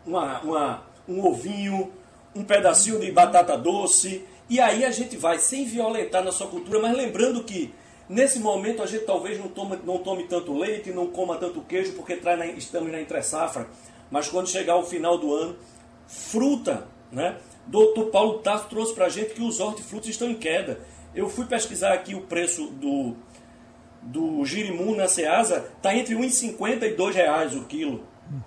uma, 0.06 0.40
uma, 0.40 0.82
um 1.06 1.24
ovinho, 1.26 1.92
um 2.34 2.44
pedacinho 2.44 2.98
de 2.98 3.10
batata 3.12 3.56
doce. 3.56 4.24
E 4.48 4.60
aí 4.60 4.84
a 4.84 4.90
gente 4.90 5.16
vai, 5.16 5.38
sem 5.38 5.66
violentar 5.66 6.24
na 6.24 6.32
sua 6.32 6.46
cultura, 6.46 6.80
mas 6.80 6.96
lembrando 6.96 7.44
que 7.44 7.74
nesse 8.08 8.38
momento 8.38 8.82
a 8.82 8.86
gente 8.86 9.04
talvez 9.04 9.38
não 9.38 9.48
tome, 9.48 9.78
não 9.84 9.98
tome 9.98 10.24
tanto 10.24 10.56
leite, 10.56 10.90
não 10.90 11.08
coma 11.08 11.36
tanto 11.36 11.60
queijo, 11.62 11.92
porque 11.92 12.16
na, 12.16 12.46
estamos 12.46 12.90
na 12.90 13.00
entre-safra. 13.00 13.68
Mas 14.10 14.28
quando 14.28 14.48
chegar 14.48 14.76
o 14.76 14.84
final 14.84 15.18
do 15.18 15.34
ano, 15.34 15.56
fruta, 16.06 16.86
né? 17.10 17.38
Doutor 17.66 18.06
Paulo 18.10 18.38
Tasso 18.40 18.68
trouxe 18.68 18.94
para 18.94 19.06
a 19.06 19.08
gente 19.08 19.34
que 19.34 19.42
os 19.42 19.58
hortifrutos 19.58 20.08
estão 20.08 20.28
em 20.28 20.34
queda. 20.34 20.80
Eu 21.14 21.28
fui 21.28 21.46
pesquisar 21.46 21.94
aqui 21.94 22.14
o 22.14 22.22
preço 22.22 22.66
do, 22.66 23.16
do 24.02 24.44
girimum 24.44 24.94
na 24.94 25.08
Ceasa, 25.08 25.70
está 25.76 25.94
entre 25.96 26.14
R$ 26.14 26.26
1,50 26.26 26.82
e 26.82 26.88
R$ 26.88 27.12
reais 27.12 27.54
o 27.54 27.64
quilo. 27.64 28.04
Uhum. 28.30 28.40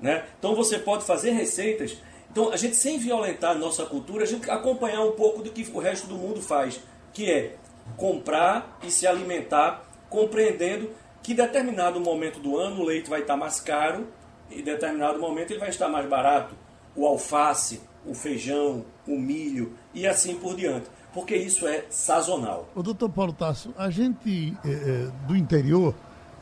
Né? 0.00 0.24
Então 0.38 0.54
você 0.54 0.78
pode 0.78 1.04
fazer 1.04 1.30
receitas. 1.30 1.96
Então 2.30 2.50
a 2.50 2.56
gente, 2.56 2.74
sem 2.74 2.98
violentar 2.98 3.52
a 3.52 3.54
nossa 3.54 3.86
cultura, 3.86 4.24
a 4.24 4.26
gente 4.26 4.50
acompanhar 4.50 5.02
um 5.02 5.12
pouco 5.12 5.42
do 5.42 5.50
que 5.50 5.70
o 5.72 5.78
resto 5.78 6.08
do 6.08 6.16
mundo 6.16 6.42
faz, 6.42 6.80
que 7.12 7.30
é 7.30 7.54
comprar 7.96 8.78
e 8.82 8.90
se 8.90 9.06
alimentar, 9.06 9.84
compreendendo 10.08 10.90
que 11.22 11.34
determinado 11.34 12.00
momento 12.00 12.38
do 12.40 12.58
ano 12.58 12.82
o 12.82 12.84
leite 12.84 13.08
vai 13.08 13.20
estar 13.20 13.36
mais 13.36 13.60
caro 13.60 14.06
e 14.50 14.62
determinado 14.62 15.18
momento 15.18 15.50
ele 15.50 15.60
vai 15.60 15.70
estar 15.70 15.88
mais 15.88 16.08
barato. 16.08 16.54
O 16.94 17.06
alface, 17.06 17.80
o 18.06 18.14
feijão, 18.14 18.84
o 19.06 19.18
milho 19.18 19.72
e 19.92 20.06
assim 20.06 20.36
por 20.36 20.54
diante, 20.54 20.86
porque 21.12 21.34
isso 21.34 21.66
é 21.66 21.84
sazonal. 21.88 22.68
O 22.74 22.82
doutor 22.82 23.08
Paulo 23.08 23.32
Tasso, 23.32 23.74
a 23.76 23.90
gente 23.90 24.56
é, 24.64 25.08
do 25.26 25.36
interior, 25.36 25.94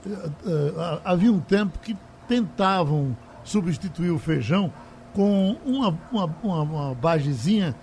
é, 0.07 1.01
havia 1.05 1.31
um 1.31 1.41
tempo 1.41 1.79
que 1.79 1.97
tentavam 2.27 3.17
substituir 3.45 4.11
o 4.11 4.19
feijão 4.19 4.73
com 5.15 5.57
uma, 5.65 5.99
uma, 6.11 6.37
uma, 6.43 6.63
uma 6.63 6.95
bagezinha, 6.95 7.75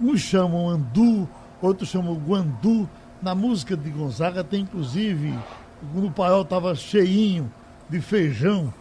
uns 0.00 0.20
chamam 0.20 0.68
andu, 0.68 1.28
outros 1.62 1.88
chamam 1.88 2.14
guandu. 2.14 2.88
Na 3.20 3.34
música 3.34 3.76
de 3.76 3.88
Gonzaga 3.88 4.42
tem 4.42 4.62
inclusive, 4.62 5.32
quando 5.92 6.08
o 6.08 6.10
paiol 6.10 6.42
estava 6.42 6.74
cheinho 6.74 7.50
de 7.88 8.00
feijão 8.00 8.72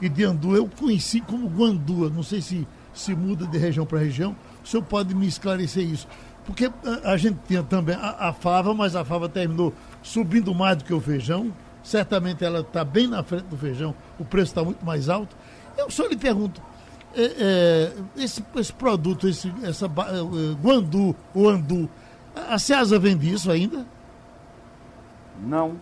e 0.00 0.08
de 0.08 0.24
andu, 0.24 0.56
eu 0.56 0.66
conheci 0.66 1.20
como 1.20 1.46
guandua, 1.48 2.08
não 2.08 2.22
sei 2.22 2.40
se 2.40 2.66
se 2.92 3.14
muda 3.14 3.46
de 3.46 3.58
região 3.58 3.86
para 3.86 3.98
região. 3.98 4.34
O 4.64 4.66
senhor 4.66 4.82
pode 4.82 5.14
me 5.14 5.26
esclarecer 5.26 5.84
isso? 5.84 6.06
Porque 6.44 6.70
a, 7.04 7.12
a 7.12 7.16
gente 7.16 7.38
tinha 7.46 7.62
também 7.62 7.94
a, 7.94 8.28
a, 8.28 8.32
fava, 8.32 8.74
mas 8.74 8.96
a 8.96 9.04
fava 9.04 9.28
terminou 9.28 9.72
subindo 10.02 10.54
mais 10.54 10.76
do 10.78 10.84
que 10.84 10.92
o 10.92 11.00
feijão. 11.00 11.52
Certamente 11.82 12.44
ela 12.44 12.60
está 12.60 12.84
bem 12.84 13.06
na 13.06 13.22
frente 13.22 13.44
do 13.44 13.56
feijão, 13.56 13.94
o 14.18 14.24
preço 14.24 14.50
está 14.50 14.62
muito 14.62 14.84
mais 14.84 15.08
alto. 15.08 15.34
Eu 15.78 15.90
só 15.90 16.06
lhe 16.06 16.16
pergunto, 16.16 16.60
é, 17.14 17.22
é, 17.22 18.22
esse, 18.22 18.44
esse, 18.56 18.72
produto, 18.72 19.26
esse, 19.26 19.52
essa 19.62 19.86
é, 19.86 20.54
guandu, 20.62 21.16
o 21.34 21.48
andu, 21.48 21.88
A 22.34 22.58
Ceasa 22.58 22.98
vende 22.98 23.32
isso 23.32 23.50
ainda? 23.50 23.86
Não. 25.40 25.76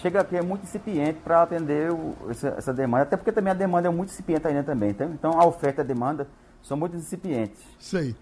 Chega 0.00 0.20
aqui 0.20 0.36
é 0.36 0.42
muito 0.42 0.64
incipiente 0.64 1.20
para 1.24 1.42
atender 1.42 1.90
o, 1.90 2.14
essa, 2.28 2.48
essa, 2.48 2.74
demanda, 2.74 3.04
até 3.04 3.16
porque 3.16 3.32
também 3.32 3.50
a 3.50 3.54
demanda 3.54 3.88
é 3.88 3.90
muito 3.90 4.10
incipiente 4.10 4.46
ainda 4.46 4.62
também. 4.62 4.90
Então, 4.90 5.10
então 5.12 5.40
a 5.40 5.46
oferta 5.46 5.80
e 5.80 5.84
a 5.84 5.86
demanda 5.86 6.28
são 6.62 6.76
muito 6.76 6.96
incipientes. 6.96 7.62
Sei. 7.78 8.14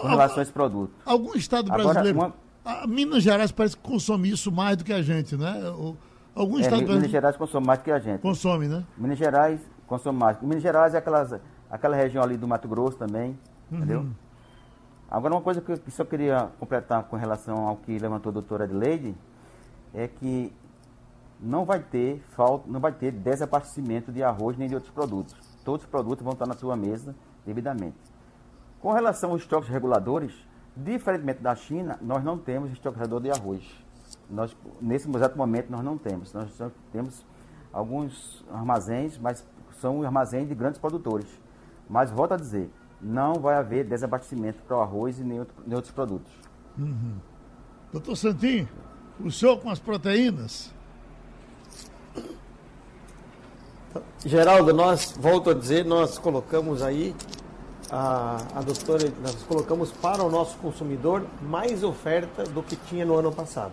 Com 0.00 0.08
relação 0.08 0.38
a 0.38 0.42
esse 0.42 0.52
produto. 0.52 0.92
Algum 1.04 1.34
estado 1.34 1.70
brasileiro. 1.70 2.18
Agora, 2.20 2.34
uma... 2.64 2.86
Minas 2.86 3.22
Gerais 3.22 3.50
parece 3.50 3.76
que 3.76 3.82
consome 3.82 4.30
isso 4.30 4.52
mais 4.52 4.76
do 4.76 4.84
que 4.84 4.92
a 4.92 5.00
gente, 5.00 5.36
né? 5.36 5.62
Algum 6.34 6.58
é, 6.58 6.60
estado 6.60 6.76
Minas 6.76 6.88
brasileiro... 6.88 7.10
Gerais 7.10 7.36
consome 7.36 7.66
mais 7.66 7.78
do 7.78 7.84
que 7.84 7.90
a 7.90 7.98
gente. 7.98 8.20
Consome, 8.20 8.68
né? 8.68 8.84
Minas 8.96 9.18
Gerais 9.18 9.60
consome 9.86 10.18
mais. 10.18 10.40
Minas 10.42 10.62
Gerais 10.62 10.94
é 10.94 10.98
aquelas, 10.98 11.40
aquela 11.70 11.96
região 11.96 12.22
ali 12.22 12.36
do 12.36 12.46
Mato 12.46 12.68
Grosso 12.68 12.98
também, 12.98 13.38
uhum. 13.70 13.78
entendeu? 13.78 14.06
Agora, 15.10 15.34
uma 15.34 15.40
coisa 15.40 15.62
que 15.62 15.72
eu 15.72 15.80
só 15.88 16.04
queria 16.04 16.50
completar 16.58 17.04
com 17.04 17.16
relação 17.16 17.66
ao 17.66 17.76
que 17.76 17.98
levantou 17.98 18.28
a 18.28 18.32
doutora 18.34 18.64
Adelaide 18.64 19.16
é 19.94 20.06
que 20.06 20.52
não 21.40 21.64
vai 21.64 21.80
ter 21.80 22.20
falta, 22.30 22.70
não 22.70 22.78
vai 22.78 22.92
ter 22.92 23.12
desabastecimento 23.12 24.12
de 24.12 24.22
arroz 24.22 24.58
nem 24.58 24.68
de 24.68 24.74
outros 24.74 24.92
produtos. 24.92 25.34
Todos 25.64 25.84
os 25.84 25.90
produtos 25.90 26.22
vão 26.22 26.34
estar 26.34 26.46
na 26.46 26.54
sua 26.54 26.76
mesa 26.76 27.14
devidamente. 27.46 27.96
Com 28.80 28.92
relação 28.92 29.30
aos 29.30 29.42
estoques 29.42 29.70
reguladores, 29.70 30.34
diferentemente 30.76 31.42
da 31.42 31.54
China, 31.54 31.98
nós 32.02 32.22
não 32.22 32.36
temos 32.36 32.70
estoque 32.70 32.98
regulador 32.98 33.22
de 33.22 33.30
arroz. 33.30 33.64
Nós, 34.28 34.54
nesse 34.80 35.08
exato 35.08 35.38
momento, 35.38 35.70
nós 35.70 35.82
não 35.82 35.96
temos. 35.96 36.34
Nós 36.34 36.50
temos 36.92 37.24
alguns 37.72 38.44
armazéns, 38.52 39.16
mas 39.16 39.46
são 39.80 40.02
armazéns 40.02 40.48
de 40.48 40.54
grandes 40.54 40.78
produtores. 40.78 41.28
Mas 41.88 42.10
volto 42.10 42.32
a 42.32 42.36
dizer, 42.36 42.70
não 43.00 43.34
vai 43.34 43.56
haver 43.56 43.84
desabastecimento 43.84 44.62
para 44.66 44.76
o 44.76 44.80
arroz 44.80 45.18
e 45.18 45.22
nem, 45.22 45.40
outro, 45.40 45.54
nem 45.66 45.76
outros 45.76 45.92
produtos. 45.92 46.32
Uhum. 46.76 47.16
Doutor 47.92 48.16
Santinho, 48.16 48.68
o 49.20 49.30
senhor 49.30 49.58
com 49.58 49.70
as 49.70 49.78
proteínas? 49.78 50.72
Geraldo, 54.24 54.72
nós, 54.74 55.14
volto 55.18 55.50
a 55.50 55.54
dizer, 55.54 55.84
nós 55.84 56.18
colocamos 56.18 56.82
aí, 56.82 57.14
a, 57.90 58.36
a 58.54 58.62
doutora, 58.62 59.12
nós 59.22 59.42
colocamos 59.44 59.90
para 59.90 60.22
o 60.22 60.30
nosso 60.30 60.58
consumidor 60.58 61.24
mais 61.40 61.82
oferta 61.82 62.44
do 62.44 62.62
que 62.62 62.76
tinha 62.76 63.04
no 63.04 63.16
ano 63.16 63.32
passado. 63.32 63.72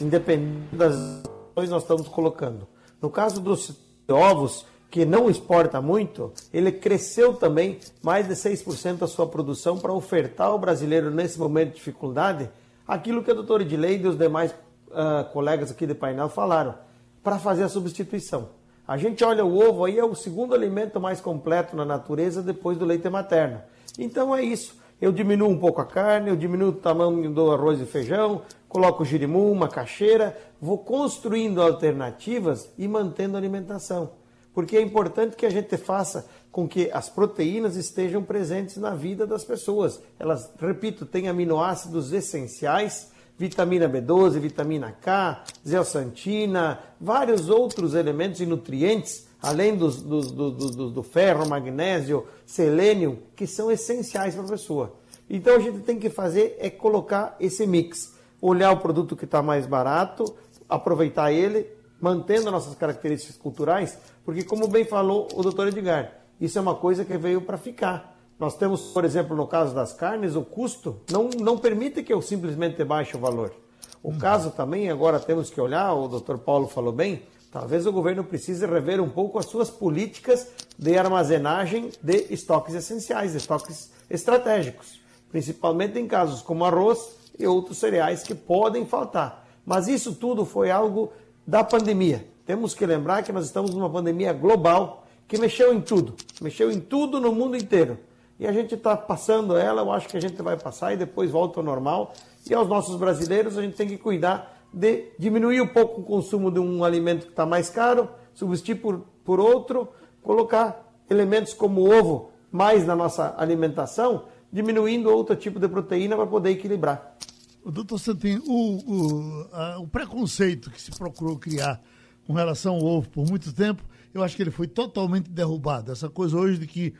Independente 0.00 0.74
das 0.74 0.94
ações, 0.94 1.70
nós 1.70 1.82
estamos 1.82 2.08
colocando. 2.08 2.66
No 3.00 3.10
caso 3.10 3.40
dos 3.40 3.76
ovos, 4.08 4.66
que 4.90 5.04
não 5.04 5.28
exporta 5.28 5.80
muito, 5.80 6.32
ele 6.52 6.70
cresceu 6.70 7.34
também 7.34 7.78
mais 8.02 8.28
de 8.28 8.34
6% 8.34 9.02
a 9.02 9.06
sua 9.06 9.26
produção 9.26 9.78
para 9.78 9.92
ofertar 9.92 10.48
ao 10.48 10.58
brasileiro 10.58 11.10
nesse 11.10 11.38
momento 11.38 11.70
de 11.70 11.76
dificuldade 11.76 12.48
aquilo 12.86 13.22
que 13.22 13.30
a 13.30 13.34
doutora 13.34 13.62
Edileide 13.62 14.04
e 14.04 14.08
os 14.08 14.18
demais 14.18 14.52
uh, 14.52 15.24
colegas 15.32 15.70
aqui 15.70 15.86
de 15.86 15.94
painel 15.94 16.28
falaram, 16.28 16.74
para 17.22 17.38
fazer 17.38 17.64
a 17.64 17.68
substituição. 17.68 18.50
A 18.86 18.96
gente 18.98 19.24
olha 19.24 19.44
o 19.44 19.58
ovo 19.58 19.84
aí, 19.84 19.98
é 19.98 20.04
o 20.04 20.14
segundo 20.14 20.54
alimento 20.54 21.00
mais 21.00 21.20
completo 21.20 21.74
na 21.74 21.84
natureza 21.84 22.42
depois 22.42 22.76
do 22.76 22.84
leite 22.84 23.08
materno. 23.08 23.62
Então 23.98 24.36
é 24.36 24.42
isso. 24.42 24.76
Eu 25.00 25.10
diminuo 25.10 25.48
um 25.48 25.58
pouco 25.58 25.80
a 25.80 25.86
carne, 25.86 26.28
eu 26.28 26.36
diminuo 26.36 26.68
o 26.68 26.72
tamanho 26.72 27.30
do 27.32 27.50
arroz 27.50 27.80
e 27.80 27.86
feijão, 27.86 28.42
coloco 28.68 29.04
girimum, 29.04 29.54
macaxeira, 29.54 30.38
vou 30.60 30.78
construindo 30.78 31.62
alternativas 31.62 32.70
e 32.76 32.86
mantendo 32.86 33.36
a 33.36 33.40
alimentação. 33.40 34.10
Porque 34.54 34.76
é 34.76 34.80
importante 34.80 35.36
que 35.36 35.44
a 35.44 35.50
gente 35.50 35.76
faça 35.76 36.26
com 36.52 36.68
que 36.68 36.88
as 36.92 37.08
proteínas 37.08 37.76
estejam 37.76 38.22
presentes 38.22 38.76
na 38.76 38.90
vida 38.90 39.26
das 39.26 39.44
pessoas. 39.44 40.00
Elas, 40.18 40.50
repito, 40.60 41.04
têm 41.04 41.28
aminoácidos 41.28 42.12
essenciais 42.12 43.12
vitamina 43.36 43.88
B12, 43.88 44.38
vitamina 44.38 44.92
K, 44.92 45.42
zeoxantina, 45.66 46.78
vários 47.00 47.48
outros 47.48 47.94
elementos 47.94 48.40
e 48.40 48.46
nutrientes, 48.46 49.26
além 49.42 49.76
do, 49.76 49.90
do, 49.90 50.90
do 50.90 51.02
ferro, 51.02 51.48
magnésio, 51.48 52.26
selênio, 52.46 53.18
que 53.34 53.46
são 53.46 53.70
essenciais 53.70 54.34
para 54.34 54.44
a 54.44 54.48
pessoa. 54.48 54.94
Então 55.28 55.56
a 55.56 55.58
gente 55.58 55.80
tem 55.80 55.98
que 55.98 56.08
fazer 56.08 56.56
é 56.60 56.70
colocar 56.70 57.36
esse 57.40 57.66
mix, 57.66 58.14
olhar 58.40 58.72
o 58.72 58.78
produto 58.78 59.16
que 59.16 59.24
está 59.24 59.42
mais 59.42 59.66
barato, 59.66 60.24
aproveitar 60.68 61.32
ele, 61.32 61.66
mantendo 62.04 62.50
nossas 62.50 62.74
características 62.74 63.38
culturais, 63.38 63.98
porque 64.26 64.44
como 64.44 64.68
bem 64.68 64.84
falou 64.84 65.26
o 65.32 65.42
doutor 65.42 65.68
Edgar, 65.68 66.12
isso 66.38 66.58
é 66.58 66.60
uma 66.60 66.74
coisa 66.74 67.02
que 67.02 67.16
veio 67.16 67.40
para 67.40 67.56
ficar. 67.56 68.14
Nós 68.38 68.58
temos, 68.58 68.92
por 68.92 69.06
exemplo, 69.06 69.34
no 69.34 69.46
caso 69.46 69.74
das 69.74 69.94
carnes, 69.94 70.36
o 70.36 70.42
custo 70.42 71.00
não, 71.10 71.30
não 71.30 71.56
permite 71.56 72.02
que 72.02 72.12
eu 72.12 72.20
simplesmente 72.20 72.84
baixe 72.84 73.16
o 73.16 73.18
valor. 73.18 73.54
O 74.02 74.10
hum. 74.10 74.18
caso 74.18 74.50
também, 74.50 74.90
agora 74.90 75.18
temos 75.18 75.48
que 75.48 75.58
olhar, 75.58 75.94
o 75.94 76.06
doutor 76.06 76.36
Paulo 76.40 76.68
falou 76.68 76.92
bem, 76.92 77.22
talvez 77.50 77.86
o 77.86 77.92
governo 77.92 78.22
precise 78.22 78.66
rever 78.66 79.00
um 79.00 79.08
pouco 79.08 79.38
as 79.38 79.46
suas 79.46 79.70
políticas 79.70 80.46
de 80.78 80.98
armazenagem 80.98 81.88
de 82.02 82.26
estoques 82.28 82.74
essenciais, 82.74 83.34
estoques 83.34 83.90
estratégicos, 84.10 85.00
principalmente 85.30 85.98
em 85.98 86.06
casos 86.06 86.42
como 86.42 86.66
arroz 86.66 87.16
e 87.38 87.46
outros 87.46 87.78
cereais 87.78 88.22
que 88.22 88.34
podem 88.34 88.84
faltar. 88.84 89.42
Mas 89.64 89.88
isso 89.88 90.14
tudo 90.14 90.44
foi 90.44 90.70
algo 90.70 91.10
da 91.46 91.62
pandemia. 91.64 92.26
Temos 92.46 92.74
que 92.74 92.84
lembrar 92.84 93.22
que 93.22 93.32
nós 93.32 93.46
estamos 93.46 93.74
numa 93.74 93.90
pandemia 93.90 94.32
global 94.32 95.06
que 95.26 95.38
mexeu 95.38 95.72
em 95.72 95.80
tudo, 95.80 96.14
mexeu 96.40 96.70
em 96.70 96.80
tudo 96.80 97.20
no 97.20 97.32
mundo 97.32 97.56
inteiro 97.56 97.98
e 98.38 98.46
a 98.46 98.52
gente 98.52 98.74
está 98.74 98.96
passando 98.96 99.56
ela, 99.56 99.82
eu 99.82 99.92
acho 99.92 100.08
que 100.08 100.16
a 100.16 100.20
gente 100.20 100.40
vai 100.42 100.56
passar 100.56 100.92
e 100.92 100.96
depois 100.96 101.30
volta 101.30 101.60
ao 101.60 101.64
normal. 101.64 102.12
E 102.48 102.52
aos 102.52 102.68
nossos 102.68 102.96
brasileiros 102.96 103.56
a 103.56 103.62
gente 103.62 103.76
tem 103.76 103.86
que 103.86 103.96
cuidar 103.96 104.60
de 104.72 105.12
diminuir 105.18 105.60
um 105.60 105.68
pouco 105.68 106.00
o 106.00 106.04
consumo 106.04 106.50
de 106.50 106.58
um 106.58 106.82
alimento 106.82 107.26
que 107.26 107.32
está 107.32 107.46
mais 107.46 107.70
caro, 107.70 108.08
substituir 108.34 108.76
por, 108.76 109.04
por 109.24 109.38
outro, 109.38 109.88
colocar 110.22 110.92
elementos 111.08 111.54
como 111.54 111.88
ovo 111.88 112.30
mais 112.50 112.84
na 112.84 112.96
nossa 112.96 113.34
alimentação, 113.38 114.24
diminuindo 114.52 115.10
outro 115.10 115.36
tipo 115.36 115.60
de 115.60 115.68
proteína 115.68 116.16
para 116.16 116.26
poder 116.26 116.50
equilibrar. 116.50 117.16
O 117.64 117.70
doutor 117.70 117.98
Santin, 117.98 118.42
o, 118.46 118.76
o, 118.76 119.80
o 119.80 119.88
preconceito 119.88 120.70
que 120.70 120.80
se 120.80 120.90
procurou 120.90 121.38
criar 121.38 121.82
com 122.26 122.34
relação 122.34 122.74
ao 122.74 122.84
ovo 122.84 123.08
por 123.08 123.26
muito 123.26 123.54
tempo, 123.54 123.82
eu 124.12 124.22
acho 124.22 124.36
que 124.36 124.42
ele 124.42 124.50
foi 124.50 124.66
totalmente 124.66 125.30
derrubado. 125.30 125.90
Essa 125.90 126.10
coisa 126.10 126.36
hoje 126.36 126.58
de 126.58 126.66
que 126.66 126.92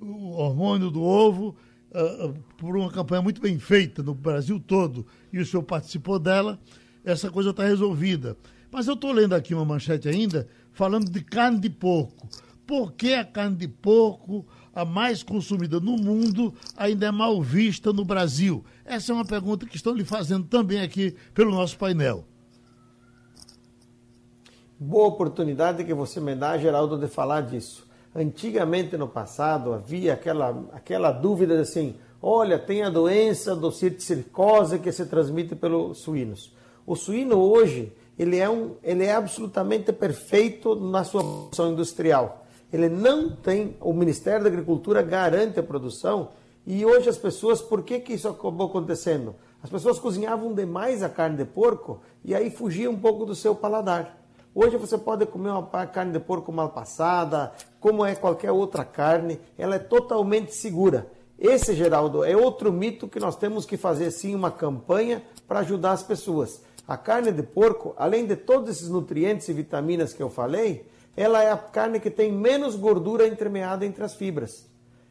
o 0.00 0.34
hormônio 0.34 0.92
do 0.92 1.02
ovo 1.02 1.56
uh, 1.90 2.32
por 2.56 2.76
uma 2.76 2.88
campanha 2.92 3.20
muito 3.20 3.40
bem 3.40 3.58
feita 3.58 4.00
no 4.00 4.14
Brasil 4.14 4.60
todo 4.60 5.04
e 5.32 5.40
o 5.40 5.44
senhor 5.44 5.64
participou 5.64 6.20
dela, 6.20 6.56
essa 7.04 7.28
coisa 7.28 7.50
está 7.50 7.64
resolvida. 7.64 8.36
Mas 8.70 8.86
eu 8.86 8.94
estou 8.94 9.10
lendo 9.10 9.34
aqui 9.34 9.52
uma 9.52 9.64
manchete 9.64 10.08
ainda 10.08 10.46
falando 10.70 11.10
de 11.10 11.20
carne 11.20 11.58
de 11.58 11.68
porco. 11.68 12.28
Por 12.64 12.92
que 12.92 13.12
a 13.14 13.24
carne 13.24 13.56
de 13.56 13.66
porco, 13.66 14.46
a 14.74 14.84
mais 14.84 15.22
consumida 15.22 15.78
no 15.80 15.96
mundo, 15.96 16.52
ainda 16.76 17.06
é 17.06 17.10
mal 17.10 17.40
vista 17.42 17.92
no 17.92 18.04
Brasil? 18.04 18.64
Essa 18.84 19.12
é 19.12 19.14
uma 19.14 19.24
pergunta 19.24 19.66
que 19.66 19.76
estão 19.76 19.94
lhe 19.94 20.04
fazendo 20.04 20.44
também 20.44 20.80
aqui 20.80 21.14
pelo 21.34 21.50
nosso 21.50 21.76
painel. 21.78 22.24
Boa 24.78 25.08
oportunidade 25.08 25.84
que 25.84 25.94
você 25.94 26.20
me 26.20 26.34
dá, 26.34 26.58
Geraldo, 26.58 26.98
de 26.98 27.06
falar 27.06 27.42
disso. 27.42 27.86
Antigamente, 28.14 28.96
no 28.96 29.06
passado, 29.06 29.72
havia 29.72 30.14
aquela, 30.14 30.64
aquela 30.72 31.12
dúvida 31.12 31.60
assim: 31.60 31.94
olha, 32.20 32.58
tem 32.58 32.82
a 32.82 32.90
doença 32.90 33.54
do 33.54 33.70
circose 33.70 34.80
que 34.80 34.90
se 34.90 35.06
transmite 35.06 35.54
pelos 35.54 35.98
suínos. 35.98 36.52
O 36.84 36.96
suíno 36.96 37.36
hoje, 37.38 37.92
ele 38.18 38.38
é, 38.38 38.50
um, 38.50 38.72
ele 38.82 39.04
é 39.04 39.14
absolutamente 39.14 39.92
perfeito 39.92 40.74
na 40.74 41.04
sua 41.04 41.22
produção 41.22 41.72
industrial. 41.72 42.41
Ele 42.72 42.88
não 42.88 43.28
tem, 43.28 43.76
o 43.80 43.92
Ministério 43.92 44.42
da 44.42 44.48
Agricultura 44.48 45.02
garante 45.02 45.60
a 45.60 45.62
produção 45.62 46.30
e 46.66 46.84
hoje 46.86 47.08
as 47.08 47.18
pessoas, 47.18 47.60
por 47.60 47.82
que, 47.82 48.00
que 48.00 48.14
isso 48.14 48.28
acabou 48.28 48.68
acontecendo? 48.68 49.34
As 49.62 49.68
pessoas 49.68 49.98
cozinhavam 49.98 50.54
demais 50.54 51.02
a 51.02 51.08
carne 51.08 51.36
de 51.36 51.44
porco 51.44 52.00
e 52.24 52.34
aí 52.34 52.50
fugia 52.50 52.90
um 52.90 52.98
pouco 52.98 53.26
do 53.26 53.34
seu 53.34 53.54
paladar. 53.54 54.18
Hoje 54.54 54.76
você 54.76 54.96
pode 54.96 55.26
comer 55.26 55.50
uma 55.50 55.86
carne 55.86 56.12
de 56.12 56.20
porco 56.20 56.52
mal 56.52 56.70
passada, 56.70 57.52
como 57.80 58.04
é 58.04 58.14
qualquer 58.14 58.52
outra 58.52 58.84
carne, 58.84 59.40
ela 59.58 59.76
é 59.76 59.78
totalmente 59.78 60.54
segura. 60.54 61.06
Esse, 61.38 61.74
Geraldo, 61.74 62.22
é 62.24 62.36
outro 62.36 62.72
mito 62.72 63.08
que 63.08 63.18
nós 63.18 63.34
temos 63.34 63.66
que 63.66 63.76
fazer 63.76 64.10
sim 64.10 64.34
uma 64.34 64.50
campanha 64.50 65.22
para 65.48 65.60
ajudar 65.60 65.92
as 65.92 66.02
pessoas. 66.02 66.62
A 66.86 66.96
carne 66.96 67.32
de 67.32 67.42
porco, 67.42 67.94
além 67.96 68.26
de 68.26 68.36
todos 68.36 68.70
esses 68.70 68.88
nutrientes 68.88 69.48
e 69.48 69.52
vitaminas 69.52 70.12
que 70.12 70.22
eu 70.22 70.30
falei, 70.30 70.86
ela 71.16 71.42
é 71.42 71.50
a 71.50 71.56
carne 71.56 72.00
que 72.00 72.10
tem 72.10 72.32
menos 72.32 72.74
gordura 72.74 73.26
entremeada 73.26 73.84
entre 73.84 74.02
as 74.02 74.14
fibras. 74.14 74.66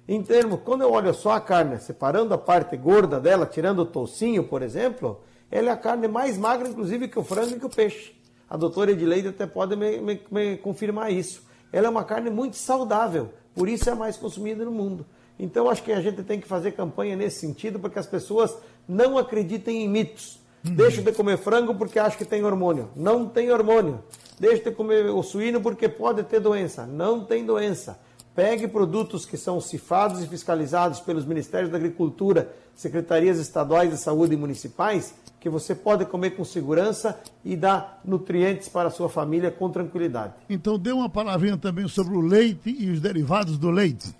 Em 0.07 0.21
termos, 0.21 0.59
quando 0.65 0.81
eu 0.81 0.91
olho 0.91 1.13
só 1.13 1.31
a 1.31 1.41
carne, 1.41 1.79
separando 1.79 2.33
a 2.33 2.37
parte 2.37 2.75
gorda 2.75 3.19
dela, 3.19 3.45
tirando 3.45 3.79
o 3.79 3.85
toucinho, 3.85 4.43
por 4.43 4.61
exemplo, 4.61 5.21
ela 5.49 5.69
é 5.69 5.71
a 5.71 5.77
carne 5.77 6.07
mais 6.07 6.37
magra, 6.37 6.67
inclusive, 6.67 7.07
que 7.07 7.19
o 7.19 7.23
frango 7.23 7.55
e 7.55 7.59
que 7.59 7.65
o 7.65 7.69
peixe. 7.69 8.13
A 8.49 8.57
doutora 8.57 8.91
Edileide 8.91 9.29
até 9.29 9.45
pode 9.45 9.75
me, 9.75 9.99
me, 10.01 10.21
me 10.29 10.57
confirmar 10.57 11.11
isso. 11.11 11.43
Ela 11.71 11.87
é 11.87 11.89
uma 11.89 12.03
carne 12.03 12.29
muito 12.29 12.57
saudável, 12.57 13.29
por 13.55 13.69
isso 13.69 13.89
é 13.89 13.93
a 13.93 13.95
mais 13.95 14.17
consumida 14.17 14.65
no 14.65 14.71
mundo. 14.71 15.05
Então 15.39 15.69
acho 15.69 15.83
que 15.83 15.93
a 15.93 16.01
gente 16.01 16.21
tem 16.23 16.39
que 16.39 16.47
fazer 16.47 16.73
campanha 16.73 17.15
nesse 17.15 17.39
sentido 17.39 17.79
para 17.79 17.89
que 17.89 17.99
as 17.99 18.07
pessoas 18.07 18.57
não 18.87 19.17
acreditem 19.17 19.83
em 19.83 19.87
mitos. 19.87 20.40
Uhum. 20.65 20.75
Deixa 20.75 21.01
de 21.01 21.11
comer 21.11 21.37
frango 21.37 21.73
porque 21.75 21.97
acha 21.97 22.17
que 22.17 22.25
tem 22.25 22.43
hormônio. 22.43 22.89
Não 22.95 23.27
tem 23.27 23.51
hormônio. 23.51 24.03
Deixa 24.39 24.63
de 24.63 24.71
comer 24.71 25.05
o 25.07 25.23
suíno 25.23 25.61
porque 25.61 25.89
pode 25.89 26.23
ter 26.23 26.39
doença. 26.39 26.85
Não 26.85 27.23
tem 27.23 27.45
doença. 27.45 27.99
Pegue 28.33 28.67
produtos 28.67 29.25
que 29.25 29.35
são 29.35 29.59
cifados 29.59 30.23
e 30.23 30.27
fiscalizados 30.27 31.01
pelos 31.01 31.25
Ministérios 31.25 31.69
da 31.69 31.77
Agricultura, 31.77 32.53
Secretarias 32.73 33.37
Estaduais 33.37 33.89
de 33.89 33.97
Saúde 33.97 34.35
e 34.35 34.37
Municipais, 34.37 35.13
que 35.39 35.49
você 35.49 35.75
pode 35.75 36.05
comer 36.05 36.31
com 36.31 36.45
segurança 36.45 37.19
e 37.43 37.57
dar 37.57 37.99
nutrientes 38.05 38.69
para 38.69 38.87
a 38.87 38.91
sua 38.91 39.09
família 39.09 39.51
com 39.51 39.69
tranquilidade. 39.69 40.33
Então 40.49 40.79
dê 40.79 40.91
uma 40.91 41.09
palavrinha 41.09 41.57
também 41.57 41.87
sobre 41.87 42.15
o 42.15 42.21
leite 42.21 42.73
e 42.79 42.89
os 42.89 43.01
derivados 43.01 43.57
do 43.57 43.69
leite. 43.69 44.15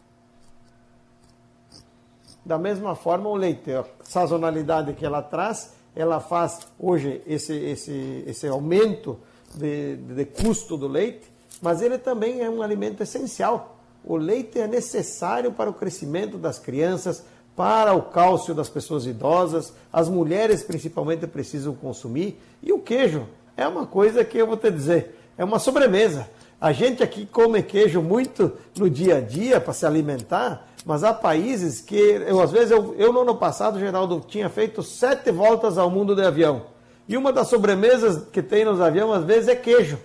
Da 2.44 2.58
mesma 2.58 2.96
forma, 2.96 3.30
o 3.30 3.36
leite, 3.36 3.72
a 3.72 3.86
sazonalidade 4.04 4.94
que 4.94 5.06
ela 5.06 5.22
traz, 5.22 5.74
ela 5.96 6.20
faz 6.20 6.60
hoje 6.80 7.22
esse, 7.28 7.54
esse, 7.54 8.24
esse 8.26 8.48
aumento 8.48 9.20
de, 9.56 9.98
de 9.98 10.26
custo 10.26 10.78
do 10.78 10.88
leite, 10.88 11.28
mas 11.62 11.82
ele 11.82 11.98
também 11.98 12.42
é 12.42 12.50
um 12.50 12.62
alimento 12.62 13.04
essencial 13.04 13.78
o 14.04 14.18
leite 14.18 14.60
é 14.60 14.68
necessário 14.68 15.52
para 15.52 15.70
o 15.70 15.74
crescimento 15.74 16.38
das 16.38 16.58
crianças, 16.58 17.24
para 17.56 17.94
o 17.94 18.02
cálcio 18.02 18.56
das 18.56 18.70
pessoas 18.70 19.06
idosas, 19.06 19.74
as 19.92 20.10
mulheres 20.10 20.64
principalmente 20.64 21.28
precisam 21.28 21.76
consumir. 21.76 22.40
E 22.64 22.72
o 22.72 22.80
queijo 22.80 23.28
é 23.56 23.68
uma 23.68 23.86
coisa 23.86 24.24
que 24.26 24.38
eu 24.38 24.48
vou 24.48 24.58
te 24.58 24.72
dizer, 24.72 25.20
é 25.38 25.44
uma 25.44 25.60
sobremesa. 25.60 26.28
A 26.60 26.72
gente 26.72 27.04
aqui 27.04 27.26
come 27.26 27.62
queijo 27.62 28.02
muito 28.02 28.54
no 28.78 28.90
dia 28.90 29.18
a 29.18 29.22
dia 29.22 29.60
para 29.60 29.74
se 29.74 29.86
alimentar, 29.86 30.68
mas 30.86 31.04
há 31.04 31.14
países 31.14 31.82
que, 31.82 31.96
eu, 31.96 32.42
às 32.42 32.52
vezes, 32.52 32.72
eu, 32.72 32.96
eu 32.98 33.14
no 33.14 33.22
ano 33.22 33.36
passado, 33.36 33.80
Geraldo, 33.80 34.24
tinha 34.28 34.50
feito 34.50 34.82
sete 34.82 35.32
voltas 35.32 35.78
ao 35.78 35.90
mundo 35.90 36.16
de 36.16 36.24
avião. 36.24 36.64
E 37.08 37.18
uma 37.18 37.32
das 37.32 37.48
sobremesas 37.48 38.26
que 38.32 38.42
tem 38.42 38.66
nos 38.66 38.82
aviões, 38.82 39.20
às 39.20 39.26
vezes, 39.26 39.50
é 39.50 39.56
queijo. 39.56 39.98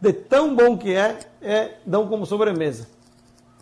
De 0.00 0.12
tão 0.12 0.54
bom 0.54 0.76
que 0.76 0.94
é, 0.94 1.18
é 1.40 1.76
dão 1.84 2.06
como 2.06 2.26
sobremesa. 2.26 2.86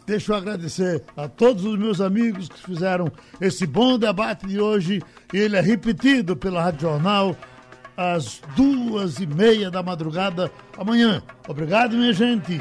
Deixa 0.07 0.33
eu 0.33 0.37
agradecer 0.37 1.03
a 1.17 1.29
todos 1.29 1.65
os 1.65 1.77
meus 1.77 2.01
amigos 2.01 2.49
que 2.49 2.63
fizeram 2.63 3.11
esse 3.41 3.67
bom 3.67 3.99
debate 3.99 4.47
de 4.47 4.61
hoje. 4.61 5.03
Ele 5.33 5.57
é 5.57 5.61
repetido 5.61 6.37
pela 6.37 6.63
Rádio 6.63 6.83
Jornal 6.83 7.37
às 7.97 8.41
duas 8.55 9.19
e 9.19 9.27
meia 9.27 9.71
da 9.71 9.83
madrugada 9.83 10.51
amanhã. 10.77 11.23
Obrigado, 11.49 11.97
minha 11.97 12.13
gente. 12.13 12.61